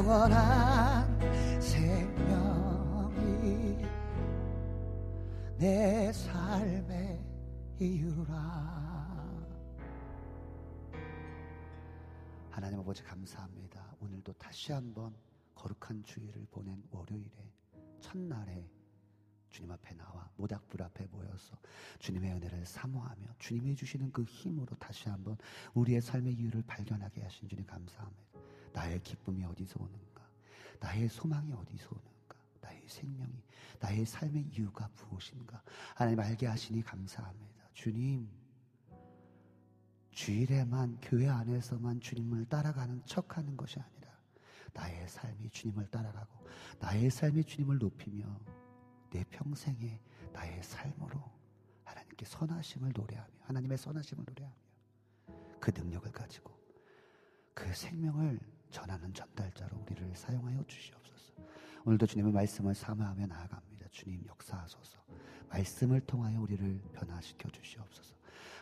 [0.00, 2.56] 영원한 생명이
[5.58, 7.22] 내 삶의
[7.78, 8.34] 이유라
[12.48, 15.14] 하나님 아버지 감사합니다 오늘도 다시 한번
[15.54, 17.52] 거룩한 주일을 보낸 월요일에
[18.00, 18.66] 첫날에
[19.50, 21.58] 주님 앞에 나와 모닥불 앞에 모여서
[21.98, 25.36] 주님의 은혜를 사모하며 주님이 주시는 그 힘으로 다시 한번
[25.74, 28.39] 우리의 삶의 이유를 발견하게 하신 주님 감사합니다.
[28.72, 30.28] 나의 기쁨이 어디서 오는가?
[30.80, 32.36] 나의 소망이 어디서 오는가?
[32.60, 33.42] 나의 생명이,
[33.80, 35.62] 나의 삶의 이유가 무엇인가?
[35.94, 37.68] 하나님 알게 하시니 감사합니다.
[37.74, 38.28] 주님,
[40.10, 44.10] 주일에만 교회 안에서만 주님을 따라가는 척하는 것이 아니라
[44.72, 46.46] 나의 삶이 주님을 따라가고
[46.78, 48.26] 나의 삶이 주님을 높이며
[49.10, 50.00] 내 평생에
[50.32, 51.22] 나의 삶으로
[51.84, 54.56] 하나님께 선하심을 노래하며 하나님의 선하심을 노래하며
[55.58, 56.58] 그 능력을 가지고
[57.54, 58.38] 그 생명을
[58.70, 61.34] 전하는 전달자로 우리를 사용하여 주시옵소서.
[61.84, 63.88] 오늘도 주님의 말씀을 사모하며 나아갑니다.
[63.90, 64.98] 주님 역사하소서.
[65.48, 68.14] 말씀을 통하여 우리를 변화시켜 주시옵소서.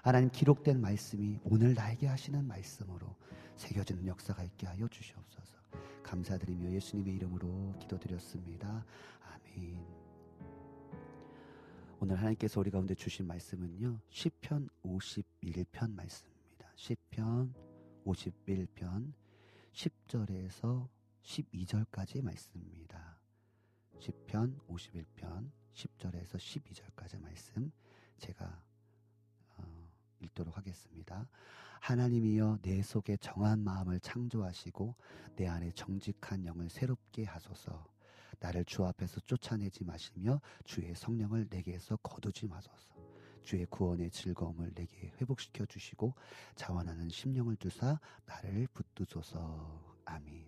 [0.02, 3.14] 하나님 기록된 말씀이 오늘 나에게 하시는 말씀으로
[3.56, 5.58] 새겨지는 역사가 있게 하여 주시옵소서.
[6.02, 8.84] 감사드리며 예수님의 이름으로 기도드렸습니다.
[9.20, 9.84] 아멘.
[12.00, 14.00] 오늘 하나님께서 우리 가운데 주신 말씀은요.
[14.08, 16.72] 시편 51편 말씀입니다.
[16.76, 17.52] 시편
[18.06, 19.12] 51편
[19.78, 20.88] 10절에서
[21.22, 23.16] 12절까지 말씀입니다.
[24.00, 27.70] 시편 51편 10절에서 12절까지 말씀
[28.16, 28.60] 제가
[29.56, 29.88] 어,
[30.18, 31.28] 읽도록 하겠습니다.
[31.80, 34.96] 하나님이여 내 속에 정한 마음을 창조하시고
[35.36, 37.86] 내 안에 정직한 영을 새롭게 하소서.
[38.40, 42.96] 나를 주 앞에서 쫓아내지 마시며 주의 성령을 내게에서 거두지 마소서.
[43.48, 46.14] 주의 구원의 즐거움을 내게 회복시켜 주시고
[46.54, 49.96] 자원하는 심령을 주사 나를 붙 드소서.
[50.06, 50.44] 아멘.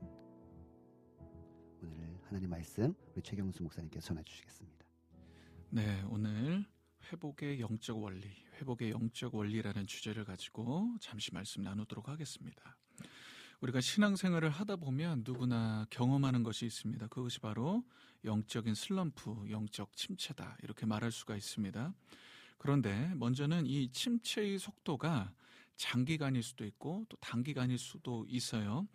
[1.83, 4.85] 오늘 하나님 말씀 우리 최경수 목사님께 전해 주시겠습니다.
[5.69, 6.65] 네, 오늘
[7.13, 12.77] 회복의 영적 원리, 회복의 영적 원리라는 주제를 가지고 잠시 말씀 나누도록 하겠습니다.
[13.61, 17.07] 우리가 신앙생활을 하다 보면 누구나 경험하는 것이 있습니다.
[17.07, 17.85] 그것이 바로
[18.25, 20.57] 영적인 슬럼프, 영적 침체다.
[20.65, 21.95] 이렇게 말할 수가 있습니다.
[22.59, 25.33] 그런데 먼저는 이 침체의 속도가
[25.81, 28.87] 장기간일 수도 있고 또 단기간일 수도 있어요.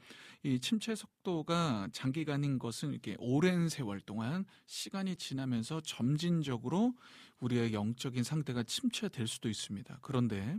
[0.44, 6.94] 이 침체 속도가 장기간인 것은 이렇게 오랜 세월 동안 시간이 지나면서 점진적으로
[7.40, 9.98] 우리의 영적인 상태가 침체될 수도 있습니다.
[10.04, 10.58] 그런데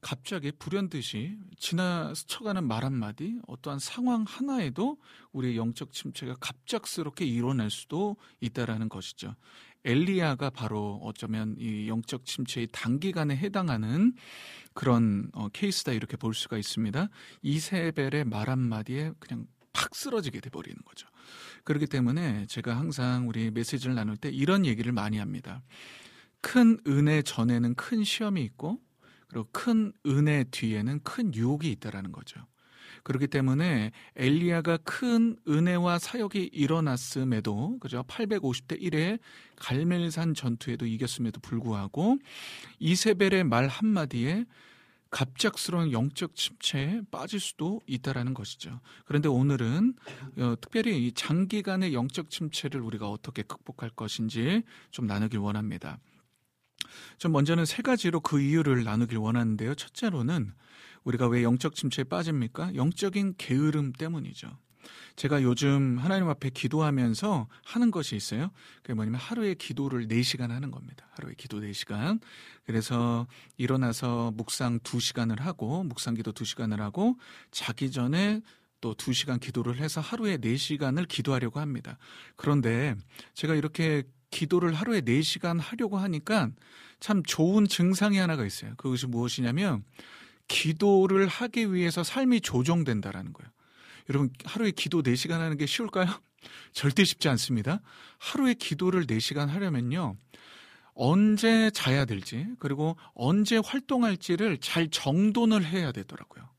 [0.00, 4.98] 갑자기 불현듯이 지나 스쳐가는 말 한마디, 어떠한 상황 하나에도
[5.32, 9.34] 우리의 영적 침체가 갑작스럽게 일어날 수도 있다라는 것이죠.
[9.84, 14.14] 엘리야가 바로 어쩌면 이 영적 침체의 단기간에 해당하는
[14.72, 17.08] 그런 어, 케이스다 이렇게 볼 수가 있습니다.
[17.42, 21.06] 이세벨의 말 한마디에 그냥 팍 쓰러지게 돼버리는 거죠.
[21.64, 25.62] 그렇기 때문에 제가 항상 우리 메시지를 나눌 때 이런 얘기를 많이 합니다.
[26.40, 28.80] 큰 은혜 전에는 큰 시험이 있고
[29.28, 32.46] 그리고 큰 은혜 뒤에는 큰 유혹이 있다라는 거죠.
[33.04, 39.20] 그렇기 때문에 엘리야가 큰 은혜와 사역이 일어났음에도 그죠 850대 1의
[39.56, 42.18] 갈멜산 전투에도 이겼음에도 불구하고
[42.80, 44.46] 이세벨의 말 한마디에
[45.10, 48.80] 갑작스러운 영적 침체에 빠질 수도 있다라는 것이죠.
[49.04, 49.94] 그런데 오늘은
[50.38, 56.00] 어, 특별히 이 장기간의 영적 침체를 우리가 어떻게 극복할 것인지 좀 나누길 원합니다.
[57.18, 59.76] 좀 먼저는 세 가지로 그 이유를 나누길 원하는데요.
[59.76, 60.52] 첫째로는
[61.04, 62.74] 우리가 왜 영적 침체에 빠집니까?
[62.74, 64.50] 영적인 게으름 때문이죠.
[65.16, 68.50] 제가 요즘 하나님 앞에 기도하면서 하는 것이 있어요.
[68.82, 71.06] 그게 뭐냐면 하루에 기도를 4시간 하는 겁니다.
[71.12, 72.20] 하루에 기도 4시간.
[72.64, 73.26] 그래서
[73.56, 77.16] 일어나서 묵상 2시간을 하고, 묵상 기도 2시간을 하고,
[77.50, 78.42] 자기 전에
[78.80, 81.96] 또 2시간 기도를 해서 하루에 4시간을 기도하려고 합니다.
[82.36, 82.94] 그런데
[83.34, 86.50] 제가 이렇게 기도를 하루에 4시간 하려고 하니까
[86.98, 88.74] 참 좋은 증상이 하나가 있어요.
[88.76, 89.84] 그것이 무엇이냐면
[90.48, 93.50] 기도를 하기 위해서 삶이 조정된다라는 거예요.
[94.10, 96.06] 여러분, 하루에 기도 4시간 하는 게 쉬울까요?
[96.72, 97.80] 절대 쉽지 않습니다.
[98.18, 100.16] 하루에 기도를 4시간 하려면요.
[100.94, 106.53] 언제 자야 될지, 그리고 언제 활동할지를 잘 정돈을 해야 되더라고요.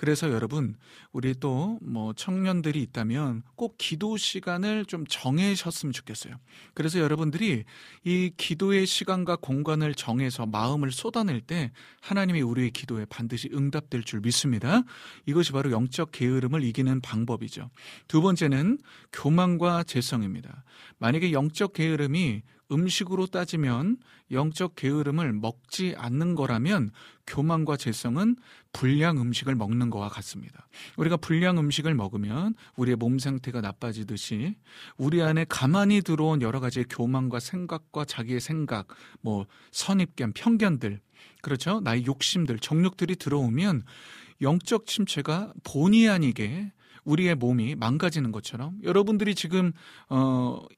[0.00, 0.76] 그래서 여러분,
[1.12, 6.34] 우리 또 뭐 청년들이 있다면 꼭 기도 시간을 좀 정해셨으면 좋겠어요.
[6.72, 7.64] 그래서 여러분들이
[8.04, 14.82] 이 기도의 시간과 공간을 정해서 마음을 쏟아낼 때 하나님이 우리의 기도에 반드시 응답될 줄 믿습니다.
[15.26, 17.70] 이것이 바로 영적 게으름을 이기는 방법이죠.
[18.08, 18.78] 두 번째는
[19.12, 20.64] 교만과 재성입니다.
[20.98, 23.98] 만약에 영적 게으름이 음식으로 따지면
[24.30, 26.90] 영적 게으름을 먹지 않는 거라면
[27.26, 28.36] 교만과 재성은
[28.72, 30.68] 불량 음식을 먹는 거와 같습니다.
[30.96, 34.56] 우리가 불량 음식을 먹으면 우리의 몸 상태가 나빠지듯이
[34.96, 38.88] 우리 안에 가만히 들어온 여러 가지의 교만과 생각과 자기의 생각,
[39.20, 41.00] 뭐 선입견, 편견들,
[41.42, 41.80] 그렇죠?
[41.80, 43.82] 나의 욕심들, 정욕들이 들어오면
[44.42, 46.72] 영적 침체가 본의 아니게
[47.04, 49.72] 우리의 몸이 망가지는 것처럼 여러분들이 지금
[50.08, 50.68] 어뭐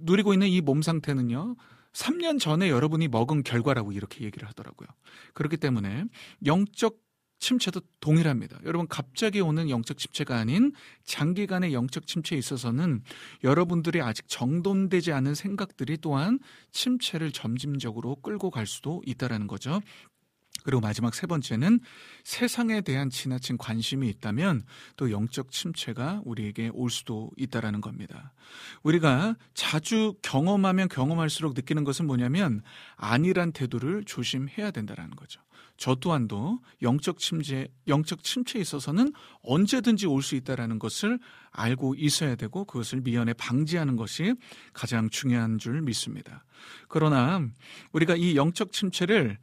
[0.00, 1.56] 누리고 있는 이 몸 상태는요.
[1.98, 4.88] 3년 전에 여러분이 먹은 결과라고 이렇게 얘기를 하더라고요.
[5.34, 6.04] 그렇기 때문에
[6.46, 6.98] 영적
[7.40, 8.58] 침체도 동일합니다.
[8.64, 10.72] 여러분 갑자기 오는 영적 침체가 아닌
[11.04, 13.02] 장기간의 영적 침체에 있어서는
[13.44, 16.40] 여러분들이 아직 정돈되지 않은 생각들이 또한
[16.72, 19.80] 침체를 점진적으로 끌고 갈 수도 있다라는 거죠.
[20.68, 21.80] 그리고 마지막 세 번째는
[22.24, 24.64] 세상에 대한 지나친 관심이 있다면
[24.98, 28.34] 또 영적 침체가 우리에게 올 수도 있다라는 겁니다.
[28.82, 32.60] 우리가 자주 경험하면 경험할수록 느끼는 것은 뭐냐면
[32.96, 35.40] 아니란 태도를 조심해야 된다라는 거죠.
[35.78, 41.18] 저 또한도 영적 침체, 영적 침체에 있어서는 언제든지 올 수 있다라는 것을
[41.50, 44.34] 알고 있어야 되고 그것을 미연에 방지하는 것이
[44.74, 46.44] 가장 중요한 줄 믿습니다.
[46.88, 47.40] 그러나
[47.92, 49.38] 우리가 이 영적 침체를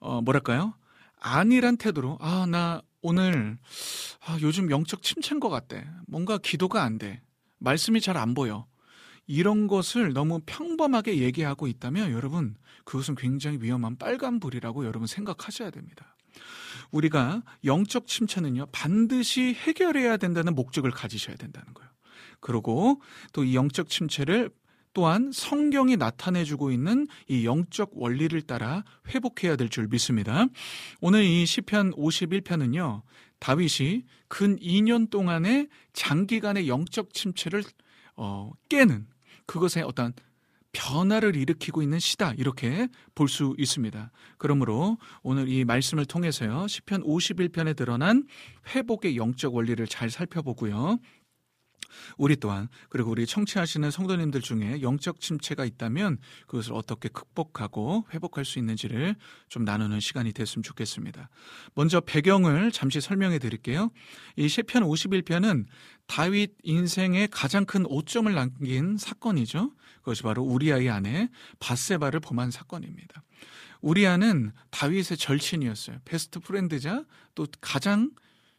[0.00, 0.74] 어, 뭐랄까요?
[1.20, 3.56] 아니란 태도로, 아, 나 오늘,
[4.26, 5.86] 아, 요즘 영적 침체인 것 같대.
[6.06, 7.22] 뭔가 기도가 안 돼.
[7.58, 8.66] 말씀이 잘 안 보여.
[9.26, 16.16] 이런 것을 너무 평범하게 얘기하고 있다면 여러분 그것은 굉장히 위험한 빨간불이라고 여러분 생각하셔야 됩니다.
[16.92, 21.90] 우리가 영적 침체는요 반드시 해결해야 된다는 목적을 가지셔야 된다는 거예요.
[22.40, 23.00] 그리고
[23.32, 24.50] 또 이 영적 침체를
[24.96, 30.46] 또한 성경이 나타내주고 있는 이 영적 원리를 따라 회복해야 될 줄 믿습니다.
[31.02, 33.02] 오늘 이 시편 51편은요
[33.38, 37.62] 다윗이 근 2년 동안의 장기간의 영적 침체를
[38.16, 39.06] 어, 깨는
[39.44, 40.14] 그것의 어떤
[40.72, 44.10] 변화를 일으키고 있는 시다 이렇게 볼 수 있습니다.
[44.38, 48.26] 그러므로 오늘 이 말씀을 통해서요 시편 51편에 드러난
[48.74, 50.98] 회복의 영적 원리를 잘 살펴보고요.
[52.16, 58.58] 우리 또한 그리고 우리 청취하시는 성도님들 중에 영적 침체가 있다면 그것을 어떻게 극복하고 회복할 수
[58.58, 59.16] 있는지를
[59.48, 61.28] 좀 나누는 시간이 됐으면 좋겠습니다.
[61.74, 63.90] 먼저 배경을 잠시 설명해 드릴게요.
[64.36, 65.66] 이 시편 51편은
[66.06, 69.72] 다윗 인생의 가장 큰 오점을 남긴 사건이죠.
[69.98, 73.22] 그것이 바로 우리아의 아내 바세바를 범한 사건입니다.
[73.80, 75.98] 우리아는 다윗의 절친이었어요.
[76.04, 77.04] 베스트 프렌드자
[77.34, 78.10] 또 가장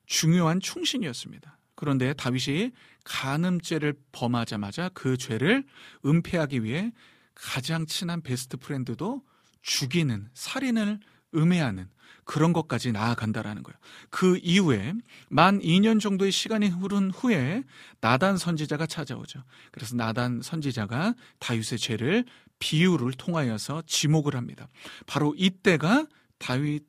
[0.06, 1.57] 중요한 충신이었습니다.
[1.78, 2.72] 그런데 다윗이
[3.06, 5.64] 간음죄를 범하자마자 그 죄를
[6.06, 6.92] 은폐하기 위해
[7.36, 9.22] 가장 친한 베스트 프렌드도
[9.62, 11.00] 죽이는 살인을
[11.36, 11.88] 음해하는
[12.26, 13.78] 그런 것까지 나아간다라는 거예요.
[14.10, 14.94] 그 이후에
[15.30, 17.64] 만 2년 정도의 시간이 흐른 후에
[18.02, 19.44] 나단 선지자가 찾아오죠.
[19.72, 22.26] 그래서 나단 선지자가 다윗의 죄를
[22.60, 24.68] 비유를 통하여서 지목을 합니다.
[25.06, 26.08] 바로 이때가
[26.40, 26.84] 다윗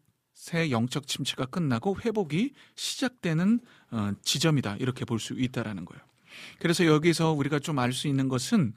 [0.55, 3.61] 의 영적 침체가 끝나고 회복이 시작되는
[3.91, 4.77] 어, 지점이다.
[4.77, 6.03] 이렇게 볼 수 있다라는 거예요.
[6.61, 8.73] 그래서 여기서 우리가 좀 알 수 있는 것은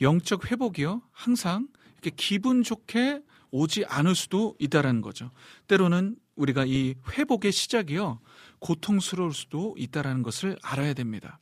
[0.00, 1.02] 영적 회복이요.
[1.12, 5.30] 항상 이렇게 기분 좋게 오지 않을 수도 있다라는 거죠.
[5.68, 8.20] 때로는 우리가 이 회복의 시작이요.
[8.58, 11.38] 고통스러울 수도 있다라는 것을 알아야 됩니다.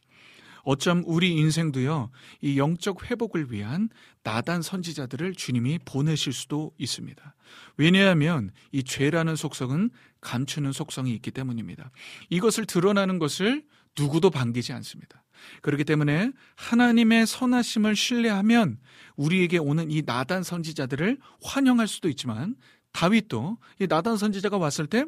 [0.65, 2.11] 어쩜 우리 인생도요,
[2.41, 3.89] 이 영적 회복을 위한
[4.23, 7.35] 나단 선지자들을 주님이 보내실 수도 있습니다.
[7.77, 11.91] 왜냐하면 이 죄라는 속성은 감추는 속성이 있기 때문입니다.
[12.31, 13.65] 이것을 드러나는 것을
[13.99, 15.23] 누구도 반기지 않습니다.
[15.61, 18.79] 그렇기 때문에 하나님의 선하심을 신뢰하면
[19.17, 22.57] 우리에게 오는 이 나단 선지자들을 환영할 수도 있지만
[22.93, 25.05] 다윗도 이 나단 선지자가 왔을 때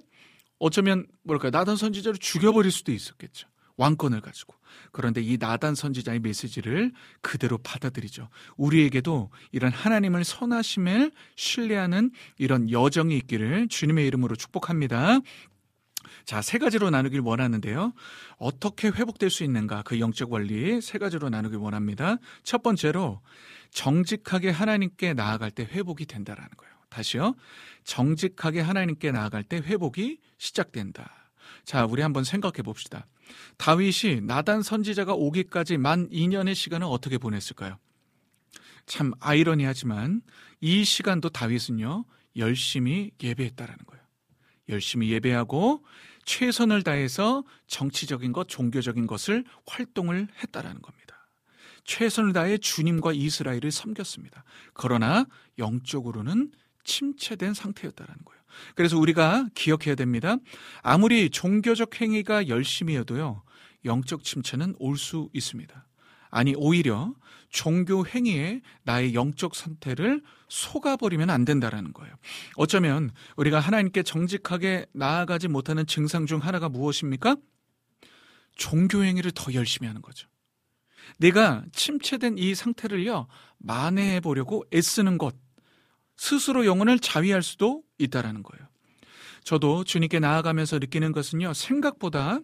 [0.59, 3.49] 어쩌면 뭐랄까 나단 선지자를 죽여버릴 수도 있었겠죠.
[3.77, 4.55] 왕권을 가지고.
[4.93, 8.29] 그런데 이 나단 선지자의 메시지를 그대로 받아들이죠.
[8.57, 15.21] 우리에게도 이런 하나님을 선하심을 신뢰하는 이런 여정이 있기를 주님의 이름으로 축복합니다.
[16.25, 17.93] 자, 세 가지로 나누길 원하는데요.
[18.39, 19.83] 어떻게 회복될 수 있는가?
[19.83, 22.17] 그 영적 원리 세 가지로 나누길 원합니다.
[22.43, 23.21] 첫 번째로
[23.71, 26.75] 정직하게 하나님께 나아갈 때 회복이 된다라는 거예요.
[26.89, 27.35] 다시요.
[27.85, 31.31] 정직하게 하나님께 나아갈 때 회복이 시작된다.
[31.65, 33.07] 자, 우리 한번 생각해 봅시다.
[33.57, 37.79] 다윗이 나단 선지자가 오기까지 만 2년의 시간을 어떻게 보냈을까요?
[38.87, 40.23] 참 아이러니하지만
[40.61, 42.05] 이 시간도 다윗은요,
[42.37, 44.05] 열심히 예배했다라는 거예요.
[44.69, 45.85] 열심히 예배하고
[46.25, 51.29] 최선을 다해서 정치적인 것, 종교적인 것을 활동을 했다라는 겁니다.
[51.85, 54.45] 최선을 다해 주님과 이스라엘을 섬겼습니다.
[54.75, 55.27] 그러나
[55.59, 56.51] 영적으로는
[56.85, 58.43] 침체된 상태였다라는 거예요.
[58.75, 60.37] 그래서 우리가 기억해야 됩니다.
[60.83, 63.43] 아무리 종교적 행위가 열심히여도요,
[63.85, 65.87] 영적 침체는 올 수 있습니다.
[66.31, 67.15] 아니, 오히려
[67.49, 72.15] 종교 행위에 나의 영적 상태를 속아버리면 안 된다라는 거예요.
[72.57, 77.37] 어쩌면 우리가 하나님께 정직하게 나아가지 못하는 증상 중 하나가 무엇입니까?
[78.57, 80.29] 종교 행위를 더 열심히 하는 거죠.
[81.19, 83.29] 내가 침체된 이 상태를요,
[83.59, 85.37] 만회해 보려고 애쓰는 것,
[86.17, 88.67] 스스로 영혼을 자위할 수도 있다라는 거예요.
[89.45, 92.41] 저도 주님께 나아가면서 느끼는 것은요, 생각보다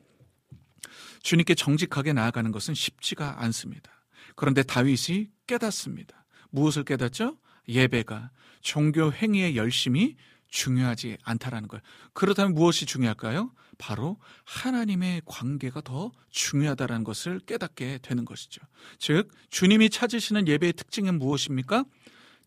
[1.22, 3.90] 주님께 정직하게 나아가는 것은 쉽지가 않습니다.
[4.36, 6.24] 그런데 다윗이 깨닫습니다.
[6.50, 7.38] 무엇을 깨닫죠?
[7.68, 8.30] 예배가
[8.60, 10.16] 종교 행위의 열심이
[10.48, 11.82] 중요하지 않다라는 거예요.
[12.12, 13.52] 그렇다면 무엇이 중요할까요?
[13.78, 18.60] 바로 하나님의 관계가 더 중요하다라는 것을 깨닫게 되는 것이죠.
[18.98, 21.84] 즉, 주님이 찾으시는 예배의 특징은 무엇입니까?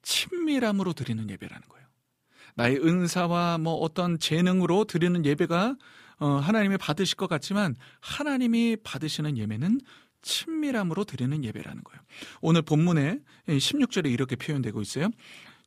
[0.04, 1.85] 친밀함으로 드리는 예배라는 거예요.
[2.56, 5.76] 나의 은사와 뭐 어떤 재능으로 드리는 예배가
[6.18, 9.82] 어, 하나님이 받으실 것 같지만 하나님이 받으시는 예배는
[10.22, 12.02] 친밀함으로 드리는 예배라는 거예요.
[12.42, 15.10] 오늘 본문에 16절에 이렇게 표현되고 있어요.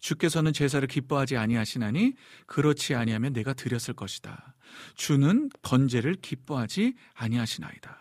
[0.00, 2.14] 주께서는 제사를 기뻐하지 아니하시나니
[2.46, 4.54] 그렇지 아니하면 내가 드렸을 것이다.
[4.94, 7.96] 주는 번제를 기뻐하지 아니하시나이다.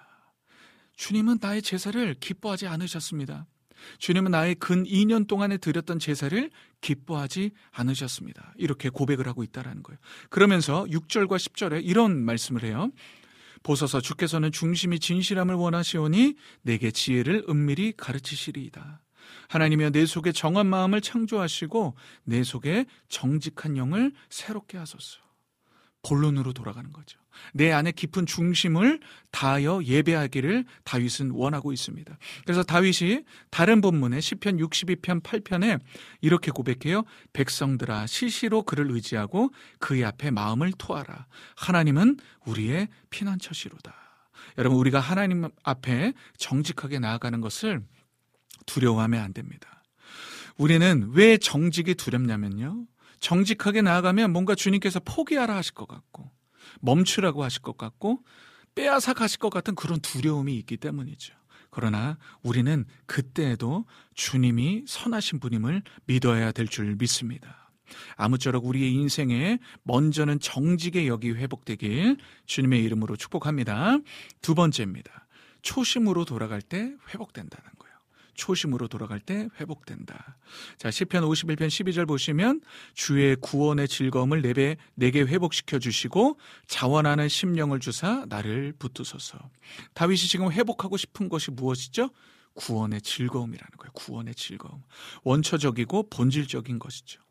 [0.95, 3.45] 주님은 나의 제사를 기뻐하지 않으셨습니다.
[3.99, 6.49] 주님은 나의 근 2년 동안에 드렸던 제사를
[6.81, 8.53] 기뻐하지 않으셨습니다.
[8.57, 9.99] 이렇게 고백을 하고 있다라는 거예요.
[10.29, 12.91] 그러면서 6절과 10절에 이런 말씀을 해요.
[13.63, 19.01] 보소서 주께서는 중심이 진실함을 원하시오니 내게 지혜를 은밀히 가르치시리이다.
[19.49, 25.26] 하나님이여 내 속에 정한 마음을 창조하시고 내 속에 정직한 영을 새롭게 하소서.
[26.07, 27.19] 본론으로 돌아가는 거죠.
[27.53, 28.99] 내 안에 깊은 중심을
[29.31, 32.17] 다하여 예배하기를 다윗은 원하고 있습니다.
[32.45, 35.79] 그래서 다윗이 다른 본문의 시편 62편 8편에
[36.21, 37.03] 이렇게 고백해요.
[37.33, 41.27] 백성들아 시시로 그를 의지하고 그의 앞에 마음을 토하라.
[41.57, 43.93] 하나님은 우리의 피난처시로다.
[44.57, 47.83] 여러분 우리가 하나님 앞에 정직하게 나아가는 것을
[48.65, 49.83] 두려워하면 안 됩니다.
[50.57, 52.85] 우리는 왜 정직이 두렵냐면요.
[53.19, 56.31] 정직하게 나아가면 뭔가 주님께서 포기하라 하실 것 같고
[56.81, 58.23] 멈추라고 하실 것 같고
[58.75, 61.33] 빼앗아 가실 것 같은 그런 두려움이 있기 때문이죠.
[61.69, 67.71] 그러나 우리는 그때에도 주님이 선하신 분임을 믿어야 될 줄 믿습니다.
[68.15, 73.97] 아무쪼록 우리의 인생에 먼저는 정직의 역이 회복되길 주님의 이름으로 축복합니다.
[74.41, 75.27] 두 번째입니다.
[75.61, 77.76] 초심으로 돌아갈 때 회복된다는.
[78.37, 80.37] 초심으로 돌아갈 때 회복된다.
[80.77, 82.61] 자, 시편 51편 12절 보시면
[82.93, 89.37] 주의 구원의 즐거움을 내배 내게 회복시켜 주시고 자원하는 심령을 주사 나를 붙드소서.
[89.93, 92.11] 다윗이 지금 회복하고 싶은 것이 무엇이죠?
[92.53, 93.91] 구원의 즐거움이라는 거예요.
[93.93, 94.81] 구원의 즐거움.
[95.23, 97.21] 원초적이고 본질적인 것이죠.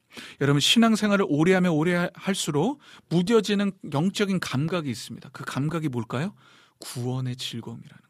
[0.41, 5.31] 여러분 신앙생활을 오래 하면 오래 할수록 무뎌지는 영적인 감각이 있습니다.
[5.33, 6.35] 그 감각이 뭘까요?
[6.79, 8.06] 구원의 즐거움이라는.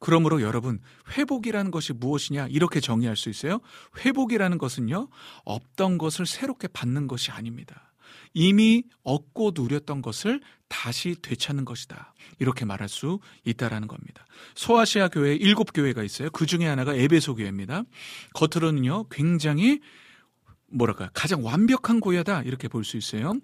[0.00, 0.80] 그러므로 여러분
[1.16, 3.60] 회복이라는 것이 무엇이냐 이렇게 정의할 수 있어요.
[3.98, 5.08] 회복이라는 것은요
[5.44, 7.92] 없던 것을 새롭게 받는 것이 아닙니다.
[8.34, 12.12] 이미 얻고 누렸던 것을 다시 되찾는 것이다.
[12.38, 14.26] 이렇게 말할 수 있다라는 겁니다.
[14.54, 16.30] 소아시아 교회 일곱 교회가 있어요.
[16.30, 17.84] 그 중에 하나가 에베소 교회입니다.
[18.34, 19.80] 겉으로는요 굉장히
[20.76, 23.34] 뭐랄까 가장 완벽한 고야다 이렇게 볼 수 있어요.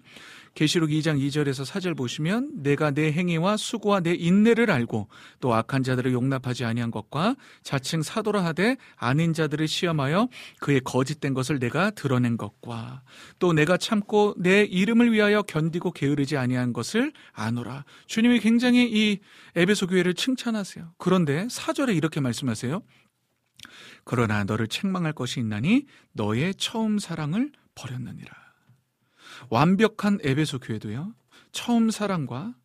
[0.55, 5.07] 계시록 2장 2절에서 4절 보시면 내가 내 행위와 수고와 내 인내를 알고
[5.39, 10.29] 또 악한 자들을 용납하지 아니한 것과 자칭 사도라 하되 아닌 자들을 시험하여
[10.59, 13.01] 그의 거짓된 것을 내가 드러낸 것과
[13.39, 17.83] 또 내가 참고 내 이름을 위하여 견디고 게으르지 아니한 것을 아노라.
[18.05, 19.19] 주님이 굉장히 이
[19.55, 20.93] 에베소 교회를 칭찬하세요.
[20.97, 22.81] 그런데 4절에 이렇게 말씀하세요.
[24.03, 28.31] 그러나 너를 책망할 것이 있나니 너의 처음 사랑을 버렸느니라.
[29.49, 31.13] 완벽한 에베소 교회도요.
[31.51, 32.55] 처음 사랑과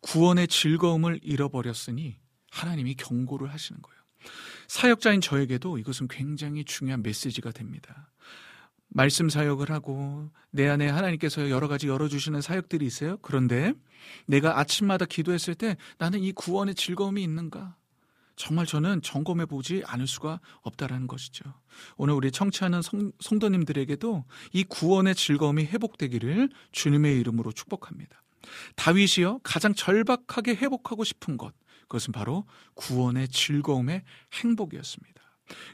[0.00, 2.16] 구원의 즐거움을 잃어버렸으니
[2.50, 4.00] 하나님이 경고를 하시는 거예요.
[4.68, 8.12] 사역자인 저에게도 이것은 굉장히 중요한 메시지가 됩니다.
[8.88, 13.18] 말씀 사역을 하고 내 안에 하나님께서 여러 가지 열어주시는 사역들이 있어요.
[13.18, 13.74] 그런데
[14.26, 17.76] 내가 아침마다 기도했을 때 나는 이 구원의 즐거움이 있는가?
[18.36, 21.44] 정말 저는 점검해 보지 않을 수가 없다라는 것이죠.
[21.96, 28.22] 오늘 우리 청취하는 성, 성도님들에게도 이 구원의 즐거움이 회복되기를 주님의 이름으로 축복합니다.
[28.76, 32.44] 다윗이요 가장 절박하게 회복하고 싶은 것 그것은 바로
[32.74, 34.02] 구원의 즐거움의
[34.32, 35.14] 행복이었습니다.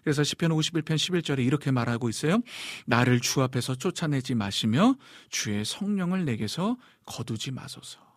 [0.03, 2.41] 그래서 시편 51편 11절에 이렇게 말하고 있어요.
[2.87, 4.97] 나를 주 앞에서 쫓아내지 마시며
[5.29, 6.77] 주의 성령을 내게서
[7.07, 8.10] 거두지 마소서.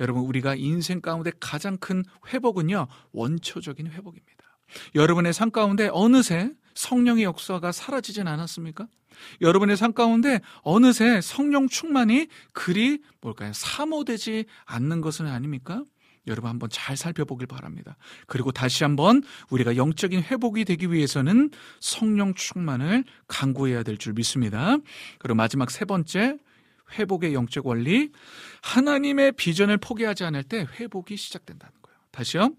[0.00, 4.36] 여러분 우리가 인생 가운데 가장 큰 회복은요 원초적인 회복입니다.
[4.94, 8.86] 여러분의 삶 가운데 어느새 성령의 역사가 사라지진 않았습니까?
[9.40, 13.52] 여러분의 삶 가운데 어느새 성령 충만이 그리 뭘까요?
[13.54, 15.82] 사모되지 않는 것은 아닙니까?
[16.26, 17.96] 여러분 한번 잘 살펴보길 바랍니다.
[18.26, 21.50] 그리고 다시 한번 우리가 영적인 회복이 되기 위해서는
[21.80, 24.76] 성령 충만을 강구해야 될 줄 믿습니다.
[25.18, 26.36] 그리고 마지막 세 번째
[26.92, 28.10] 회복의 영적 원리
[28.62, 31.98] 하나님의 비전을 포기하지 않을 때 회복이 시작된다는 거예요.
[32.10, 32.54] 다시요.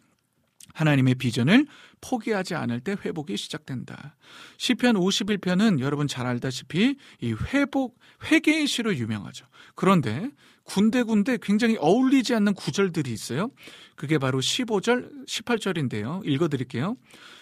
[0.74, 1.66] 하나님의 비전을
[2.02, 4.16] 포기하지 않을 때 회복이 시작된다.
[4.58, 7.98] 시편 51편은 여러분 잘 알다시피 이 회복
[8.30, 9.46] 회개의 시로 유명하죠.
[9.76, 10.30] 그런데
[10.64, 13.50] 군데군데 굉장히 어울리지 않는 구절들이 있어요.
[13.96, 16.22] 그게 바로 15절, 18절인데요.
[16.26, 16.98] 읽어 드릴게요.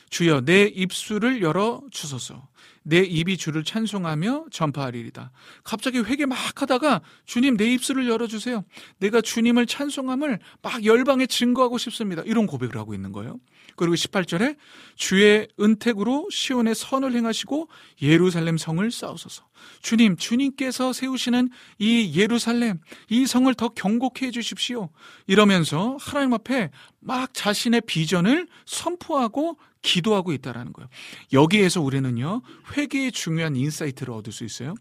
[0.09, 2.47] 주여 내 입술을 열어 주소서.
[2.83, 5.31] 내 입이 주를 찬송하며 전파하리이다.
[5.63, 8.63] 갑자기 회개 막 하다가 주님 내 입술을 열어 주세요.
[8.99, 12.21] 내가 주님을 찬송함을 막 열방에 증거하고 싶습니다.
[12.25, 13.39] 이런 고백을 하고 있는 거예요.
[13.75, 14.55] 그리고 18절에
[14.95, 17.67] 주의 은택으로 시온의 선을 행하시고
[18.01, 19.47] 예루살렘 성을 쌓으소서.
[19.81, 21.49] 주님, 주님께서 세우시는
[21.79, 22.79] 이 예루살렘,
[23.09, 24.89] 이 성을 더 견고케 해 주십시오.
[25.27, 26.69] 이러면서 하나님 앞에
[26.99, 30.89] 막 자신의 비전을 선포하고 기도하고 있다라는 거예요.
[31.31, 32.41] 여기에서 우리는요,
[32.75, 34.73] 회개의 중요한 insight를 얻을 수 있어요.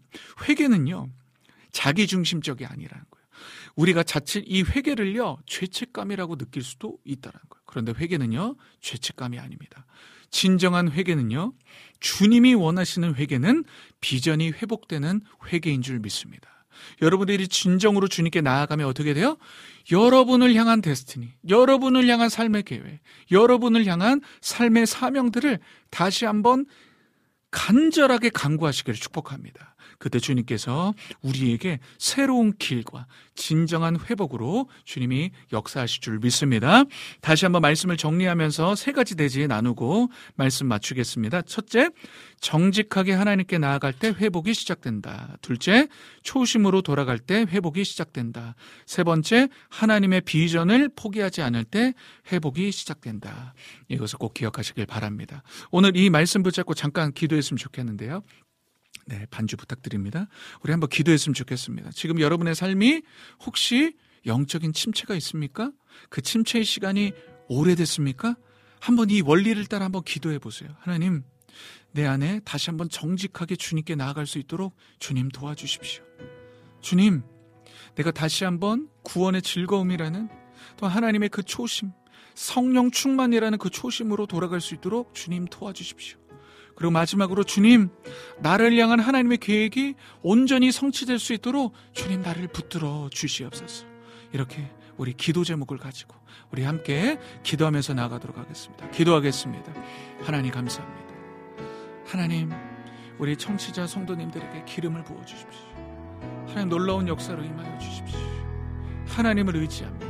[0.47, 1.07] 회개는요,
[1.71, 3.25] 자기 중심적이 아니라는 거예요.
[3.75, 7.63] 우리가 자칫 이 회개를요, 죄책감이라고 느낄 수도 있다라는 거예요.
[7.67, 9.85] 그런데 회개는요, 죄책감이 아닙니다.
[10.31, 11.53] 진정한 회개는요,
[11.99, 13.63] 주님이 원하시는 회개는
[14.01, 16.49] 비전이 회복되는 회개인 줄 믿습니다.
[17.01, 19.37] 여러분들이 진정으로 주님께 나아가면 어떻게 돼요?
[19.91, 22.99] 여러분을 향한 데스티니, 여러분을 향한 삶의 계획,
[23.31, 26.65] 여러분을 향한 삶의 사명들을 다시 한번
[27.51, 29.74] 간절하게 강구하시기를 축복합니다.
[29.99, 36.83] 그때 주님께서 우리에게 새로운 길과 진정한 회복으로 주님이 역사하실 줄 믿습니다.
[37.21, 41.43] 다시 한번 말씀을 정리하면서 세 가지 대지에 나누고 말씀 맞추겠습니다.
[41.43, 41.89] 첫째,
[42.39, 45.37] 정직하게 하나님께 나아갈 때 회복이 시작된다.
[45.41, 45.87] 둘째,
[46.23, 48.55] 초심으로 돌아갈 때 회복이 시작된다.
[48.85, 51.93] 세 번째, 하나님의 비전을 포기하지 않을 때
[52.31, 53.53] 회복이 시작된다.
[53.87, 55.43] 이것을 꼭 기억하시길 바랍니다.
[55.71, 58.21] 오늘 이 말씀 붙잡고 잠깐 기도했으면 좋겠는데요.
[59.05, 60.27] 네, 반주 부탁드립니다.
[60.61, 61.91] 우리 한번 기도했으면 좋겠습니다.
[61.91, 63.03] 지금 여러분의 삶이
[63.45, 63.95] 혹시
[64.25, 65.71] 영적인 침체가 있습니까?
[66.09, 67.13] 그 침체의 시간이
[67.47, 68.35] 오래됐습니까?
[68.79, 70.69] 한번 이 원리를 따라 한번 기도해 보세요.
[70.79, 71.23] 하나님,
[71.91, 76.03] 내 안에 다시 한번 정직하게 주님께 나아갈 수 있도록 주님 도와주십시오.
[76.81, 77.23] 주님,
[77.95, 80.29] 내가 다시 한번 구원의 즐거움이라는
[80.77, 81.91] 또 하나님의 그 초심,
[82.33, 86.24] 성령 충만이라는 그 초심으로 돌아갈 수 있도록 주님 도와주십시오.
[86.75, 87.89] 그리고 마지막으로 주님,
[88.39, 93.85] 나를 향한 하나님의 계획이 온전히 성취될 수 있도록 주님 나를 붙들어 주시옵소서.
[94.33, 96.15] 이렇게 우리 기도 제목을 가지고
[96.51, 98.89] 우리 함께 기도하면서 나가도록 하겠습니다.
[98.91, 99.73] 기도하겠습니다.
[100.21, 101.15] 하나님 감사합니다.
[102.05, 102.51] 하나님,
[103.17, 105.65] 우리 청취자 성도님들에게 기름을 부어 주십시오.
[106.47, 108.19] 하나님 놀라운 역사로 임하여 주십시오.
[109.07, 110.05] 하나님을 의지합니다.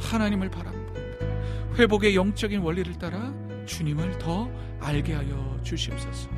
[0.00, 1.00] 하나님을 바랍니다.
[1.76, 3.32] 회복의 영적인 원리를 따라
[3.70, 6.28] 주님을 더 알게 하여 주시옵소서.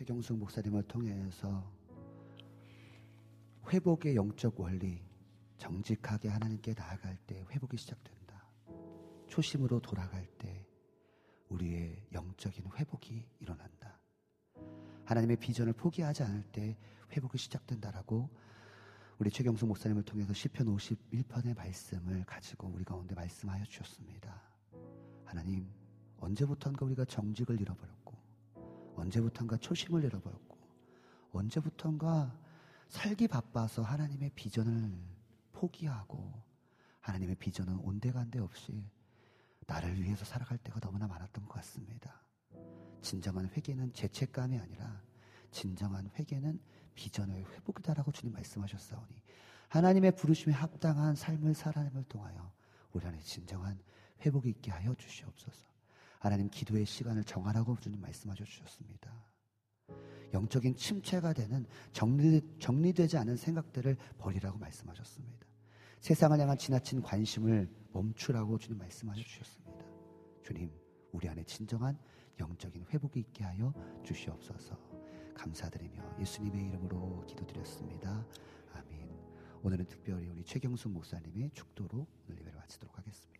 [0.00, 1.70] 최경숙 목사님을 통해서
[3.70, 5.04] 회복의 영적 원리
[5.58, 8.48] 정직하게 하나님께 나아갈 때 회복이 시작된다.
[9.28, 10.66] 초심으로 돌아갈 때
[11.50, 14.00] 우리의 영적인 회복이 일어난다.
[15.04, 16.78] 하나님의 비전을 포기하지 않을 때
[17.12, 18.30] 회복이 시작된다라고
[19.18, 24.40] 우리 최경숙 목사님을 통해서 시편 51편의 말씀을 가지고 우리 가운데 말씀하여 주셨습니다.
[25.26, 25.70] 하나님
[26.16, 27.99] 언제부턴가 우리가 정직을 잃어버렸고
[29.00, 30.58] 언제부턴가 초심을 잃어버렸고
[31.32, 32.38] 언제부턴가
[32.88, 34.92] 살기 바빠서 하나님의 비전을
[35.52, 36.32] 포기하고
[37.00, 38.84] 하나님의 비전은 온데간데 없이
[39.66, 42.20] 나를 위해서 살아갈 때가 너무나 많았던 것 같습니다.
[43.00, 45.00] 진정한 회개는 죄책감이 아니라
[45.50, 46.60] 진정한 회개는
[46.94, 49.22] 비전의 회복이다라고 주님 말씀하셨사오니
[49.68, 52.52] 하나님의 부르심에 합당한 삶을 살아남을 통하여
[52.92, 53.80] 우리 안에 진정한
[54.20, 55.69] 회복이 있게 하여 주시옵소서.
[56.20, 59.10] 하나님 기도의 시간을 정하라고 주님 말씀하셔 주셨습니다.
[60.34, 65.46] 영적인 침체가 되는 정리, 정리되지 않은 생각들을 버리라고 말씀하셨습니다.
[65.98, 69.84] 세상을 향한 지나친 관심을 멈추라고 주님 말씀하셔 주셨습니다.
[70.42, 70.70] 주님,
[71.10, 71.98] 우리 안에 진정한
[72.38, 73.72] 영적인 회복이 있게 하여
[74.04, 74.78] 주시옵소서.
[75.34, 78.26] 감사드리며 예수님의 이름으로 기도드렸습니다.
[78.74, 79.10] 아멘.
[79.62, 83.39] 오늘은 특별히 우리 최경숙 목사님의 축도로 오늘 예배를 마치도록 하겠습니다.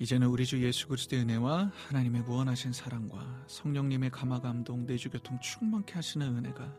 [0.00, 5.92] 이제는 우리 주 예수 그리스도의 은혜와 하나님의 무한하신 사랑과 성령님의 감화 감동 내주 교통 충만케
[5.92, 6.74] 하시는 은혜가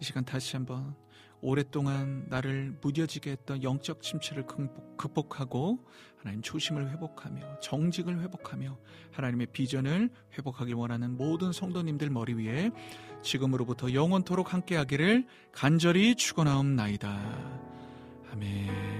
[0.00, 0.94] 이 시간 다시 한번
[1.42, 8.78] 오랫동안 나를 무뎌지게 했던 영적 침체를 극복- 극복하고 하나님 초심을 회복하며 정직을 회복하며
[9.12, 10.08] 하나님의 비전을
[10.38, 12.70] 회복하길 원하는 모든 성도님들 머리 위에
[13.22, 17.10] 지금으로부터 영원토록 함께하기를 간절히 축원하옵나이다.
[18.32, 18.95] 아멘.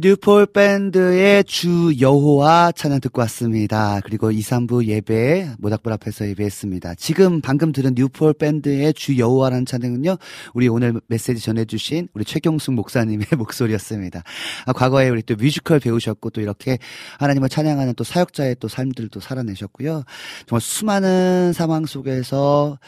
[0.00, 4.00] 뉴폴 밴드의 주 여호와 찬양 듣고 왔습니다.
[4.04, 6.94] 그리고 2, 3부 예배, 모닥불 앞에서 예배했습니다.
[6.94, 10.18] 지금 방금 들은 뉴폴 밴드의 주 여호와라는 찬양은요,
[10.54, 14.22] 우리 오늘 메시지 전해주신 우리 최경순 목사님의 목소리였습니다.
[14.66, 16.78] 아, 과거에 우리 또 뮤지컬 배우셨고 또 이렇게
[17.18, 20.04] 하나님을 찬양하는 또 사역자의 또 삶들도 살아내셨고요.
[20.46, 22.78] 정말 수많은 상황 속에서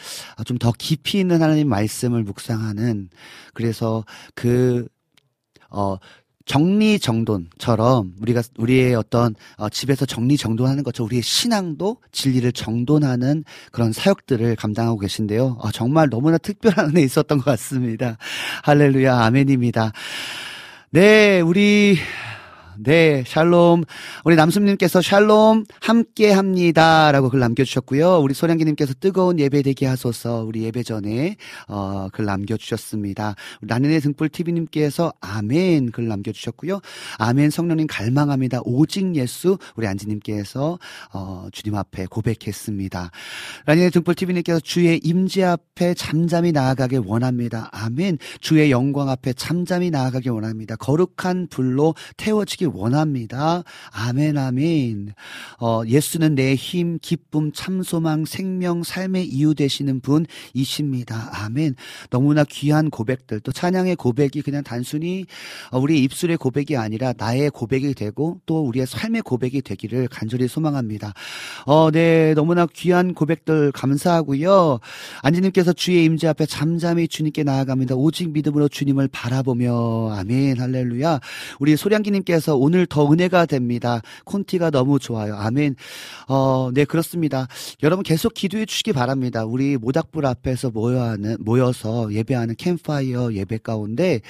[0.47, 3.09] 좀 더 깊이 있는 하나님 말씀을 묵상하는
[3.55, 4.05] 그래서
[4.35, 4.87] 그,
[5.71, 5.97] 어,
[6.47, 14.99] 정리정돈처럼 우리가 우리의 어떤 어, 집에서 정리정돈하는 것처럼 우리의 신앙도 진리를 정돈하는 그런 사역들을 감당하고
[14.99, 15.59] 계신데요.
[15.63, 18.17] 아, 정말 너무나 특별한 은혜 있었던 것 같습니다.
[18.65, 19.93] 할렐루야 아멘입니다.
[20.91, 21.99] 네, 우리
[22.83, 23.85] 네, 샬롬.
[24.25, 27.13] 우리 남순님께서 샬롬 함께 합니다.
[27.13, 28.21] 라고 글 남겨주셨고요.
[28.21, 30.45] 우리 소량기님께서 뜨거운 예배 되게 하소서.
[30.45, 31.37] 우리 예배 전에,
[31.69, 33.35] 어, 글 남겨주셨습니다.
[33.61, 36.81] 나는의 등불TV님께서 아멘 글 남겨주셨고요.
[37.19, 38.61] 아멘 성령님 갈망합니다.
[38.65, 39.59] 오직 예수.
[39.77, 40.79] 우리 안지님께서,
[41.13, 43.11] 어, 주님 앞에 고백했습니다.
[43.67, 47.69] 라니네 등불TV님께서 주의 임재 앞에 잠잠히 나아가길 원합니다.
[47.73, 48.17] 아멘.
[48.41, 50.77] 주의 영광 앞에 잠잠히 나아가길 원합니다.
[50.77, 53.63] 거룩한 불로 태워지길 원합니다.
[53.93, 55.15] 아멘, 아멘.
[55.61, 61.31] 어, 예수는 내 힘, 기쁨, 참 소망, 생명, 삶의 이유 되시는 분이십니다.
[61.45, 61.75] 아멘.
[62.11, 65.27] 너무나 귀한 고백들, 또 찬양의 고백이 그냥 단순히
[65.71, 71.15] 어, 우리 입술의 고백이 아니라 나의 고백이 되고 또 우리의 삶의 고백이 되기를 간절히 소망합니다.
[71.67, 72.35] 어, 네.
[72.35, 74.81] 너무나 귀한 고백들 감사하고요.
[75.23, 77.95] 안지님께서 주의 임재 앞에 잠잠히 주님께 나아갑니다.
[77.95, 81.21] 오직 믿음으로 주님을 바라보며 아멘 할렐루야.
[81.59, 84.03] 우리 소량기님께서 오늘 더 은혜가 됩니다.
[84.25, 85.35] 콘티가 너무 좋아요.
[85.37, 85.77] 아멘.
[86.29, 87.49] 어, 네 그렇습니다.
[87.83, 89.45] 여러분 계속 기도해 주시기 바랍니다.
[89.45, 94.21] 우리 모닥불 앞에서 모여 하는 모여서 예배하는 캠파이어 예배 가운데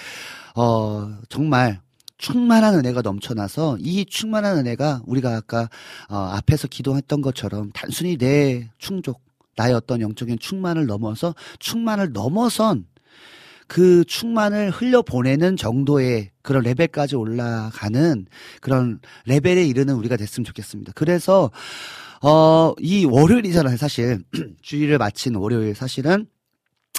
[0.55, 1.81] 어 정말
[2.19, 5.69] 충만한 은혜가 넘쳐나서 이 충만한 은혜가 우리가 아까
[6.09, 9.23] 어, 앞에서 기도했던 것처럼 단순히 내 충족
[9.57, 12.87] 나의 어떤 영적인 충만을 넘어서 충만을 넘어선
[13.71, 18.27] 그 충만을 흘려보내는 정도의 그런 레벨까지 올라가는
[18.61, 20.91] 그런 레벨에 이르는 우리가 됐으면 좋겠습니다.
[20.97, 21.53] 그래서
[22.21, 24.19] 어, 이 월요일이잖아요, 사실.
[24.61, 26.27] 주일을 마친 월요일 사실은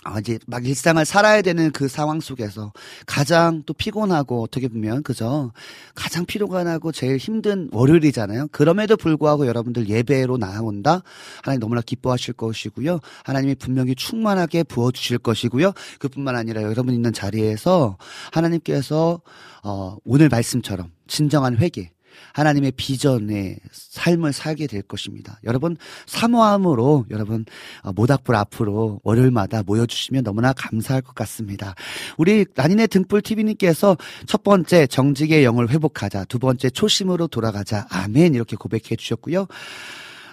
[0.04, 2.74] 아, 이제 막 일상을 살아야 되는 그 상황 속에서
[3.06, 5.52] 가장 또 피곤하고 어떻게 보면 그죠?
[5.94, 8.48] 가장 피로가 나고 제일 힘든 월요일이잖아요.
[8.52, 11.04] 그럼에도 불구하고 여러분들 예배로 나온다.
[11.44, 13.00] 하나님 너무나 기뻐하실 것이고요.
[13.24, 15.72] 하나님이 분명히 충만하게 부어 주실 것이고요.
[16.00, 17.98] 그뿐만 아니라 여러분 있는 자리에서
[18.32, 19.22] 하나님께서
[19.64, 21.92] 어 오늘 말씀처럼 진정한 회개
[22.34, 25.40] 하나님의 비전의 삶을 살게 될 것입니다.
[25.44, 27.46] 여러분 사모함으로 여러분
[27.84, 31.76] 어, 모닥불 앞으로 월요일마다 모여주시면 너무나 감사할 것 같습니다.
[32.18, 38.56] 우리 난인의 등불 TV님께서 첫 번째 정직의 영을 회복하자, 두 번째 초심으로 돌아가자, 아멘 이렇게
[38.56, 39.48] 고백해 주셨고요.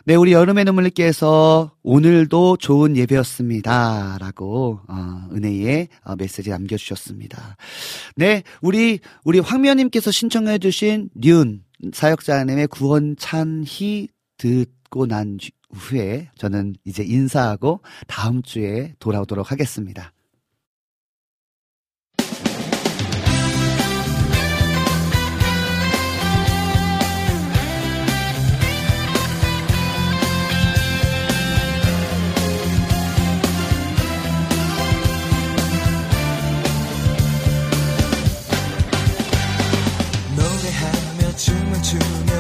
[0.09, 4.17] 네, 우리 여름의 눈물님께서 오늘도 좋은 예배였습니다.
[4.19, 7.59] 라고, 어, 은혜의 어, 메시지 남겨주셨습니다.
[8.17, 11.59] 네, 우리, 우리 황미연님께서 신청해주신 뉴
[11.93, 15.39] 사역자님의 구원 찬희 듣고 난
[15.73, 20.13] 후에 저는 이제 인사하고 다음 주에 돌아오도록 하겠습니다.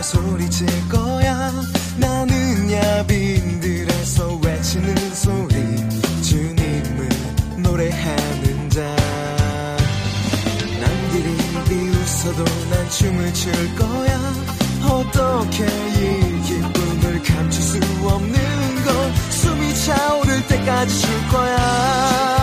[0.08, 1.52] 소리칠 거야.
[1.98, 5.54] 나는 야빈들에서 외치는 소리.
[6.22, 7.08] 주님을
[7.58, 8.80] 노래하는 자.
[10.80, 11.36] 남들이
[11.68, 14.18] 비웃어도 난 춤을 출 거야.
[14.88, 22.37] 어떻게 이 기쁨을 감출 수 없는 걸 숨이 차오를 때까지 줄 거야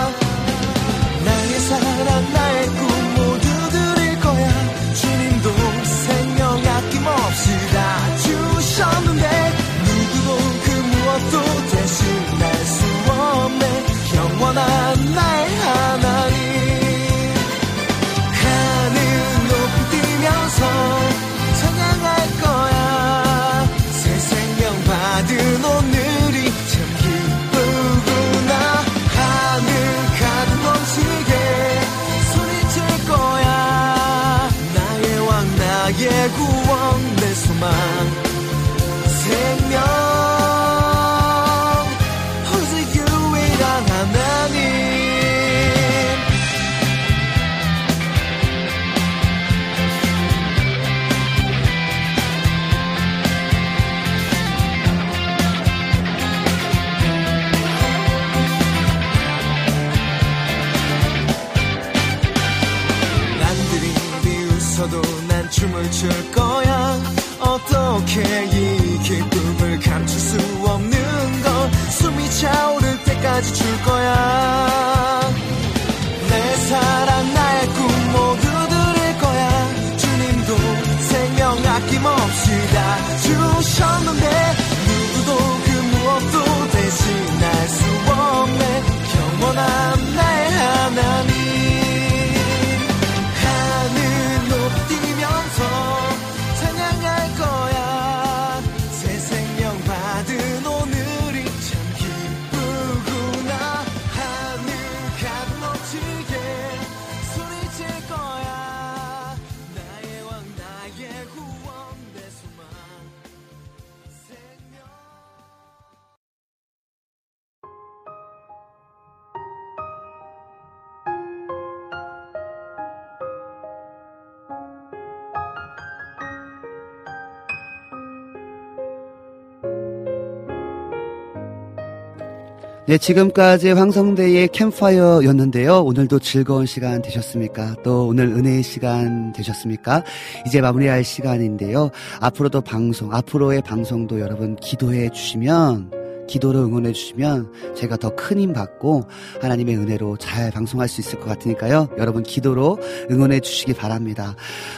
[132.87, 135.79] 네, 지금까지 황성대의 캠파이어였는데요.
[135.79, 137.77] 오늘도 즐거운 시간 되셨습니까?
[137.83, 140.03] 또 오늘 은혜의 시간 되셨습니까?
[140.45, 141.89] 이제 마무리할 시간인데요.
[142.21, 145.91] 앞으로도 방송, 앞으로의 방송도 여러분 기도해 주시면
[146.27, 149.05] 기도로 응원해 주시면 제가 더 큰 힘 받고
[149.41, 151.89] 하나님의 은혜로 잘 방송할 수 있을 것 같으니까요.
[151.97, 152.77] 여러분 기도로
[153.09, 154.35] 응원해 주시기 바랍니다.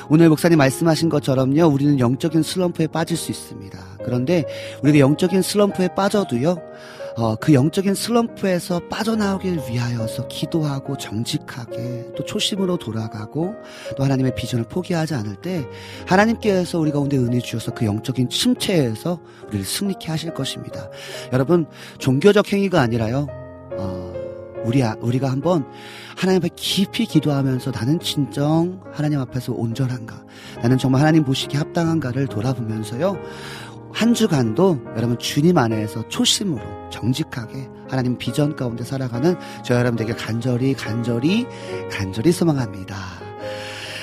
[0.09, 1.65] 오늘 목사님 말씀하신 것처럼요.
[1.65, 3.77] 우리는 영적인 슬럼프에 빠질 수 있습니다.
[4.05, 4.45] 그런데
[4.81, 6.57] 우리가 영적인 슬럼프에 빠져도요.
[7.17, 13.55] 어, 그 영적인 슬럼프에서 빠져나오길 위하여서 기도하고 정직하게 또 초심으로 돌아가고
[13.97, 15.67] 또 하나님의 비전을 포기하지 않을 때
[16.05, 20.91] 하나님께서 우리 가운데 은혜 주셔서 그 영적인 침체에서 우리를 승리케 하실 것입니다.
[21.33, 21.65] 여러분
[21.97, 23.25] 종교적 행위가 아니라요.
[23.79, 24.13] 어,
[24.63, 25.65] 우리 우리가 한번
[26.15, 30.23] 하나님 앞에 깊이 기도하면서 나는 진정 하나님 앞에서 온전한가?
[30.61, 33.17] 나는 정말 하나님 보시기에 합당한가를 돌아보면서요.
[33.97, 36.61] 한 주간도 여러분 주님 안에서 초심으로
[36.91, 41.47] 정직하게 하나님 비전 가운데 살아가는 저 여러분들에게 간절히 간절히
[41.89, 43.26] 간절히 소망합니다.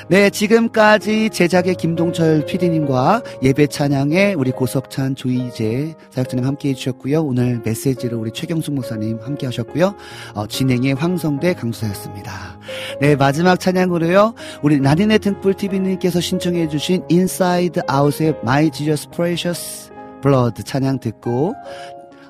[0.08, 7.22] 네, 지금까지 제작의 김동철 PD님과 예배 찬양의 우리 고석찬 조이재 사역자님 함께 해주셨고요.
[7.22, 9.94] 오늘 메시지로 우리 최경숙 목사님 함께 하셨고요.
[10.34, 12.60] 어, 진행의 황성대 강수사였습니다.
[13.00, 14.34] 네, 마지막 찬양으로요.
[14.62, 19.90] 우리 나린의 등불 TV님께서 신청해주신 Inside Out의 My Jesus Precious
[20.22, 21.54] Blood 찬양 듣고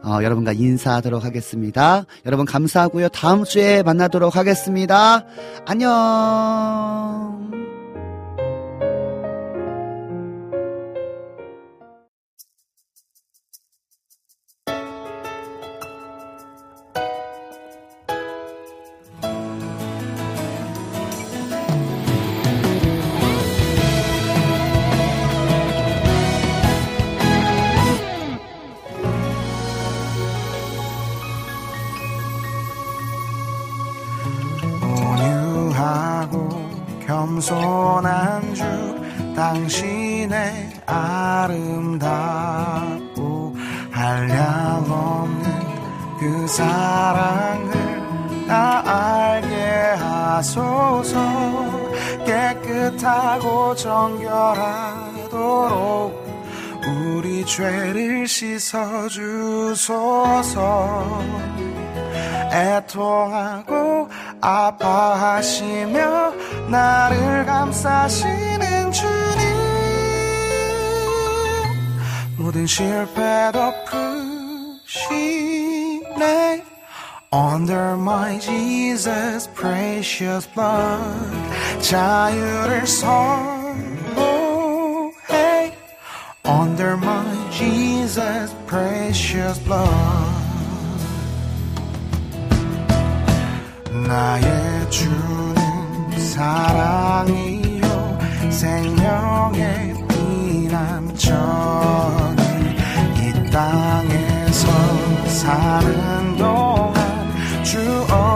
[0.05, 2.05] 어, 여러분과 인사하도록 하겠습니다.
[2.27, 3.09] 여러분 감사하고요.
[3.09, 5.25] 다음 주에 만나도록 하겠습니다.
[5.67, 7.64] 안녕.
[37.45, 38.63] 겸손한 주
[39.37, 42.05] 당신의 아름답고
[43.91, 45.45] 한량없는
[46.19, 48.83] 그 사랑을 나
[49.35, 49.57] 알게
[50.03, 51.19] 하소서.
[52.25, 55.35] 깨끗하고 정결하도록
[56.87, 59.05] 우리 죄를 씻어주소서.
[62.53, 64.09] 애통하고
[64.44, 66.34] 아파하시며
[66.70, 69.10] 나를 감싸시는 주님
[72.38, 73.52] 모든 실패
[74.88, 76.64] 덮으시네
[77.32, 83.22] Under my Jesus precious blood 자유를 선포해
[86.44, 90.33] Under my Jesus precious blood
[94.07, 95.55] 나의 주는
[96.19, 98.19] 사랑이요.
[98.51, 101.35] 생명의 피난처니
[103.21, 104.69] 이 땅에서
[105.29, 106.95] 사는 동안
[107.65, 108.34] 주얼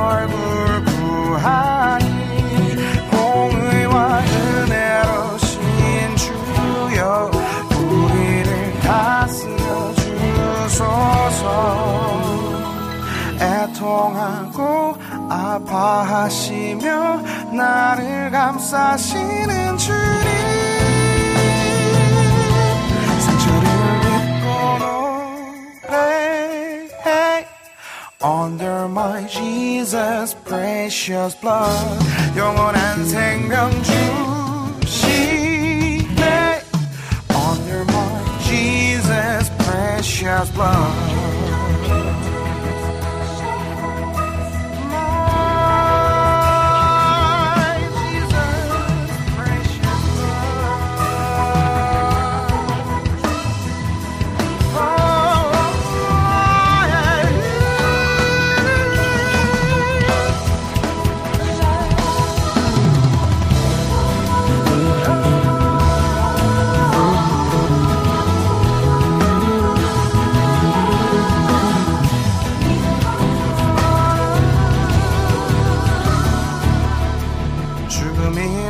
[16.08, 17.22] 하시며
[17.52, 19.98] 나를 감싸시는 주님
[23.20, 23.68] 상처를
[24.08, 24.46] 입고
[25.90, 27.46] 노래해
[28.24, 32.04] Under my Jesus precious blood
[32.36, 33.70] 영원한 생명
[34.82, 36.62] 주시네
[37.30, 41.18] Under my Jesus precious blood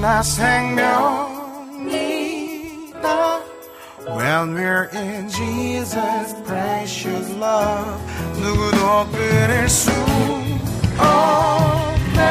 [0.09, 0.48] 나 생명이다
[4.16, 8.01] When we're in Jesus' precious love.
[8.40, 9.90] 누구도 끊을 수
[10.97, 12.22] 없네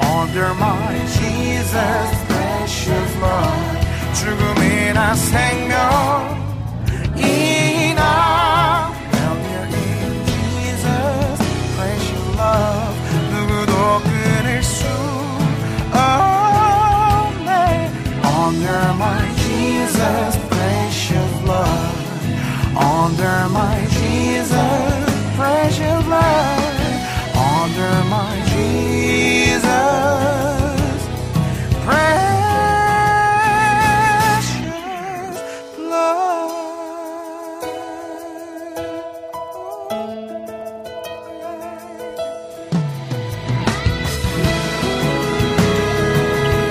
[0.00, 3.76] Under my Jesus' precious love
[4.14, 6.40] 죽음이나 생명이나
[9.12, 11.44] When we're in Jesus'
[11.76, 12.96] precious love.
[13.32, 14.49] 누구도 끊을
[18.50, 21.94] under my Jesus precious blood,
[22.76, 26.74] under my Jesus precious blood,
[27.36, 29.70] under my Jesus
[31.84, 32.29] precious.